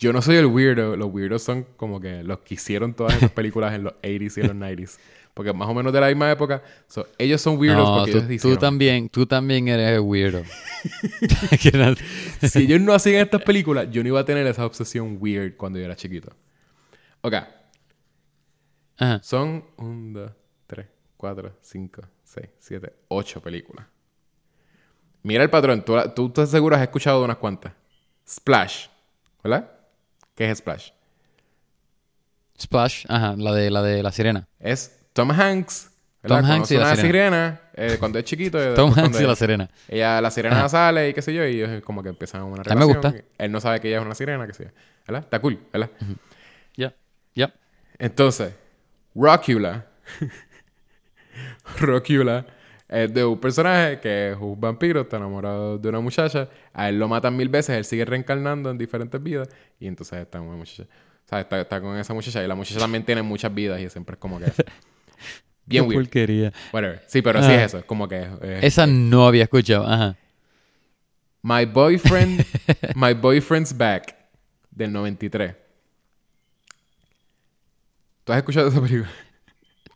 [0.00, 0.96] yo no soy el weirdo.
[0.96, 4.40] Los weirdos son como que los que hicieron todas esas películas en los 80s y
[4.40, 4.98] en los 90s.
[5.32, 6.64] Porque más o menos de la misma época.
[6.88, 8.58] So, ellos son weirdos No, porque tú, ellos tú hicieron.
[8.58, 10.42] también, tú también eres weirdo.
[11.62, 11.94] Que no-
[12.48, 15.78] Si ellos no hacían estas películas, yo no iba a tener esa obsesión weird cuando
[15.78, 16.32] yo era chiquito.
[17.20, 17.34] Ok.
[18.96, 19.20] Ajá.
[19.22, 20.32] Son 1, 2,
[20.66, 20.86] 3,
[21.16, 23.86] 4, 5, 6, 7, 8 películas.
[25.26, 25.84] Mira el patrón.
[25.84, 27.72] Tú, tú, tú seguro has escuchado de unas cuantas.
[28.28, 28.86] Splash.
[29.42, 29.68] ¿Verdad?
[30.36, 30.90] ¿Qué es Splash?
[32.60, 34.46] Splash, ajá, la de la de la sirena.
[34.60, 35.90] Es Tom Hanks.
[36.22, 36.42] ¿verdad?
[36.42, 37.02] Tom Hanks y la sirena.
[37.02, 38.74] sirena eh, cuando es chiquito.
[38.74, 39.68] Tom Hanks y la sirena.
[39.88, 40.68] Ella, la sirena Ajá.
[40.68, 43.02] sale y qué sé yo, y ellos como que empiezan una mí me relación.
[43.02, 43.24] gusta.
[43.36, 44.70] Él no sabe que ella es una sirena, qué sé yo.
[45.08, 45.24] ¿Verdad?
[45.24, 45.90] Está cool, ¿verdad?
[46.76, 46.94] Ya,
[47.34, 47.52] ya.
[47.98, 48.52] Entonces,
[49.16, 49.86] Rockula.
[51.80, 52.46] Rockula
[52.88, 56.48] es de un personaje que es un vampiro, está enamorado de una muchacha.
[56.72, 59.48] A él lo matan mil veces, él sigue reencarnando en diferentes vidas.
[59.80, 60.84] Y entonces está con una muchacha.
[60.84, 62.42] O sea, está, está con esa muchacha.
[62.44, 64.46] Y la muchacha también tiene muchas vidas y siempre es como que.
[65.68, 66.02] Bien Qué weird.
[66.04, 66.52] porquería.
[66.72, 67.02] Whatever.
[67.08, 67.54] Sí, pero sí Ah.
[67.56, 67.78] es eso.
[67.78, 68.28] Es como que.
[68.40, 70.16] eh, Esa no había escuchado, ajá.
[71.42, 72.44] My Boyfriend.
[72.94, 74.14] My Boyfriend's Back.
[74.70, 75.54] Del 93.
[78.24, 79.10] ¿Tú has escuchado esa película?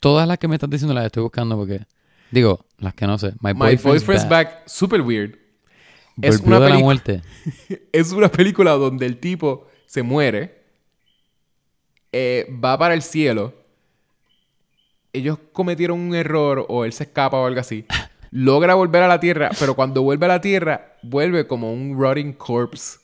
[0.00, 1.82] Todas las que me estás diciendo las estoy buscando porque
[2.30, 3.32] digo, las que no sé.
[3.40, 4.48] My, My Boyfriend's, Boyfriend's Back.
[4.54, 4.62] Back.
[4.68, 5.36] Super weird.
[6.22, 7.22] Es una de la muerte.
[7.92, 10.62] Es una película donde el tipo se muere.
[12.12, 13.54] eh, va para el cielo.
[15.12, 17.84] Ellos cometieron un error o él se escapa o algo así.
[18.30, 22.32] Logra volver a la tierra, pero cuando vuelve a la tierra, vuelve como un rotting
[22.34, 22.99] corpse.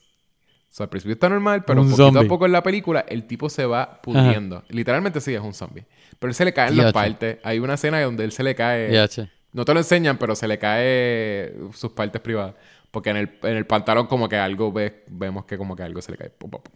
[0.77, 2.27] O sea, al principio está normal, pero Un poquito zombie.
[2.27, 4.63] a poco en la película el tipo se va pudriendo.
[4.69, 5.87] Literalmente sí es un zombie.
[6.19, 6.93] Pero él se le caen las Diache.
[6.93, 7.39] partes.
[7.45, 8.93] Hay una escena donde él se le cae.
[8.93, 9.31] Ya, che.
[9.55, 12.57] No te lo enseñan, pero se le cae sus partes privadas.
[12.91, 16.03] Porque en el, en el pantalón como que algo ve, vemos que como que algo
[16.03, 16.29] se le cae.
[16.29, 16.75] pum, pum, pum,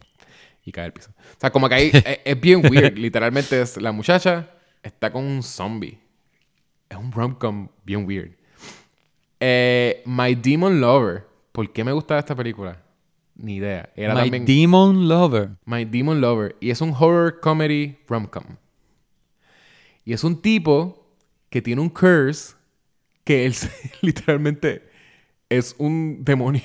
[0.65, 1.11] y cae al piso.
[1.11, 2.97] O sea, como que ahí es, es bien weird.
[2.97, 4.49] Literalmente es la muchacha
[4.81, 5.99] está con un zombie.
[6.89, 8.31] Es un rom-com bien weird.
[9.39, 11.23] Eh, My Demon Lover.
[11.51, 12.81] ¿Por qué me gustaba esta película?
[13.41, 13.89] Ni idea.
[13.95, 15.49] Era My también Demon Lover.
[15.65, 16.55] My Demon Lover.
[16.59, 18.43] Y es un horror comedy rom-com.
[20.05, 21.09] Y es un tipo
[21.49, 22.55] que tiene un curse
[23.23, 23.55] que él
[24.01, 24.83] literalmente
[25.49, 26.61] es un demonio.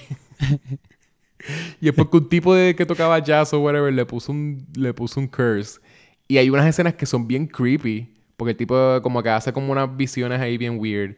[1.81, 4.93] y es porque un tipo de que tocaba jazz o whatever le puso un, le
[4.93, 5.81] puso un curse.
[6.29, 8.13] Y hay unas escenas que son bien creepy.
[8.37, 11.17] Porque el tipo como que hace como unas visiones ahí bien weird.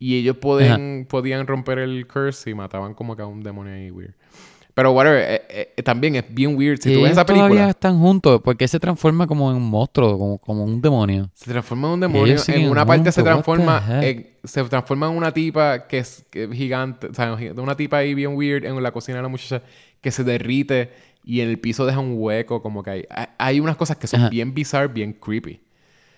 [0.00, 3.90] Y ellos podían, podían romper el curse y mataban como que a un demonio ahí
[3.92, 4.14] weird.
[4.76, 6.78] Pero whatever, eh, eh, también es bien weird.
[6.82, 7.48] Si tú ves esa película...
[7.48, 11.30] todavía están juntos porque se transforma como en un monstruo, como, como un demonio.
[11.32, 12.36] Se transforma en un demonio.
[12.48, 13.82] En una parte se juntos, transforma.
[14.06, 17.06] en- se transforma en una tipa que es, que es gigante.
[17.06, 19.62] O sea, una tipa ahí bien weird en la cocina de la muchacha
[20.02, 20.92] que se derrite
[21.24, 22.60] y en el piso deja un hueco.
[22.60, 23.04] Como que hay,
[23.38, 24.28] hay- unas cosas que son Ajá.
[24.28, 25.58] bien bizarre, bien creepy.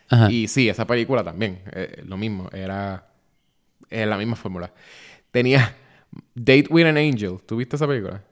[0.08, 0.32] Ajá.
[0.32, 1.60] Y sí, esa película también.
[1.70, 2.48] eh, lo mismo.
[2.52, 3.06] Era.
[3.88, 4.72] eh, la misma fórmula.
[5.30, 5.76] Tenía
[6.34, 7.38] Date with an Angel.
[7.46, 8.24] ¿Tú viste esa película?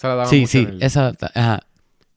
[0.00, 1.60] Esa la daban Sí, mucho sí, en el- esa, ajá.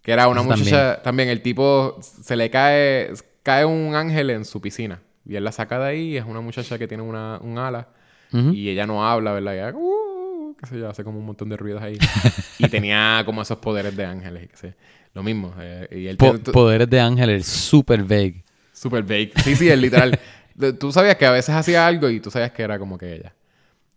[0.01, 1.27] Que era una esa muchacha también.
[1.30, 3.11] el tipo se le cae
[3.43, 6.77] cae un ángel en su piscina y él la saca de ahí, es una muchacha
[6.80, 7.89] que tiene una, un ala
[8.31, 8.51] Ujú.
[8.53, 9.53] y ella no habla, ¿verdad?
[9.55, 11.97] Ella, "Uh", qué sé yo, hace como un montón de ruidos ahí.
[12.57, 14.76] y tenía como esos poderes de ángeles y qué sé.
[15.14, 15.53] Lo mismo.
[15.60, 18.43] eh, y él Po- poderes de ángeles, super vague.
[18.72, 19.31] super vague.
[19.43, 20.18] Sí, sí, es literal.
[20.80, 23.34] Tú sabías que a veces hacía algo y tú sabías que era como que ella.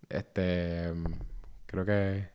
[0.09, 0.93] Este,
[1.67, 2.29] creo que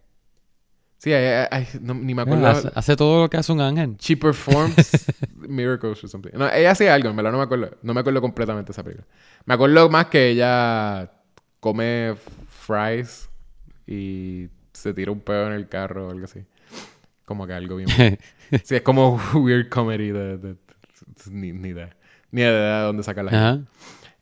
[1.01, 2.45] Sí, ay, ay, ay, no- ni me acuerdo.
[2.47, 3.97] Hace, hace todo lo que hace un ángel.
[3.97, 6.29] She performs miracles or something.
[6.35, 7.75] No, ella hacía algo, en verdad no me acuerdo.
[7.81, 9.07] No me acuerdo completamente de esa película.
[9.45, 11.11] Me acuerdo más que ella
[11.59, 12.13] come
[12.49, 13.29] fries
[13.87, 16.41] y se tira un pedo en el carro o algo así.
[17.25, 17.89] Como que algo bien.
[18.63, 20.55] sí, es como weird comedy de, de-
[21.31, 21.95] ni, ni idea.
[22.29, 23.45] Ni idea de dónde sacar la gente.
[23.45, 23.59] Ajá.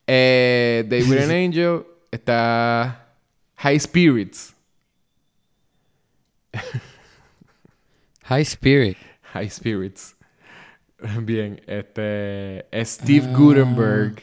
[0.08, 3.10] Eh, David and Angel está
[3.58, 4.56] High Spirits.
[8.24, 8.98] High Spirit.
[9.34, 10.16] High Spirits.
[11.22, 14.22] Bien, este es Steve Gutenberg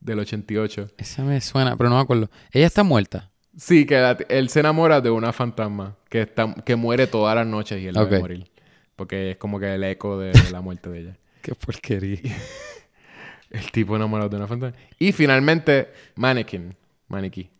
[0.00, 0.90] del 88.
[0.98, 2.30] Esa me suena, pero no me acuerdo.
[2.50, 3.30] Ella está muerta.
[3.56, 7.46] Sí, que la- él se enamora de una fantasma que, está, que muere todas las
[7.46, 8.20] noches y él debe Ok.
[8.22, 8.50] morir.
[8.96, 11.16] Porque es como que el eco de, la muerte de ella.
[11.42, 12.20] Qué porquería.
[13.50, 14.78] El tipo enamorado de una fantasma.
[14.98, 16.74] Y finalmente, Mannequin.
[17.08, 17.50] Maniquí.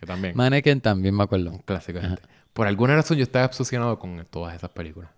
[0.00, 0.36] Que también.
[0.36, 1.50] Mannequin también me acuerdo.
[1.50, 2.22] un clásico, gente.
[2.52, 5.10] Por alguna razón yo estaba obsesionado con todas esas películas.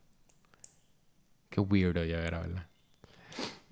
[1.50, 2.66] Qué weirdo ya era, ¿verdad?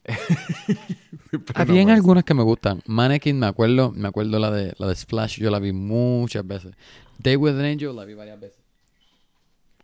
[1.55, 2.83] Habían no, algunas que me gustan.
[2.87, 6.75] Mannequin, me acuerdo, me acuerdo la de la de Splash, yo la vi muchas veces.
[7.19, 8.59] Day with an Angel la vi varias veces.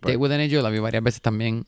[0.02, 1.66] Day with an Angel la vi varias veces también.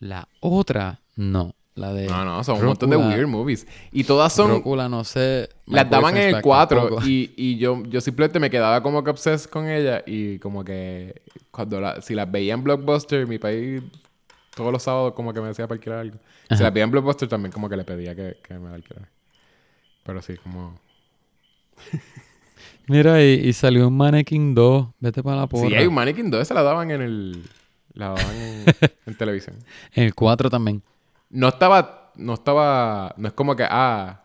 [0.00, 1.54] La otra, no.
[1.76, 3.66] La de No, no, son un montón de weird movies.
[3.90, 4.48] Y todas son...
[4.50, 5.48] Rócula, no sé.
[5.66, 7.06] Las daban en el Back 4 tampoco.
[7.06, 11.22] y, y yo, yo simplemente me quedaba como que obsessed con ella y como que
[11.50, 13.82] cuando la- si las veía en Blockbuster, mi país
[14.54, 16.18] todos los sábados como que me decía para alquilar algo.
[16.48, 19.08] Si las veía en Blockbuster también como que le pedía que, que me la alquilara.
[20.04, 20.78] Pero sí, como...
[22.86, 24.86] Mira, y, y salió un Mannequin 2.
[25.00, 25.68] Vete para la porra.
[25.68, 27.42] Sí, hay un Mannequin 2, se la daban en el...
[27.94, 28.64] La daban en,
[29.06, 29.56] en televisión.
[29.94, 30.82] En el 4 también.
[31.34, 32.12] No estaba...
[32.16, 33.14] No estaba...
[33.16, 33.66] No es como que...
[33.68, 34.20] Ah...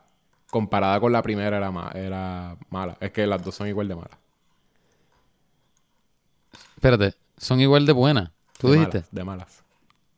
[0.50, 2.98] Comparada con la primera era, ma- era mala.
[3.00, 4.18] Es que las dos son igual de malas.
[6.76, 8.32] Espérate, son igual de buenas.
[8.58, 8.98] ¿Tú De dijiste?
[9.00, 9.64] malas, de malas.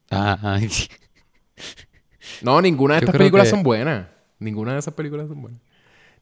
[0.10, 0.70] Ah, ay.
[2.44, 4.08] No, ninguna de Yo estas películas que- son buenas.
[4.40, 5.60] Ninguna de esas películas son buenas.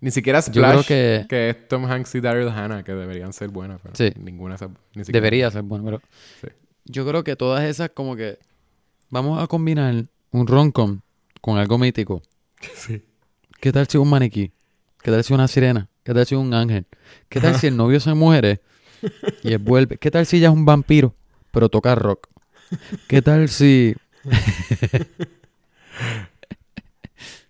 [0.01, 1.49] Ni siquiera Splash, que- que...
[1.49, 4.11] es Tom Hanks y Daryl Hannah, que deberían ser buenas, pero Sí.
[4.17, 4.69] ninguna de esas...
[4.95, 5.17] Ni siquiera.
[5.23, 6.01] Debería ser bueno, pero
[6.41, 6.47] Sí.
[6.85, 8.39] yo creo que todas esas como que
[9.09, 11.01] vamos a combinar un roncom
[11.41, 12.21] con algo mítico.
[12.75, 13.01] Sí.
[13.59, 14.51] ¿Qué tal si un maniquí?
[15.01, 15.89] ¿Qué tal si una sirena?
[16.03, 16.85] ¿Qué tal si un ángel?
[17.29, 18.61] ¿Qué tal si el novio se muere
[19.43, 19.97] y él vuelve?
[19.97, 21.15] ¿Qué tal si ella es un vampiro
[21.51, 22.27] pero toca rock?
[23.07, 23.95] ¿Qué tal si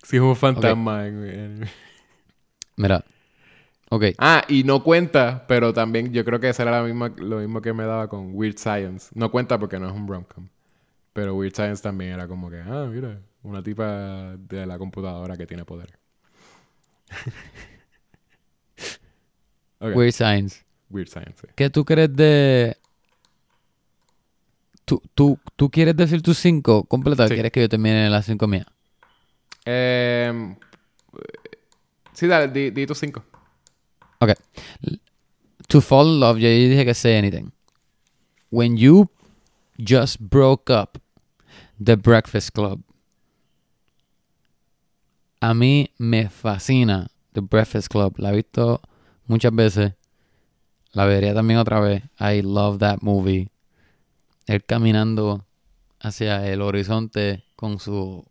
[0.02, 1.06] Sí, es un fantasma.
[1.06, 1.68] en-
[2.76, 3.04] Mira,
[3.90, 7.38] ok, Ah, y no cuenta, pero también yo creo que esa era la misma, lo
[7.38, 9.08] mismo que me daba con Weird Science.
[9.14, 10.48] No cuenta porque no es un rom-com.
[11.12, 15.46] Pero Weird Science también era como que, ah, mira, una tipa de la computadora que
[15.46, 15.98] tiene poder.
[19.80, 20.64] Weird Science.
[20.88, 21.48] Weird Science, sí.
[21.54, 22.76] ¿Qué tú crees de...
[24.84, 27.28] ¿Tú, tú, tú quieres decir tus cinco completas?
[27.28, 27.34] Sí.
[27.34, 28.66] ¿Quieres que yo termine las cinco mías?
[29.64, 30.56] Em,
[32.12, 33.24] sí, dale, di, di tus cinco.
[34.20, 34.32] Ok.
[35.68, 37.52] To fall in love, yo dije que say anything.
[38.50, 39.08] When you
[39.82, 40.98] just broke up,
[41.78, 42.82] The Breakfast Club.
[45.40, 48.18] A mí me fascina The Breakfast Club.
[48.18, 48.80] La he visto
[49.26, 49.94] muchas veces.
[50.92, 52.02] La vería también otra vez.
[52.18, 53.50] I love that movie.
[54.46, 55.46] Él caminando
[56.00, 58.26] hacia el horizonte con su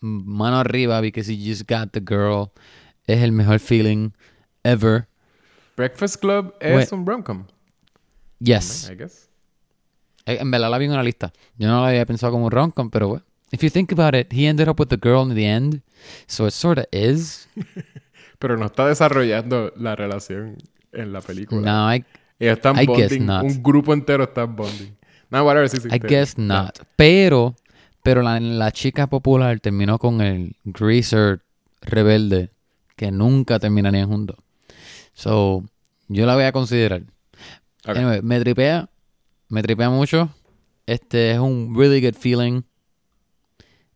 [0.00, 2.52] mano arriba because he just got the girl.
[3.06, 4.12] Es el mejor feeling
[4.64, 5.08] ever.
[5.76, 6.92] Breakfast Club es Wait.
[6.92, 7.46] un rom-com.
[8.40, 8.90] Yes.
[8.90, 9.28] I guess.
[10.26, 11.32] Eh, En verdad la vi en una lista.
[11.58, 13.24] Yo no la había pensado como un rom-com, pero bueno.
[13.50, 15.82] If you think about it, he ended up with the girl in the end.
[16.26, 17.48] So it sort of is.
[18.38, 20.56] Pero no está desarrollando la relación
[20.92, 21.60] en la película.
[21.70, 22.04] No, I,
[22.40, 23.26] Ellos están I guess bonding.
[23.26, 23.44] not.
[23.44, 24.96] Un grupo entero está bonding.
[25.30, 25.88] No, whatever, sí, sí.
[25.92, 26.78] I guess not.
[26.96, 27.54] Pero,
[28.02, 31.42] pero la, la chica popular terminó con el greaser
[31.82, 32.50] rebelde
[32.96, 34.36] que nunca terminarían juntos.
[35.14, 35.62] So,
[36.08, 37.02] yo la voy a considerar.
[37.84, 38.88] Anyway, me tripea.
[39.52, 40.30] Me tripea mucho.
[40.86, 42.64] Este es un really good feeling.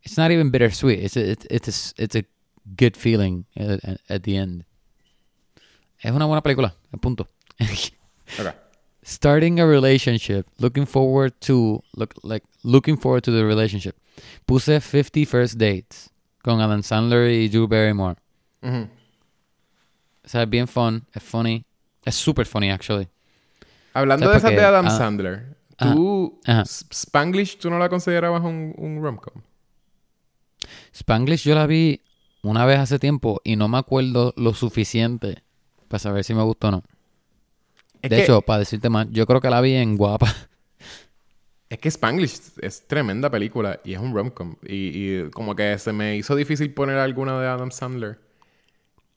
[0.03, 0.99] It's not even bittersweet.
[1.03, 2.23] It's a, it's, it's a, it's a
[2.77, 4.65] good feeling at, at- the end.
[5.99, 6.75] Es una buena película.
[6.93, 7.27] El punto.
[8.39, 8.53] Ok.
[9.03, 13.95] starting a relationship, looking forward to look like looking forward to the relationship.
[14.45, 16.09] Puse 50 first dates
[16.43, 18.17] con Adam Sandler y Drew Barrymore.
[18.61, 18.89] Ujú.
[20.23, 21.65] O sea, es bien fun, es funny,
[22.05, 23.07] es super funny actually.
[23.99, 24.65] Hablando de ¿Sabes esas de?
[24.65, 24.91] Adam Ah.
[24.91, 25.93] Sandler, Ajá.
[25.93, 26.63] ¿tú Ajá.
[26.63, 29.41] Spanglish tú no la considerabas un, un rom-com?
[30.93, 32.01] Spanglish yo la vi
[32.41, 35.43] una vez hace tiempo y no me acuerdo lo suficiente
[35.87, 36.83] para saber si me gustó o no.
[38.01, 40.33] Es de que, hecho, para decirte más, yo creo que la vi en Guapa.
[41.69, 44.55] es que Spanglish es tremenda película y es un rom-com.
[44.63, 44.75] Y,
[45.25, 48.19] y como que se me hizo difícil poner alguna de Adam Sandler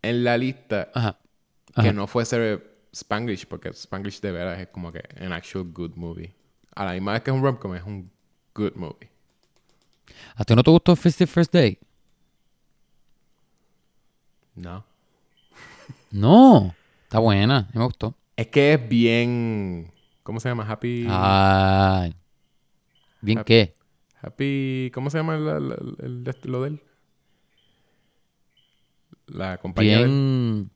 [0.02, 1.19] en la lista Ajá.
[1.81, 6.34] que no fuese Spanglish, porque Spanglish de veras es como que an actual good movie.
[6.74, 8.10] A la misma vez que es un rom-com, es un
[8.54, 9.08] good movie.
[10.34, 11.78] ¿A ti no te gustó Fifty First Day?
[14.54, 14.84] No.
[16.10, 16.74] No.
[17.04, 18.14] Está buena, me gustó.
[18.36, 19.92] Es que es bien.
[20.22, 20.64] ¿Cómo se llama?
[20.68, 21.06] Happy.
[21.08, 22.14] Ay.
[23.20, 23.74] ¿Bien Happy- qué?
[24.22, 24.90] Happy.
[24.94, 26.82] ¿Cómo se llama el, el- el- lo de él?
[29.26, 30.68] La compañía de él.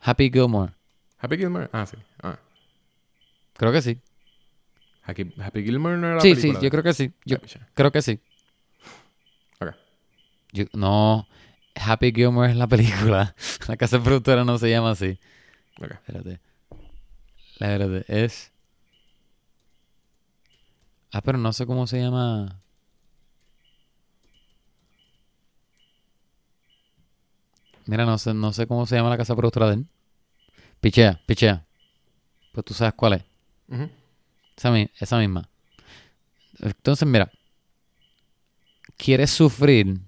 [0.00, 0.72] Happy Gilmore.
[1.18, 1.68] Happy Gilmore.
[1.72, 1.96] Ah, sí.
[2.22, 2.38] Ah.
[3.54, 3.98] Creo que sí.
[5.02, 7.12] Happy, Happy Gilmore no era la Sí, sí, yo de- creo que sí.
[7.24, 8.20] Yo Ah, creo que sí.
[9.60, 9.70] Ok.
[10.52, 11.26] Yo- no,
[11.74, 13.34] Happy Gilmore es la película.
[13.68, 15.18] La casa productora no se llama así.
[15.80, 15.92] Ok.
[15.92, 16.40] Espérate.
[17.58, 18.52] La verdad es.
[21.12, 22.60] Ah, pero no sé cómo se llama.
[27.86, 29.86] Mira, no sé, no sé cómo se llama la casa productora de él.
[30.80, 31.64] Pichea, pichea.
[32.52, 33.24] Pues tú sabes cuál es.
[34.56, 35.48] Esa, mi- esa misma.
[36.60, 37.30] Entonces, mira.
[38.96, 39.98] ¿Quieres sufrir?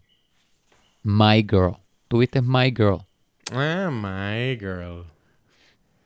[1.03, 1.77] My Girl.
[2.09, 3.01] ¿Tuviste My Girl?
[3.53, 5.05] Ah, my girl.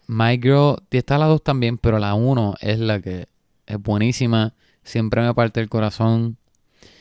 [0.08, 3.28] My Girl, y está la 2 también, pero la 1 es la que
[3.66, 4.52] es buenísima.
[4.82, 6.36] Siempre me parte el corazón.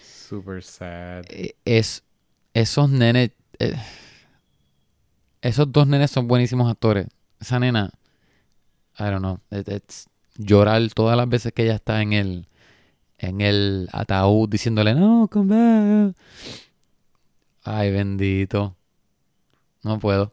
[0.04, 1.24] Super sad.
[1.30, 2.04] Eh, Es,
[2.54, 3.76] esos nenes, eh,
[5.42, 7.08] esos dos nenes son buenísimos actores.
[7.42, 7.92] Esa nena,
[9.00, 10.08] I don't know, it- it's
[10.38, 12.48] llorar todas las veces que ella está en el,
[13.18, 15.56] en el ataúd diciéndole, no, come
[16.08, 16.16] back.
[17.64, 18.76] Ay, bendito.
[19.84, 20.32] No puedo.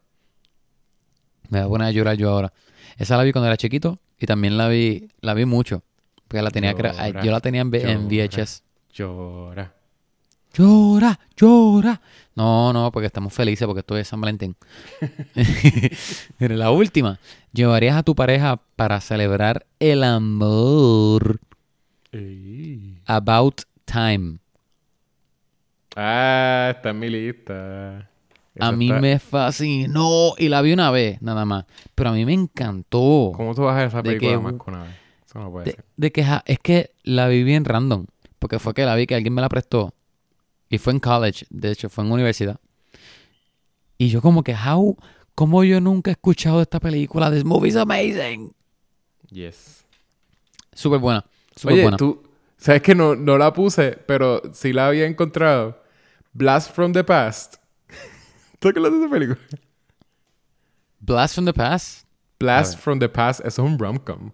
[1.50, 2.52] Me voy a poner a llorar yo ahora.
[2.98, 5.82] Esa la vi cuando era chiquito y también la vi, la vi mucho.
[6.26, 6.92] Porque la tenía, Llora,
[7.24, 8.26] yo la tenía en, V- en llora.
[8.28, 8.62] VHS.
[8.92, 9.74] Llora.
[10.58, 12.00] Llora, llora.
[12.34, 14.56] No, no, porque estamos felices porque esto es San Valentín.
[16.38, 17.18] Pero la última.
[17.52, 21.40] ¿Llevarías a tu pareja para celebrar el amor?
[22.10, 22.98] Ey.
[23.06, 24.38] About time.
[25.96, 28.10] Ah, está en mi lista.
[28.60, 30.32] A mí está- me fascinó.
[30.38, 31.64] Y la vi una vez, nada más.
[31.94, 33.32] Pero a mí me encantó.
[33.34, 34.92] ¿Cómo tú vas a ver esa película que- más que una vez?
[35.26, 35.84] Eso no puede De, ser.
[35.96, 38.06] de que es que la vi bien random.
[38.38, 39.94] Porque fue que la vi que alguien me la prestó.
[40.68, 41.46] Y fue en college.
[41.50, 42.60] De hecho, fue en universidad.
[43.96, 44.96] Y yo como que, how,
[45.34, 47.30] ¿cómo yo nunca he escuchado esta película?
[47.30, 48.54] This movie is amazing.
[49.30, 49.84] Yes.
[50.72, 51.24] Súper buena.
[51.56, 51.96] Súper Oye, buena.
[51.96, 52.22] tú,
[52.56, 55.82] sabes que no, no la puse, pero sí la había encontrado.
[56.32, 57.56] Blast from the Past.
[58.60, 59.38] ¿Tú qué de esa película?
[61.00, 62.06] Blast from the Past.
[62.38, 64.30] Blast from the Past eso es un rom-com.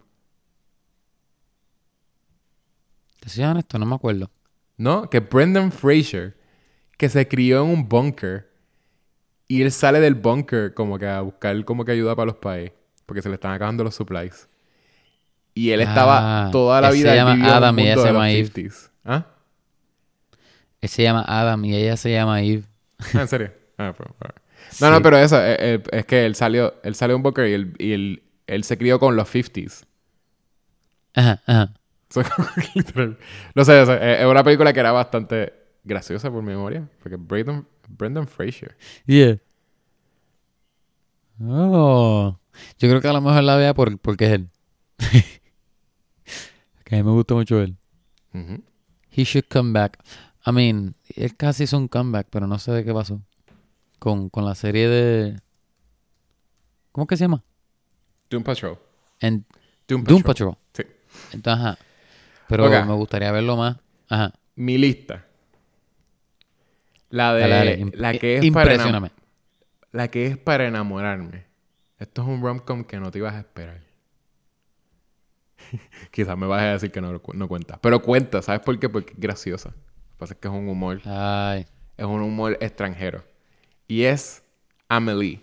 [3.20, 4.30] Te soy honesto, no me acuerdo.
[4.76, 5.08] ¿No?
[5.08, 6.36] Que Brendan Fraser,
[6.96, 8.48] que se crió en un bunker,
[9.46, 12.72] y él sale del bunker como que a buscar como que ayuda para los países,
[13.06, 14.48] porque se le están acabando los supplies.
[15.54, 17.94] Y él estaba Ah, toda la se vida llama vivió en un Adam y ella
[17.94, 18.48] mundo se llama Eve.
[18.48, 18.90] 50s.
[19.04, 19.26] ¿Ah?
[20.80, 22.64] Él se llama Adam y ella se llama Eve.
[23.14, 23.52] Ah, ¿En serio?
[23.76, 24.40] Ah, pues, alright.
[24.80, 27.48] No, no, pero eso, eh, eh, es que él salió, él salió de un bunker
[27.48, 29.84] y, él, y él, él se crió con los 50s.
[31.14, 31.74] Ajá, ajá.
[32.74, 33.18] Literal.
[33.54, 35.52] No sé, o sea, eh, es una película que era bastante
[35.84, 36.88] graciosa por mi memoria.
[37.00, 38.76] Porque Brendan, Brendan Fraser.
[39.06, 39.38] Yeah.
[41.40, 42.38] Oh.
[42.78, 44.50] Yo creo que a lo mejor la vea por, porque es él.
[46.84, 47.76] que a mí me gusta mucho él.
[49.10, 49.98] He should come back.
[50.46, 53.22] I mean, él casi hizo un comeback, pero no sé de qué pasó.
[53.98, 55.40] Con, con la serie de...
[56.92, 57.42] ¿Cómo que se llama?
[58.28, 58.78] Doom Patrol.
[59.20, 59.44] En
[59.88, 60.14] Doom Patrol.
[60.14, 60.56] Doom Patrol.
[60.74, 60.82] Sí.
[61.32, 61.78] Entonces, ajá.
[62.48, 63.76] Pero me gustaría verlo más.
[64.08, 64.32] Ajá.
[64.56, 65.24] Mi lista.
[67.10, 67.40] La de...
[67.40, 67.78] Dale, dale.
[67.80, 69.10] Im- La que es para enam- Impresióname.
[69.92, 71.44] La que es para enamorarme.
[71.98, 73.80] Esto es un rom-com que no te ibas a esperar.
[76.10, 77.78] Quizás me vas a decir que no, no cuenta.
[77.80, 78.88] Pero cuenta, ¿sabes por qué?
[78.88, 79.70] Porque es graciosa.
[79.70, 81.00] Lo que pasa es que es un humor...
[81.06, 81.66] Ay.
[81.96, 83.24] Es un humor extranjero.
[83.86, 84.42] Y es
[84.88, 85.40] Amelie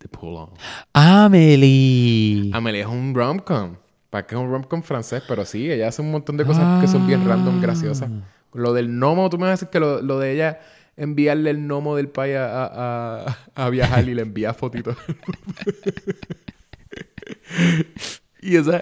[0.00, 0.50] de Pull On.
[0.92, 2.50] Amelie.
[2.52, 3.76] Amelie es un rom-com.
[4.16, 6.88] Para que es un rom-com francés, pero sí, ella hace un montón de cosas que
[6.88, 8.08] son bien random, graciosas.
[8.10, 8.22] Ah.
[8.54, 10.58] Lo del gnomo, tú me vas a decir que lo, lo de ella
[10.96, 14.96] enviarle el gnomo del país a, a, viajar y le envía fotitos.
[18.40, 18.80] y esa,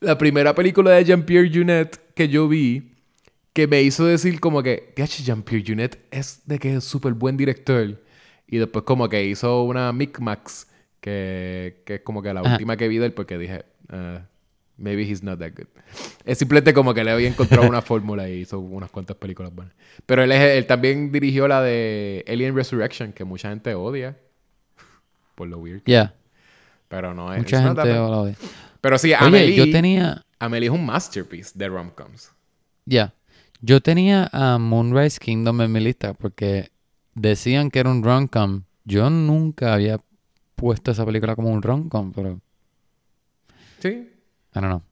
[0.00, 2.96] la primera película de Jean-Pierre Junet que yo vi,
[3.52, 7.36] que me hizo decir como que, "Diache, Jean-Pierre Junet es de que es súper buen
[7.36, 8.02] director.
[8.48, 10.66] Y después como que hizo una Micmax,
[11.00, 12.54] que, que es como que la Ajá.
[12.54, 14.22] última que vi de él, porque dije, "Ah,
[14.82, 15.66] maybe he's not that good.
[16.24, 19.74] Es simplemente como que le había encontrado una fórmula y hizo unas cuantas películas buenas.
[20.04, 24.18] Pero él, es- él también dirigió la de Alien Resurrection, que mucha gente odia.
[25.34, 25.82] Por lo weird.
[25.86, 26.14] Ya.
[26.88, 27.38] Pero no es...
[27.38, 28.36] Mucha gente la odia.
[28.80, 30.22] Pero sí, Oye, Amelie, yo tenía...
[30.38, 32.30] Amelie es un masterpiece de rom-coms.
[32.84, 33.14] Ya.
[33.60, 36.70] Yo tenía a Moonrise Kingdom en mi lista porque
[37.14, 38.62] decían que era un rom-com.
[38.84, 40.00] Yo nunca había
[40.56, 42.40] puesto esa película como un rom-com, pero...
[43.78, 44.08] Sí,
[44.54, 44.82] I don't know.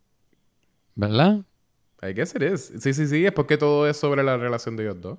[0.94, 1.40] ¿Verdad?
[2.02, 2.72] I guess it is.
[2.80, 5.18] Sí, sí, sí, es porque todo es sobre la relación de ellos dos.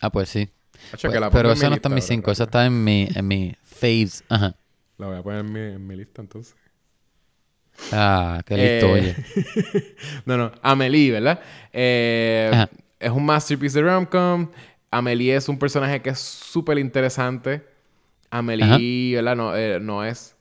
[0.00, 0.48] Ah, pues sí.
[0.90, 2.60] Pues- la pero esa mi no está en ahora, cinco, esa rápido.
[2.60, 4.24] está en mi, en mi faves.
[4.28, 4.54] Ajá.
[4.98, 6.54] La voy a poner en mi, en mi lista entonces.
[7.92, 9.94] Ah, qué listo, Eh, oye.
[10.26, 10.52] no, no.
[10.62, 11.40] Amelie, ¿verdad?
[11.72, 12.70] Eh, Ajá.
[12.98, 14.50] es un masterpiece de rom-com.
[14.90, 17.64] Amelie es un personaje que es súper interesante.
[18.30, 19.36] Amelie, ¿verdad?
[19.36, 20.36] No, eh, no es...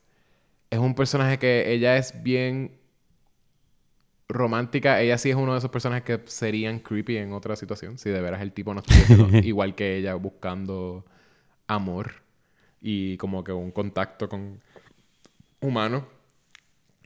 [0.69, 2.79] Es un personaje que ella es bien
[4.27, 5.01] romántica.
[5.01, 7.97] Ella sí es uno de esos personajes que serían creepy en otra situación.
[7.97, 11.05] Si de veras el tipo no estuviese igual que ella buscando
[11.67, 12.11] amor
[12.81, 14.61] y como que un contacto con
[15.59, 16.07] humano.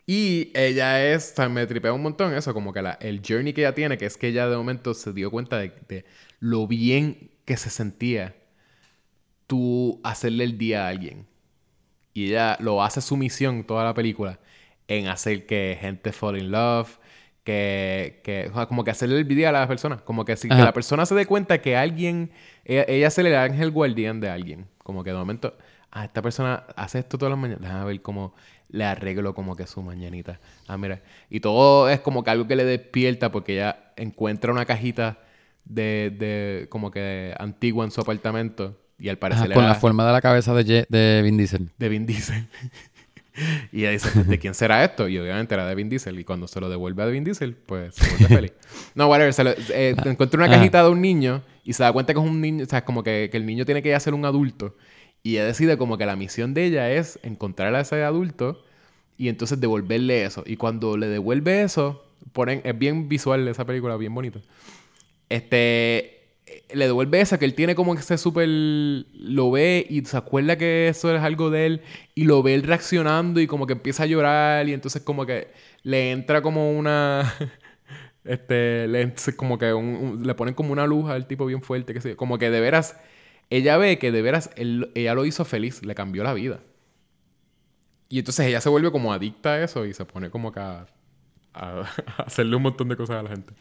[0.06, 3.54] Y ella es, o sea, me tripea un montón eso, como que la, el journey
[3.54, 6.06] que ella tiene, que es que ella de momento se dio cuenta de, de
[6.40, 8.36] lo bien que se sentía
[9.48, 11.26] tú hacerle el día a alguien.
[12.14, 14.40] Y ella lo hace su misión toda la película
[14.88, 17.00] en hacer que gente fall in love,
[17.44, 20.48] que, que o sea, como que hacerle el día a las personas, como que si
[20.48, 22.32] que la persona se dé cuenta que alguien,
[22.66, 25.58] ella, ella se le ángel guardián de alguien, como que de momento,
[25.92, 28.34] ah, esta persona hace esto todas las mañanas, déjame ver cómo
[28.70, 30.40] le arreglo como que su mañanita.
[30.68, 34.66] Ah, mira, y todo es como que algo que le despierta porque ella encuentra una
[34.66, 35.20] cajita
[35.66, 39.80] de, de como que antigua en su apartamento y al parecer Ajá, con era- la
[39.80, 41.70] forma de la cabeza de, Je- de Vin Diesel.
[41.78, 42.48] de Vin Diesel.
[43.72, 45.08] y ella dice, pues, ¿de quién será esto?
[45.08, 46.18] Y obviamente era de Vin Diesel.
[46.20, 48.54] Y cuando se lo devuelve a Vin Diesel, pues se vuelve feliz.
[48.96, 49.34] No, whatever.
[49.34, 50.56] Se lo- eh, encuentra una Ajá.
[50.58, 53.04] cajita de un niño y se da cuenta que es un niño, o sea, como
[53.04, 54.76] que, que el niño tiene que ya ser un adulto.
[55.24, 58.64] Y ella decide como que la misión de ella es encontrar a ese adulto
[59.18, 60.44] y entonces devolverle eso.
[60.46, 64.40] Y cuando le devuelve eso, ponen, es bien visual esa película, bien bonita.
[65.30, 66.23] Este,
[66.74, 70.88] le devuelve eso, que él tiene como ese súper, lo ve y se acuerda que
[70.90, 71.82] eso es algo de él
[72.16, 75.50] y lo ve él reaccionando y como que empieza a llorar y entonces como que
[75.84, 77.34] le entra como una,
[78.26, 79.74] este, le, como que
[80.22, 82.18] le ponen como una luz al tipo bien fuerte, que yo.
[82.18, 82.98] como que de veras,
[83.50, 86.62] ella ve que de veras él- ella lo hizo feliz, le cambió la vida.
[88.10, 90.86] Y entonces ella se vuelve como adicta a eso y se pone como que a,
[91.54, 91.84] a-
[92.26, 93.54] hacerle un montón de cosas a la gente.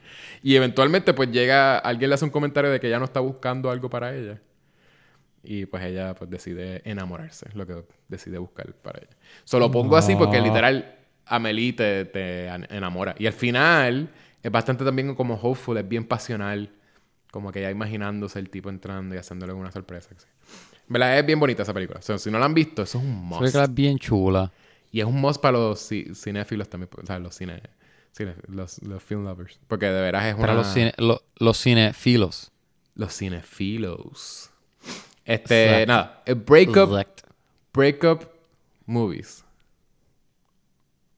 [0.42, 3.70] Y eventualmente pues llega, alguien le hace un comentario de que ella no está buscando
[3.70, 4.40] algo para ella.
[5.44, 9.16] Y pues ella pues decide enamorarse, lo que decide buscar para ella.
[9.44, 10.94] Solo pongo así porque literal
[11.26, 13.14] Amelie te, te enamora.
[13.18, 14.08] Y al final
[14.42, 16.70] es bastante también como hopeful, es bien pasional.
[17.32, 20.10] Como que ya imaginándose el tipo entrando y haciéndole una sorpresa.
[20.10, 20.26] que sí.
[20.86, 21.18] ¿Verdad?
[21.18, 21.98] Es bien bonita esa película.
[21.98, 23.54] O sea, si no la han visto, eso es un must.
[23.54, 24.52] es bien chula.
[24.92, 26.90] Y es un must para los ci- cinéfilos también.
[27.02, 27.62] O sea, los cine...
[28.16, 29.58] cine- los, los film lovers.
[29.68, 30.40] Porque de veras es una...
[30.42, 32.50] Para los, cine, lo- los cinefilos.
[32.94, 34.50] Los cinefilos.
[35.24, 35.86] Este, Exacto.
[35.86, 36.22] nada.
[36.46, 37.22] Breakup, Exacto.
[37.72, 38.24] breakup
[38.86, 39.44] movies.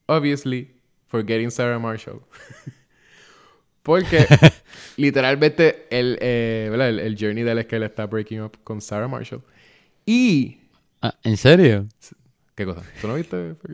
[0.07, 0.71] Obviously,
[1.07, 2.21] forgetting Sarah Marshall.
[3.83, 4.25] Porque
[4.97, 8.81] literalmente el, eh, el, el journey de él es que él está breaking up con
[8.81, 9.41] Sarah Marshall.
[10.05, 10.59] Y...
[11.01, 11.87] Ah, ¿En serio?
[12.55, 12.81] ¿Qué cosa?
[13.01, 13.55] ¿Tú no viste?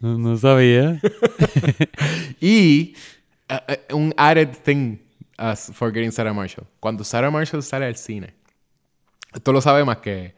[0.00, 1.00] No, no sabía.
[2.40, 2.94] Y
[3.48, 4.98] eh, un added thing
[5.36, 6.66] as Forgetting Sarah Marshall.
[6.80, 8.34] Cuando Sarah Marshall sale al cine,
[9.34, 10.34] esto lo sabe más que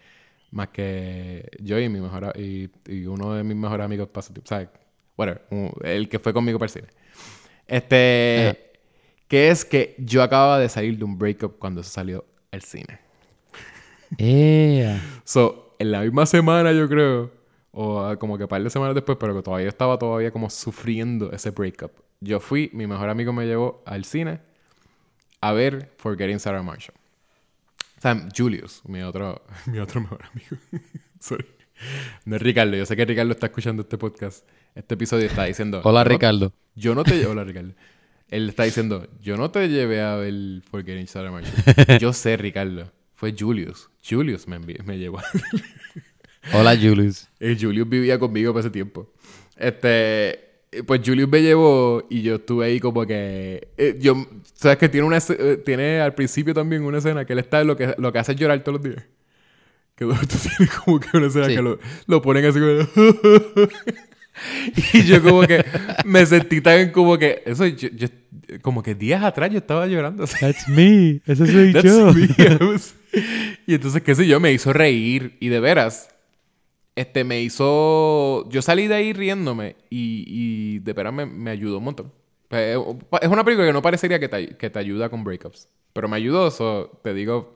[0.51, 4.69] más que yo y mi mejor y, y uno de mis mejores amigos pasatiempos, ¿sabes?
[5.17, 6.89] Whatever, un- el que fue conmigo para el cine.
[7.67, 8.59] Este, Ajá.
[9.29, 12.99] que es que yo acababa de salir de un breakup cuando se salió al cine.
[14.19, 15.01] Ea.
[15.25, 17.31] So, en la misma semana, yo creo,
[17.73, 20.49] o ah, como que un par de semanas después, pero que todavía estaba todavía como
[20.51, 21.91] sufriendo ese breakup.
[22.21, 24.41] Yo fui, mi mejor amigo me llevó al cine
[25.41, 26.95] a ver Forgetting Sarah Marshall.
[27.99, 30.57] Sea, Julius, mi otro, mi otro mejor amigo.
[31.21, 31.47] Sorry.
[32.25, 34.47] No es Ricardo, yo sé que Ricardo está escuchando este podcast.
[34.75, 35.81] este episodio está diciendo...
[35.83, 36.53] Hola, "Yo no- Ricardo.
[36.75, 37.27] Yo no te...
[37.27, 37.73] Hola, Ricardo.
[38.29, 41.99] Él está diciendo, yo no te llevé a ver Forgetting Sarah Marshall.
[41.99, 42.91] Yo sé, Ricardo.
[43.15, 43.91] Fue Julius.
[44.09, 45.21] Julius me, me llevó.
[46.53, 47.29] Hola, Julius.
[47.41, 49.13] Eh, Julius vivía conmigo por ese tiempo.
[49.57, 50.39] Este...
[50.87, 53.69] Pues Julius me llevó y yo estuve ahí como que...
[53.77, 54.27] eh, yo...
[54.55, 55.19] ¿Sabes que tiene una...
[55.19, 58.33] eh, Tiene al principio también una escena que él está lo que, lo que hace
[58.33, 59.05] es llorar todos los días.
[59.97, 60.15] Que tú
[60.57, 61.57] tienes como que una escena Sí.
[61.57, 62.73] que lo, lo ponen así como...
[64.95, 65.65] y yo como que
[66.05, 67.43] me sentí tan como que...
[67.45, 68.09] Eso yo, yo-
[68.63, 70.37] como que días atrás yo estaba llorando así.
[70.41, 71.21] That's me.
[71.27, 72.23] Ese soy That's me.
[72.39, 72.95] I was-
[73.67, 75.37] y entonces, qué sé yo, me hizo reír.
[75.41, 76.09] Y de veras,
[76.95, 78.49] este, me hizo...
[78.51, 82.13] Yo salí de ahí riéndome y, y de veras me, me ayudó un montón.
[82.51, 82.77] Eh,
[83.21, 85.69] Es una película que no parecería que te, que te ayuda con breakups.
[85.93, 87.53] Pero me ayudó, so, te digo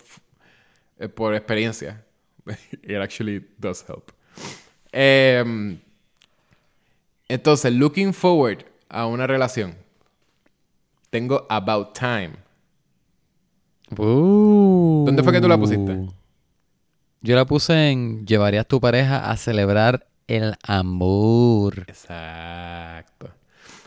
[0.98, 2.04] eh, por experiencia.
[2.82, 4.10] It actually does help.
[4.92, 5.78] Em,
[7.28, 9.74] entonces, looking forward a una relación.
[11.10, 12.32] Tengo About Time.
[15.06, 16.06] ¿Dónde fue que tú la pusiste?
[17.26, 21.80] Yo la puse en Llevarías tu pareja a celebrar el amor.
[21.88, 23.30] Exacto.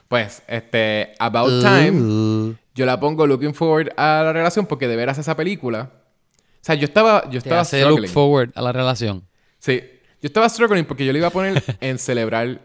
[0.09, 4.97] Pues, este, About Time, Uh, yo la pongo looking forward a la relación porque de
[4.97, 5.89] veras esa película.
[5.89, 9.25] O sea, yo estaba, yo te estaba hace look forward a la relación.
[9.57, 9.83] Sí,
[10.21, 12.59] yo estaba struggling porque yo le iba a poner en celebrar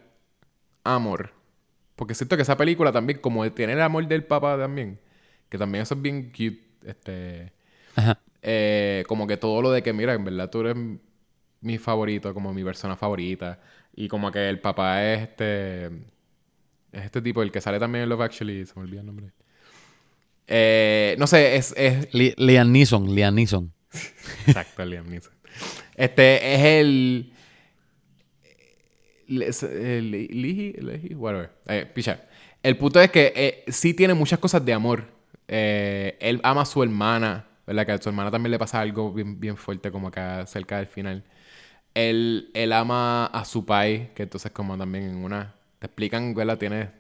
[0.83, 1.31] amor.
[1.95, 4.99] Porque siento que esa película también, como tiene el amor del papá también,
[5.49, 7.53] que también eso es bien cute, este,
[7.95, 8.19] Ajá.
[8.45, 10.77] Eh, como que todo lo de que, mira, en verdad tú eres
[11.61, 13.61] mi favorito, como mi persona favorita,
[13.97, 18.09] y como que el papá es este, es este tipo, el que sale también en
[18.11, 19.31] Love Actually, se me olvida el nombre.
[20.47, 23.73] Eh, no sé, es, es Li- Liam Neeson, Liam Neeson.
[24.47, 25.33] Exacto, Liam Neeson.
[25.97, 27.33] Este es el.
[29.27, 31.51] Lihi, Lihi, whatever.
[31.67, 32.25] Eh, picha.
[32.63, 35.05] El punto es que eh, sí tiene muchas cosas de amor.
[35.49, 37.87] Eh, él ama a su hermana, ¿verdad?
[37.87, 40.87] Que a su hermana también le pasa algo bien, bien fuerte, como acá cerca del
[40.87, 41.25] final.
[41.95, 45.55] Él, él ama a su pai, que entonces, como también en una.
[45.81, 46.59] Te explican, ¿verdad?
[46.59, 46.91] Tiene.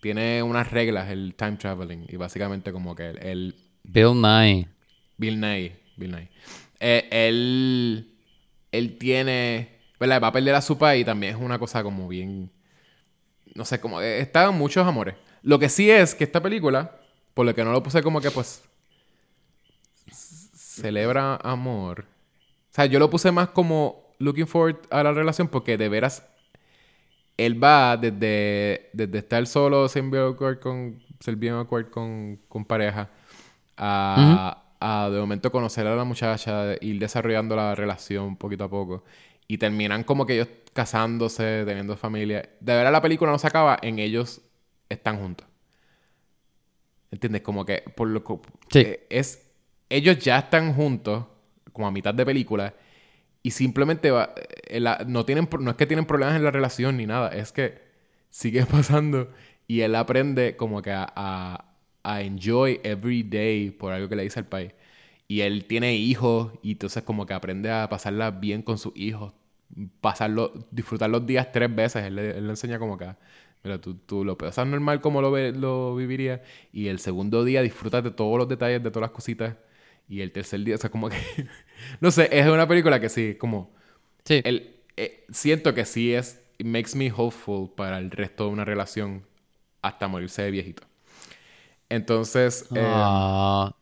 [0.00, 2.06] Tiene unas reglas, el time traveling.
[2.08, 3.54] Y básicamente, como que él-
[3.84, 4.68] Bill Nye.
[5.16, 5.76] Bill Nye.
[5.96, 6.28] Bill Nye.
[6.80, 8.14] Eh, él,
[8.72, 9.68] él tiene.
[10.00, 10.20] ¿Verdad?
[10.22, 12.50] Va a perder a su país y también es una cosa como bien.
[13.54, 14.00] No sé, como.
[14.00, 15.14] eh, Estaban muchos amores.
[15.42, 16.98] Lo que sí es que esta película,
[17.34, 18.62] por lo que no lo puse como que pues.
[20.80, 22.06] Celebra amor.
[22.70, 26.26] O sea, yo lo puse más como looking forward a la relación porque de veras.
[27.36, 33.10] Él va desde, desde estar solo, ser bien con, ser bien awkward con, con pareja,
[33.76, 39.04] a, a de momento conocer a la muchacha, ir desarrollando la relación poquito a poco.
[39.48, 42.48] Y terminan como que ellos casándose, teniendo familia.
[42.60, 44.40] De verdad la película no se acaba en ellos
[44.88, 45.46] están juntos.
[47.10, 47.42] ¿Entiendes?
[47.42, 48.38] Como que por lo que
[48.70, 48.78] Sí.
[48.80, 49.51] eh, es
[49.96, 51.26] ellos ya están juntos
[51.72, 52.74] como a mitad de película
[53.42, 54.34] y simplemente va,
[54.68, 57.80] eh, no tienen no es que tienen problemas en la relación ni nada, es que
[58.30, 59.30] sigue pasando
[59.68, 61.12] y él aprende como que a,
[62.04, 64.72] a, enjoy every day por algo que le dice al país.
[65.28, 69.32] Y él tiene hijos y entonces como que aprende a pasarla bien con sus hijos.
[70.02, 72.04] Pasarlo, disfrutar los días tres veces.
[72.04, 73.08] Él, le- enseña como que,
[73.64, 76.40] mira, tú, tú lo pasas normal como lo, lo vivirías.
[76.72, 79.56] Y el segundo día disfrutas de todos los detalles, de todas las cositas.
[80.12, 81.16] Y el tercer día, o sea, como que...
[82.00, 83.72] no sé, es una película que sí, como...
[84.24, 84.42] Sí.
[84.44, 86.38] El, eh, siento que sí es...
[86.58, 89.26] It makes me hopeful para el resto de una relación
[89.80, 90.82] hasta morirse de viejito.
[91.88, 92.66] Entonces...
[92.74, 93.74] eh, Ah,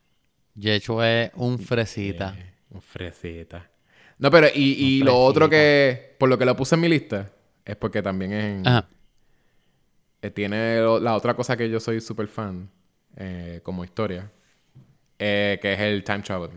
[0.54, 2.36] Yecho es un fresita.
[2.38, 3.68] eh, un fresita.
[4.18, 6.14] No, pero y, y lo otro que...
[6.16, 7.32] Por lo que lo puse en mi lista
[7.64, 8.88] es porque también es en- Ajá.
[10.22, 12.70] eh, tiene lo- la otra cosa que yo soy súper fan
[13.64, 14.30] como historia,
[15.20, 16.50] eh, que es el time travel.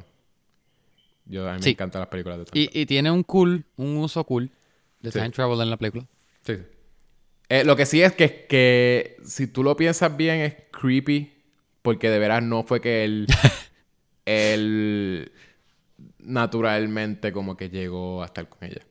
[1.26, 1.70] Yo, a mí Sí.
[1.70, 4.50] me encantan las películas de time Y, y tiene un cool, un uso cool
[5.02, 5.20] de Sí.
[5.20, 6.06] time travel en la película.
[6.42, 6.62] Sí, sí.
[7.50, 11.32] Eh, lo que sí es que, que si tú lo piensas bien es creepy
[11.82, 13.28] porque de veras no fue que él,
[14.26, 15.32] él
[16.20, 18.82] naturalmente como que llegó a estar con ella.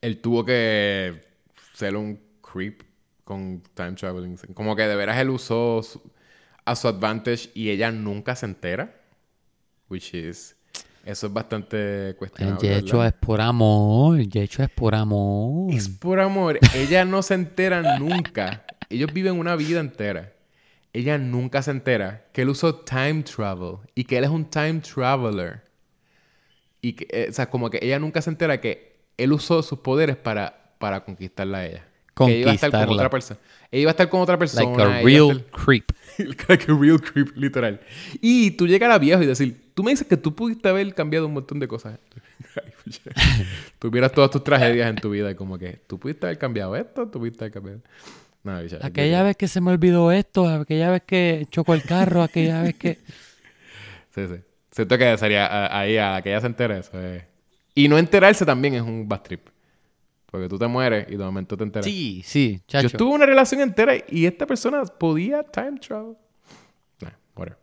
[0.00, 1.22] Él tuvo que
[1.74, 2.82] ser un creep
[3.24, 4.36] con time traveling.
[4.54, 6.02] Como que de veras él usó su-
[6.64, 8.94] a su advantage y ella nunca se entera.
[9.88, 10.56] Which is...
[11.04, 12.68] Eso es bastante El cuestionable.
[12.68, 13.14] Yecho ¿verdad?
[13.14, 14.20] es por amor.
[14.20, 15.74] El Yecho es por amor.
[15.74, 16.60] Es por amor.
[16.76, 18.64] Ella no se entera nunca.
[18.88, 20.32] Ellos viven una vida entera.
[20.92, 24.80] Ella nunca se entera que él usó time travel y que él es un time
[24.80, 25.62] traveler.
[26.80, 29.80] Y que, eh, o sea, como que ella nunca se entera que él usó sus
[29.80, 31.86] poderes para para conquistarla a ella.
[32.26, 33.40] Que iba a estar con otra persona.
[33.70, 34.62] Ella iba a estar con otra persona.
[34.70, 35.92] Like a real creep.
[36.48, 37.80] like a real creep, literal.
[38.20, 41.26] Y tú llegar a viejo y decir, tú me dices que tú pudiste haber cambiado
[41.26, 41.98] un montón de cosas.
[43.78, 47.08] Tuvieras todas tus tragedias en tu vida y como que tú pudiste haber cambiado esto,
[47.08, 47.80] tú pudiste haber cambiado.
[48.44, 51.82] No, bicha, yo- Aquella vez que se me olvidó esto, aquella vez que chocó el
[51.82, 52.98] carro, aquella vez que...
[54.14, 54.34] Sí, sí.
[54.70, 57.00] Siento que sería ahí a la que ella se entere eso.
[57.00, 57.22] es-
[57.74, 59.46] Y no enterarse también es un bad trip.
[60.32, 61.84] Porque tú te mueres y de momento te enteras.
[61.84, 62.86] Sí, sí, Yo chacho.
[62.86, 66.16] estuve en una relación entera y esta persona podía time travel.
[67.02, 67.58] Nah, whatever.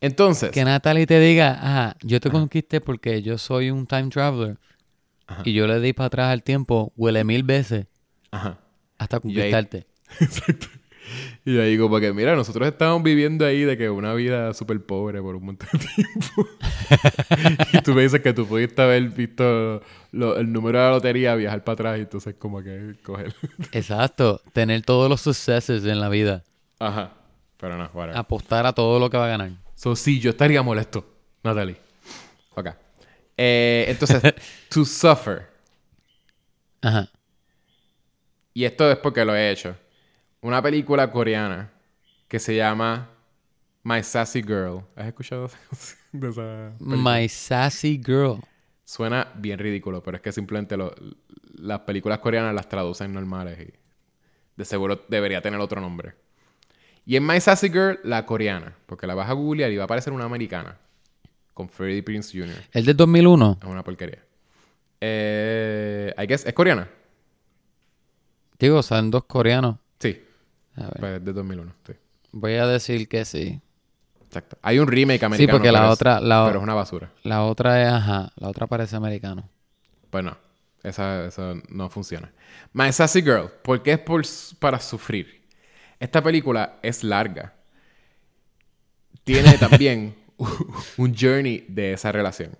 [0.00, 4.58] Entonces, Que Natalie te diga, ajá, yo te conquisté porque yo soy un time traveler.
[5.28, 5.42] Ajá.
[5.44, 7.86] Y yo le di para atrás al tiempo, huele mil veces
[8.32, 8.58] ajá.
[8.98, 9.86] hasta conquistarte.
[10.20, 10.66] Exacto.
[11.44, 15.20] Y yo digo, porque mira, nosotros estábamos viviendo ahí de que una vida súper pobre
[15.20, 16.48] por un montón de tiempo.
[17.72, 19.82] y tú me dices que tú pudiste haber visto
[20.12, 23.34] lo- el número de la lotería, viajar para atrás y entonces como que coger.
[23.72, 26.44] Exacto, tener todos los sucesos en la vida.
[26.78, 27.12] Ajá.
[27.56, 28.16] Pero no, whatever.
[28.16, 29.50] Apostar a todo lo que va a ganar.
[29.74, 31.06] So, sí, yo estaría molesto,
[31.42, 31.76] Natalie.
[32.54, 32.68] Ok.
[33.36, 34.22] Eh, entonces,
[34.68, 35.48] to suffer.
[36.82, 37.08] Ajá.
[38.52, 39.74] Y esto es porque lo he hecho.
[40.42, 41.70] Una película coreana
[42.28, 43.10] que se llama
[43.82, 44.82] My Sassy Girl.
[44.96, 45.50] ¿Has escuchado
[46.12, 47.20] de esa película?
[47.20, 48.40] My Sassy Girl.
[48.84, 50.94] Suena bien ridículo, pero es que simplemente lo-
[51.54, 53.72] las películas coreanas las traducen normales y
[54.56, 56.14] de seguro debería tener otro nombre.
[57.06, 59.84] Y en My Sassy Girl, la coreana, porque la vas a googlear y va a
[59.84, 60.76] aparecer una americana
[61.54, 62.56] con Freddie Prince Jr.
[62.72, 63.58] El del 2001.
[63.62, 64.22] Es una porquería.
[65.00, 66.88] Eh, I guess, ¿es coreana?
[68.58, 69.76] Digo, son dos coreanos.
[70.74, 71.92] Sí, A ver, pues es de 2001, sí.
[72.32, 73.60] voy a decir que sí.
[74.26, 74.56] Exacto.
[74.62, 75.58] Hay un remake americano.
[75.58, 77.10] porque la es- otra- la- pero es una basura.
[77.24, 79.48] La otra es, ajá, la otra parece americano.
[80.10, 80.36] Pues no.
[80.82, 82.32] Esa, esa no funciona.
[82.72, 83.50] My Sassy Girl.
[83.62, 84.22] ¿Por qué es por,
[84.58, 85.42] para sufrir?
[85.98, 87.52] Esta película es larga.
[89.24, 90.14] Tiene también
[90.96, 92.56] un journey de esa relación.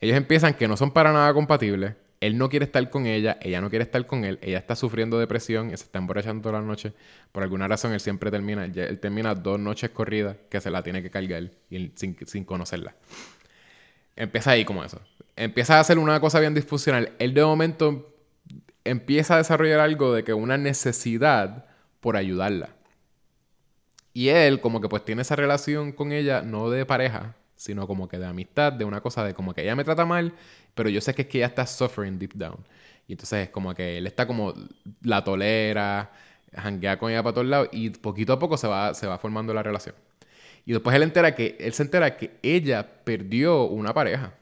[0.00, 1.94] Ellos empiezan que no son para nada compatibles.
[2.20, 5.18] Él no quiere estar con ella, ella no quiere estar con él, ella está sufriendo
[5.18, 6.92] depresión se está emborrachando toda la noche.
[7.32, 11.02] Por alguna razón él siempre termina, él termina dos noches corridas que se la tiene
[11.02, 12.94] que cargar y sin, sin conocerla.
[14.16, 15.00] Empieza ahí como eso.
[15.36, 17.12] Empieza a hacer una cosa bien disfuncional.
[17.18, 18.14] Él de momento
[18.84, 21.66] empieza a desarrollar algo de que una necesidad
[22.00, 22.70] por ayudarla.
[24.12, 28.08] Y él como que pues tiene esa relación con ella, no de pareja, sino como
[28.08, 30.34] que de amistad, de una cosa de como que ella me trata mal,
[30.74, 32.56] pero yo sé que es que ella está suffering deep down.
[33.08, 34.54] Y entonces es como que él está como
[35.02, 36.10] la tolera,
[36.56, 39.52] janguea con ella para todos lados y poquito a poco se va, se va formando
[39.54, 39.94] la relación.
[40.66, 44.32] Y después él entera que él se entera que ella perdió una pareja.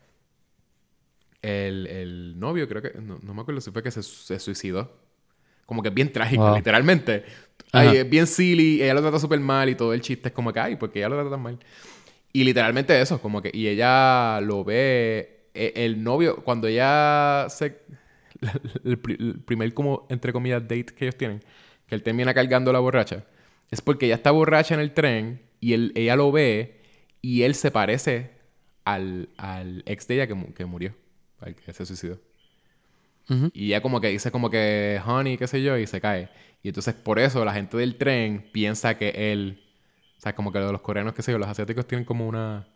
[1.43, 4.93] El, el novio, creo que, no, no me acuerdo si fue que se, se suicidó.
[5.67, 6.57] Como que es bien trágico, Wow.
[6.57, 7.25] literalmente.
[7.73, 10.53] Ay, es bien silly, ella lo trata súper mal y todo el chiste es como
[10.53, 11.59] que, ay, porque ella lo trata tan mal.
[12.33, 17.81] Y literalmente eso, como que, y ella lo ve, el novio, cuando ella se,
[18.85, 21.41] el, pri- el primer como, entre comillas, date que ellos tienen,
[21.87, 23.25] que él termina cargando la borracha,
[23.71, 26.81] es porque ella está borracha en el tren y él, ella lo ve
[27.21, 28.33] y él se parece
[28.85, 30.95] al, al ex de ella que, mu- que murió,
[31.41, 32.19] al que se suicidó.
[33.53, 36.31] Y ella como que dice como que honey, qué sé yo, y se cae.
[36.63, 39.63] Y entonces por eso la gente del tren piensa que él,
[40.19, 42.69] o sea, como que los coreanos, qué sé yo, los asiáticos tienen como una,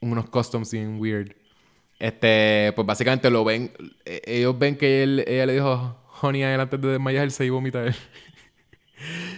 [0.00, 1.32] unos customs bien weird.
[2.02, 3.70] Este, pues básicamente lo ven,
[4.04, 7.50] eh, ellos ven que él, ella le dijo honey a él antes de desmayarse y
[7.50, 7.94] vomita él.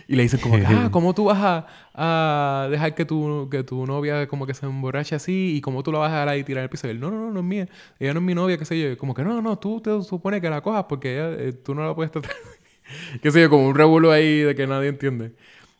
[0.08, 3.64] y le dicen como que, ah, ¿cómo tú vas a, a dejar que tu, que
[3.64, 5.56] tu novia como que se emborrache así?
[5.56, 6.86] ¿Y cómo tú la vas a dejar ahí tirar el piso?
[6.86, 7.68] Y él, no, no, no, no es mía.
[7.98, 8.92] Ella no es mi novia, qué sé yo.
[8.92, 11.74] Y como que, no, no, tú te supone que la cojas porque ella, eh, tú
[11.74, 12.32] no la puedes tratar.
[13.22, 15.32] qué sé yo, como un revuelo ahí de que nadie entiende.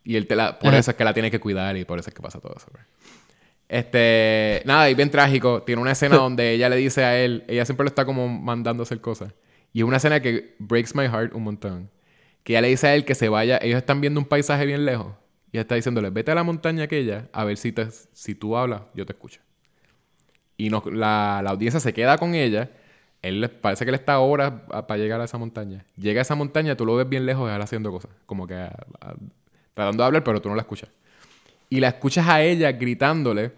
[0.05, 0.81] Y él te la, por Ajá.
[0.81, 2.67] eso es que la tiene que cuidar y por eso es que pasa todo eso.
[2.71, 2.83] bro.
[3.79, 5.63] Este, nada, y bien trágico.
[5.65, 8.83] Tiene una escena donde ella le dice a él, ella siempre lo está como mandando
[8.83, 9.33] a hacer cosas.
[9.73, 11.91] Y es una escena que breaks my heart un montón.
[12.45, 14.85] Que ella le dice a él que se vaya, ellos están viendo un paisaje bien
[14.85, 15.13] lejos.
[15.51, 18.57] Y ella está diciéndole, vete a la montaña aquella, a ver si, te, si tú
[18.57, 19.41] hablas, yo te escucho.
[20.57, 22.71] Y no, la, la audiencia se queda con ella.
[23.23, 24.53] Él le- parece que él está horas
[24.87, 25.85] para llegar a esa montaña.
[25.97, 28.13] Llega a esa montaña, tú lo ves bien lejos, él haciendo cosas.
[28.27, 29.15] Como que a- a-
[29.75, 30.91] tratando de hablar, pero tú no la escuchas.
[31.71, 33.51] Y la escuchas a ella gritándole,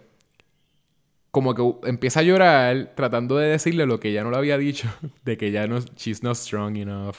[1.37, 4.89] como que empieza a llorar, tratando de decirle lo que ya no le había dicho,
[5.27, 7.17] de que ya no, she's not strong enough,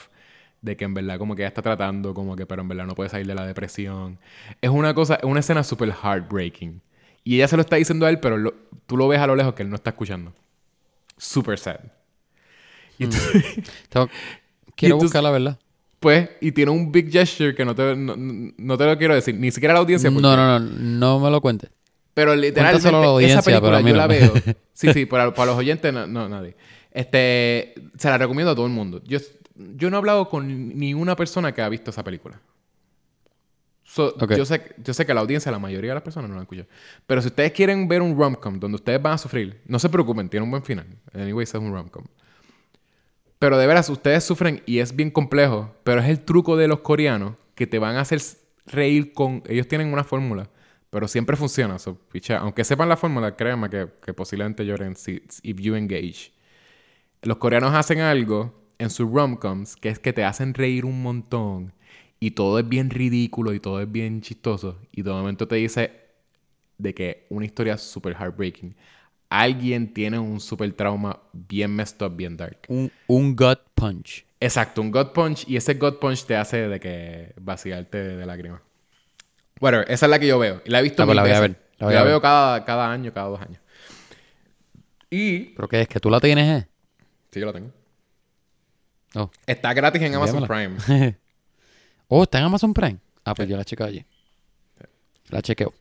[0.60, 2.96] de que en verdad como que ella está tratando, como que, pero en verdad no
[2.96, 4.18] puede salir de la depresión.
[4.60, 6.82] Es una cosa, es una escena súper heartbreaking.
[7.22, 8.54] Y ella se lo está diciendo a él, pero lo-
[8.86, 10.32] tú lo ves a lo lejos que él no está escuchando.
[11.16, 11.78] Super sad.
[12.98, 13.44] Y entonces-
[13.88, 14.08] Tengo,
[14.74, 15.58] Quiero entonces- buscar la verdad.
[16.00, 19.34] Pues, y tiene un big gesture que no te, no, no te lo quiero decir,
[19.36, 20.10] ni siquiera a la audiencia.
[20.10, 21.70] porque- No, no, no, no me lo cuentes.
[22.18, 23.94] Pero literalmente la esa película yo no.
[23.94, 24.32] la veo.
[24.72, 26.56] Sí, sí, para, para los oyentes no, no, nadie.
[26.90, 29.00] Este, se la recomiendo a todo el mundo.
[29.04, 29.20] Yo,
[29.54, 32.40] yo no he hablado con ni una persona que ha visto esa película.
[33.84, 34.34] So, Ok.
[34.34, 36.66] yo, sé, yo sé que la audiencia, la mayoría de las personas no la escuchan.
[37.06, 40.28] Pero si ustedes quieren ver un rom-com donde ustedes van a sufrir, no se preocupen,
[40.28, 40.86] tiene un buen final.
[41.14, 42.04] Anyways, es un rom-com.
[43.38, 45.72] Pero de veras, ustedes sufren y es bien complejo.
[45.84, 48.20] Pero es el truco de los coreanos que te van a hacer
[48.66, 49.44] reír con...
[49.46, 50.50] Ellos tienen una fórmula,
[50.90, 51.78] pero siempre funciona.
[51.78, 56.32] So, picha, aunque sepan la fórmula, créanme que, que posiblemente lloren si if you engage.
[57.22, 61.72] Los coreanos hacen algo en sus rom-coms que es que te hacen reír un montón
[62.20, 64.78] y todo es bien ridículo y todo es bien chistoso.
[64.92, 65.92] Y de momento te dice
[66.78, 68.74] de que una historia super heartbreaking.
[69.28, 72.60] Alguien tiene un super trauma bien messed up, bien dark.
[72.68, 74.24] Un, un gut punch.
[74.40, 75.44] Exacto, un gut punch.
[75.48, 78.62] Y ese gut punch te hace de que vaciarte de lágrimas.
[79.60, 80.62] Bueno, esa es la que yo veo.
[80.64, 82.02] Y la he visto Ah, pues mil la voy a ver, la voy la a
[82.04, 82.12] ver.
[82.12, 83.60] veo cada, cada año, cada dos años.
[85.10, 85.40] Y...
[85.56, 85.88] ¿Pero qué es?
[85.88, 86.68] ¿Que tú la tienes, eh?
[87.30, 87.70] Sí, yo la tengo.
[89.14, 89.30] Oh.
[89.46, 90.46] Está gratis en Amazon.
[90.46, 90.76] Prime.
[92.08, 92.98] oh, ¿está en Amazon Prime?
[93.24, 94.04] Ah, pues yo la chequeo allí.
[95.30, 95.72] La chequeo.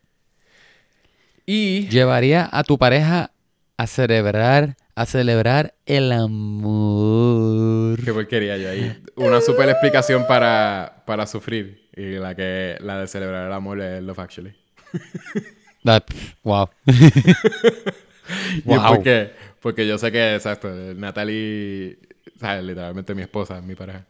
[1.45, 1.87] Y...
[1.89, 3.31] Llevaría a tu pareja
[3.77, 8.03] a celebrar, a celebrar el amor.
[8.03, 9.01] Qué porquería yo ahí.
[9.15, 11.86] Una super explicación para, para sufrir.
[11.97, 14.55] Y la que la de celebrar el amor es Love Actually.
[15.83, 16.69] Pff, wow.
[16.85, 18.87] ¿Y Wow.
[18.95, 19.31] por qué?
[19.61, 21.97] Porque yo sé que, exacto, Natalie,
[22.35, 24.05] o sea, literalmente mi esposa, mi pareja.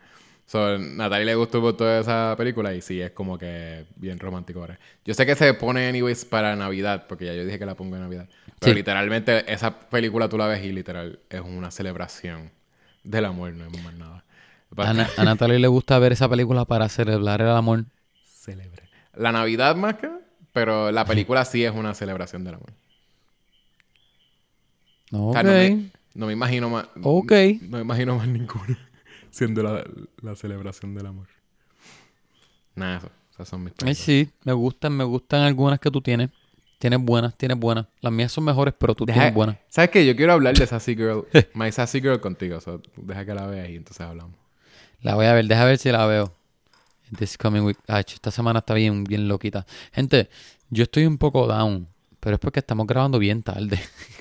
[0.45, 4.61] So, Natalie le gustó por toda esa película y sí, es como que bien romántico
[4.61, 4.79] ahora.
[5.05, 7.95] Yo sé que se pone anyways para Navidad, porque ya yo dije que la pongo
[7.95, 8.29] en Navidad.
[8.59, 8.77] Pero Sí.
[8.77, 12.49] literalmente esa película tú la ves y literal es una celebración
[13.03, 14.23] del amor, no es más nada.
[14.75, 17.85] A, Na- a Natalie le gusta ver esa película para celebrar el amor.
[18.25, 18.83] Celebre.
[19.15, 20.09] La Navidad más que,
[20.51, 22.73] pero la película sí es una celebración del amor.
[25.13, 25.33] O Ok.
[25.33, 26.87] sea, no, me, no me imagino más.
[27.01, 27.31] Ok.
[27.61, 28.77] No me imagino más ninguna
[29.31, 29.83] siendo la,
[30.21, 31.27] la celebración del amor.
[32.75, 33.09] Nada, eso.
[33.33, 33.97] Esas son mis películas.
[33.97, 36.29] sí, me gustan, me gustan algunas que tú tienes.
[36.79, 37.87] Tienes buenas, tienes buenas.
[38.01, 39.57] Las mías son mejores, pero tú Deja- tienes buenas.
[39.69, 40.05] ¿Sabes qué?
[40.05, 41.25] Yo quiero hablar de Sassy Girl.
[41.55, 42.59] My Sassy Girl contigo.
[42.97, 44.35] deja que la veas y entonces hablamos.
[45.07, 46.35] La voy a ver, deja ver si la veo.
[47.17, 47.77] This coming week.
[47.87, 49.65] Ay, ch, esta semana está bien, bien loquita.
[49.93, 50.29] Gente,
[50.69, 51.87] yo estoy un poco down,
[52.19, 53.79] pero es porque estamos grabando bien tarde.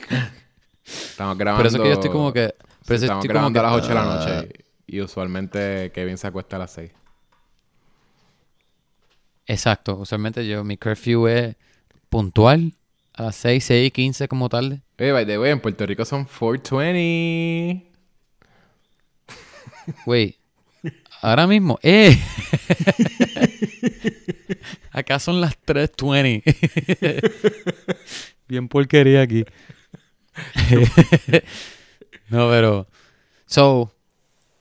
[0.84, 1.64] Estamos grabando.
[1.64, 2.54] Por eso que yo estoy como que.
[2.56, 4.64] sí, Por eso estamos estoy como grabando que, a las 8 de la ah, noche.
[4.86, 6.92] Y usualmente Kevin se acuesta a las 6.
[9.46, 9.96] Exacto.
[9.96, 11.56] Usualmente yo, mi curfew es
[12.08, 12.74] puntual
[13.12, 14.82] a las 6, 6 y 15 como tarde.
[15.00, 17.90] Oye, by the way, en Puerto Rico son 420.
[20.04, 20.36] Güey,
[21.22, 22.18] ahora mismo, ¡eh!
[24.92, 26.42] Acá son las 3.20.
[28.48, 29.44] Bien porquería aquí.
[32.28, 32.86] no, pero...
[33.46, 33.92] So,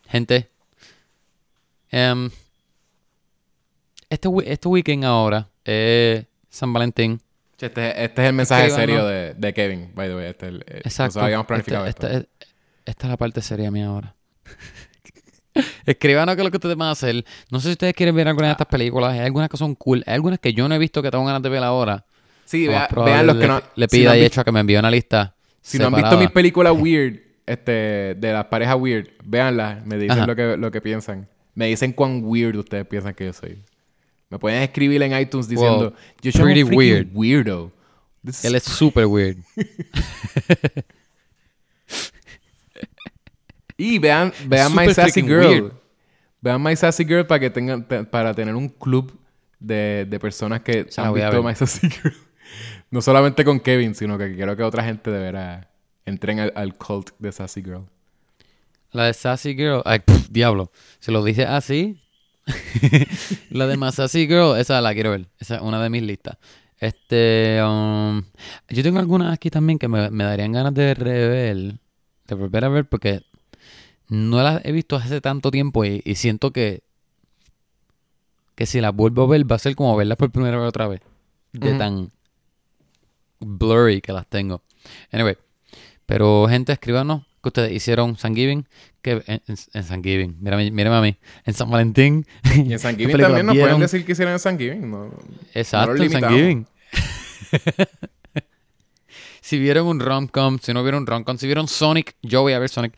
[0.07, 0.49] gente.
[1.89, 2.29] em,
[4.09, 7.21] este, este weekend ahora es San Valentín.
[7.59, 8.97] Este, este es el mensaje Escríbanos.
[8.97, 10.25] serio de, de Kevin, by the way.
[10.27, 11.03] Este, es el- eh, Exacto.
[11.05, 12.17] Nosotros habíamos planificado Este- esto.
[12.19, 12.29] este-
[12.85, 14.15] esta es la parte seria mía ahora.
[15.85, 17.23] Escríbanos qué es lo que ustedes van a hacer.
[17.51, 19.13] No sé si ustedes quieren ver alguna de estas películas.
[19.13, 20.03] Hay algunas que son cool.
[20.07, 22.05] Hay algunas que yo no he visto que tengo ganas de ver ahora.
[22.45, 23.61] Sí, vea- vean los que no...
[23.75, 25.35] Le si pida no hecho a que me envíe una lista.
[25.61, 30.17] Si no han visto mis películas weird, este, de las parejas weird, véanlas, me dicen
[30.19, 30.27] Ajá.
[30.27, 31.27] lo que, lo que piensan.
[31.55, 33.57] Me dicen cuán weird ustedes piensan que yo soy.
[34.29, 37.07] Me pueden escribir en iTunes diciendo, Well, yo soy un weird.
[37.13, 37.71] weirdo.
[38.23, 39.37] This Él es súper weird.
[43.77, 45.47] Y vean, vean My Sassy Girl.
[45.47, 45.73] weird.
[46.41, 49.17] Vean My Sassy Girl para que tengan te- para tener un club
[49.59, 51.43] de, de personas que han visto.
[51.43, 52.13] My Sassy Girl.
[52.91, 55.67] No solamente con Kevin, sino que quiero que otra gente de veras
[56.05, 57.85] entren al, al cult de Sassy Girl.
[58.91, 59.81] La de Sassy Girl.
[59.83, 60.71] Ay, pff, diablo.
[60.99, 61.99] Se lo dice así.
[63.49, 65.27] la de más Sassy Girl, esa la quiero ver.
[65.39, 66.37] Esa es una de mis listas.
[66.79, 67.59] Este.
[67.63, 68.21] um,
[68.69, 71.57] yo tengo algunas aquí también que me, me darían ganas de rever.
[72.27, 73.23] De volver a ver porque
[74.09, 76.83] no las he visto hace tanto tiempo y, y siento que.
[78.55, 80.87] Que si las vuelvo a ver va a ser como verlas por primera vez otra
[80.87, 81.01] vez.
[81.51, 82.11] De tan
[83.39, 84.61] blurry que las tengo.
[85.11, 85.37] Anyway.
[86.05, 88.67] Pero, gente, escríbanos que ustedes hicieron San Giving.
[89.01, 90.37] Que en, San Giving.
[90.39, 91.17] Mírame, mírame a mí.
[91.45, 92.25] En San Valentín.
[92.55, 94.89] Y en San ¿Qué Giving también nos pueden decir que hicieron en San Giving.
[94.89, 95.11] No,
[95.53, 96.33] Exacto, No en San.
[96.33, 96.67] Giving.
[99.41, 102.59] si vieron un rom-com, si no vieron un rom-com, si vieron Sonic, yo voy a
[102.59, 102.97] ver Sonic.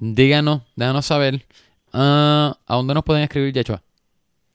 [0.00, 1.44] Díganos, déjanos saber.
[1.92, 3.82] Ah, ¿A dónde nos pueden escribir, Yechua?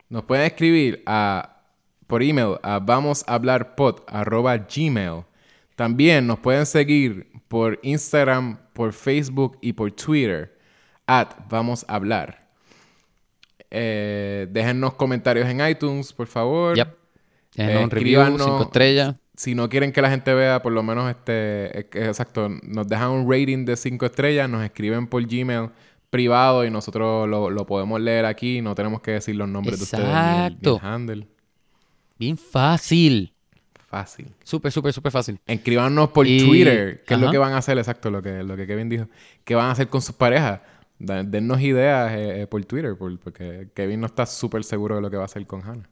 [0.07, 1.57] Nos pueden escribir a,
[2.07, 5.25] por email a vamoshablarpod.gmail.
[5.75, 10.57] También nos pueden seguir por Instagram, por Facebook y por Twitter.
[11.07, 12.47] At Vamos a Hablar.
[13.69, 16.77] Eh, déjennos comentarios en iTunes, por favor.
[16.77, 16.87] Yep.
[17.55, 19.15] Déjenos Eh, un review, cinco estrellas.
[19.35, 23.09] Si no quieren que la gente vea, por lo menos este, que- exacto, nos dejan
[23.11, 25.69] un rating de 5 estrellas, nos escriben por Gmail
[26.11, 28.61] privado y nosotros lo, lo podemos leer aquí.
[28.61, 30.79] No tenemos que decir los nombres de ustedes ni el- ni el Exacto.
[30.83, 31.27] handle.
[32.19, 33.33] Bien fácil.
[33.87, 34.31] Fácil.
[34.43, 35.39] Súper, súper, súper fácil.
[35.47, 38.55] Escríbanos por Y- Twitter, qué es lo que van a hacer, exacto, lo que, lo
[38.55, 39.07] que Kevin dijo.
[39.43, 40.61] ¿Qué van a hacer con sus parejas?
[40.99, 45.09] Dennos ideas eh, eh, por Twitter, por- porque Kevin no está súper seguro de lo
[45.11, 45.89] que va a hacer con Hannah.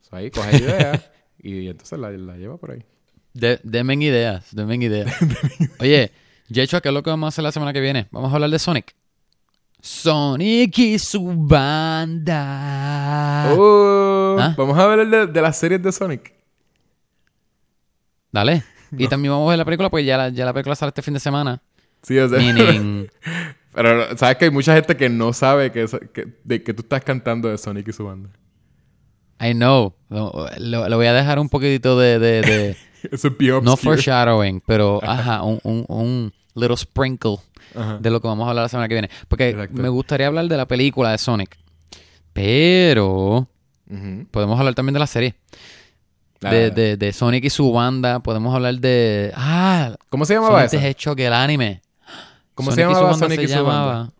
[0.00, 1.10] So, ahí coge ideas
[1.42, 2.84] y entonces la, la lleva por ahí.
[3.34, 5.12] De, denme ideas, denme ideas.
[5.80, 6.10] Oye,
[6.48, 8.06] Yechua, ¿qué es lo que vamos a hacer la semana que viene?
[8.10, 8.94] Vamos a hablar de Sonic.
[9.80, 11.32] Sonic y su
[12.26, 13.52] banda.
[13.56, 14.54] Oh, ¿Ah?
[14.56, 16.32] Vamos a hablar de, de las series de Sonic.
[18.30, 18.62] Dale.
[18.98, 21.00] Y también vamos a ver la película, pues ya la, ya la película sale este
[21.00, 21.62] fin de semana.
[22.02, 22.36] Sí, o sea.
[22.38, 23.08] Meaning,
[23.72, 27.02] Pero sabes que hay mucha gente que no sabe que, que- de que tú estás
[27.02, 28.28] cantando de Sonic y su banda.
[29.42, 29.94] I know.
[30.08, 32.18] Lo, lo- lo voy a dejar un poquitito de...
[32.18, 32.76] de, de-
[33.10, 37.36] Eso es no foreshadowing, pero ajá, un, un, un little sprinkle
[37.74, 37.98] Ajá.
[37.98, 39.10] de lo que vamos a hablar la semana que viene.
[39.28, 39.80] Porque Exacto.
[39.82, 41.58] me gustaría hablar de la película de Sonic.
[42.32, 43.48] Pero
[44.30, 45.34] podemos hablar también de la serie.
[46.40, 48.20] De, de, de Sonic y su banda.
[48.20, 49.32] Podemos hablar de...
[49.36, 51.82] Ah, ¿Cómo se llamaba Sonic the Hedgehog, el anime.
[52.54, 54.12] ¿Cómo Sonic se y su llamaba Sonic se y su llamaba- banda?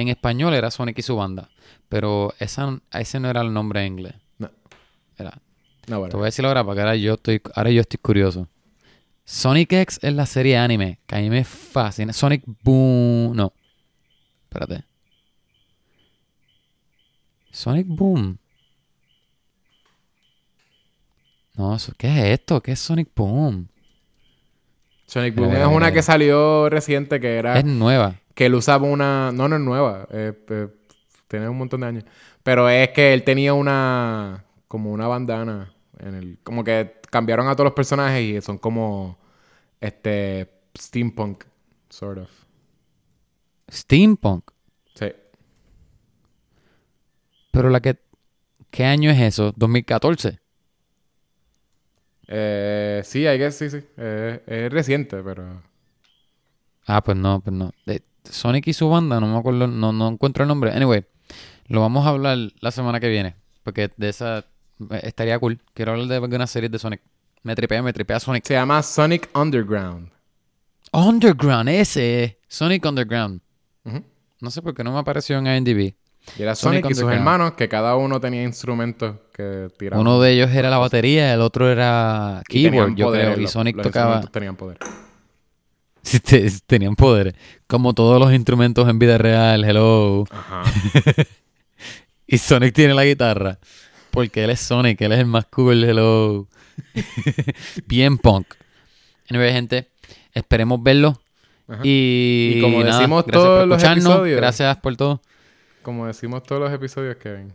[0.00, 1.48] En español era Sonic y su banda.
[1.88, 4.14] Pero esa, ese no era el nombre en inglés.
[4.38, 4.50] No.
[5.18, 5.40] Era,
[5.88, 6.10] No, bueno.
[6.10, 8.48] te voy a decir ahora porque ahora yo estoy, ahora yo estoy curioso.
[9.24, 12.12] Sonic X es la serie anime que a mí me fascina.
[12.12, 13.36] Sonic Boom.
[13.36, 13.52] No.
[14.44, 14.84] Espérate.
[17.50, 18.38] Sonic Boom.
[21.54, 22.60] No, ¿qué es esto?
[22.62, 23.68] ¿Qué es Sonic Boom?
[25.06, 27.58] Sonic Boom es mira, una que salió reciente que era...
[27.58, 28.19] Es nueva.
[28.34, 29.32] Que él usaba una...
[29.32, 30.06] No, no es nueva.
[30.10, 30.68] eh, eh,
[31.28, 32.04] tiene un montón de años.
[32.42, 34.44] Pero es que él tenía una...
[34.68, 35.72] Como una bandana.
[35.98, 39.18] En el, como que cambiaron a todos los personajes y son como...
[39.80, 40.50] Este...
[40.76, 41.44] Steampunk.
[41.88, 42.30] Sort of.
[43.70, 44.50] Steampunk.
[44.94, 45.12] Sí.
[47.50, 47.98] Pero la que...
[48.70, 49.52] ¿Qué año es eso?
[49.54, 50.38] ¿2014?
[52.28, 53.50] Eh, sí, hay que...
[53.50, 53.80] Sí, sí.
[53.96, 55.62] Eh, es reciente, pero...
[56.86, 57.72] Ah, pues no, pues no.
[57.86, 60.72] De Sonic y su banda, no me acuerdo, no, no encuentro el nombre.
[60.72, 61.04] Anyway,
[61.68, 63.34] lo vamos a hablar la semana que viene.
[63.62, 65.60] Porque de esa eh, estaría cool.
[65.74, 67.00] Quiero hablar de algunas series de Sonic.
[67.42, 68.44] Me tripea, me tripea Sonic.
[68.46, 70.10] Se llama Sonic Underground.
[70.92, 72.38] Underground, ese.
[72.48, 73.40] Sonic Underground.
[74.40, 75.94] No sé por qué no me apareció en IMDb.
[76.38, 80.00] Y era Sonic Sonic, y sus hermanos, que cada uno tenía instrumentos que tiraban.
[80.00, 83.38] Uno de ellos era la batería, el otro era Y keyboard, yo poderes, creo.
[83.38, 84.16] Y los- Sonic los tocaba.
[84.16, 84.78] instrumentos tenían poder.
[86.02, 87.34] Sí, te- tenían poderes.
[87.66, 90.24] Como todos los instrumentos en vida real, hello.
[90.30, 90.62] Ajá.
[92.32, 93.58] Y Sonic tiene la guitarra.
[94.12, 96.46] Porque él es Sonic, él es el más cool, hello.
[97.86, 98.46] Bien punk.
[99.28, 99.88] Anyway, gente,
[100.32, 101.20] esperemos verlo.
[101.68, 101.80] Ajá.
[101.84, 104.36] Y, Y como nada, decimos gracias todos por los episodios.
[104.36, 105.20] Gracias por todo.
[105.82, 107.52] Como decimos todos los episodios, Kevin.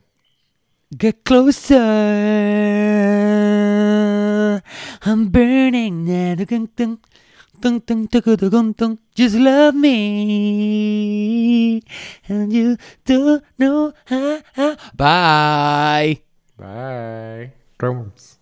[1.00, 1.76] Get closer.
[5.06, 6.06] I'm burning.
[7.62, 9.00] Dun.
[9.16, 9.96] Just love me.
[12.28, 14.42] And you don't know how.
[14.96, 16.22] Bye.
[16.58, 17.52] Bye.
[17.78, 18.40] Drums.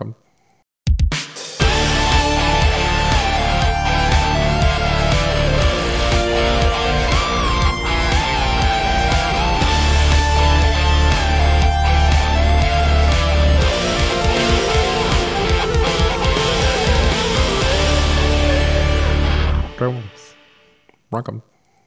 [0.00, 0.25] 'em.
[19.78, 20.34] Jones.
[21.10, 21.42] Welcome.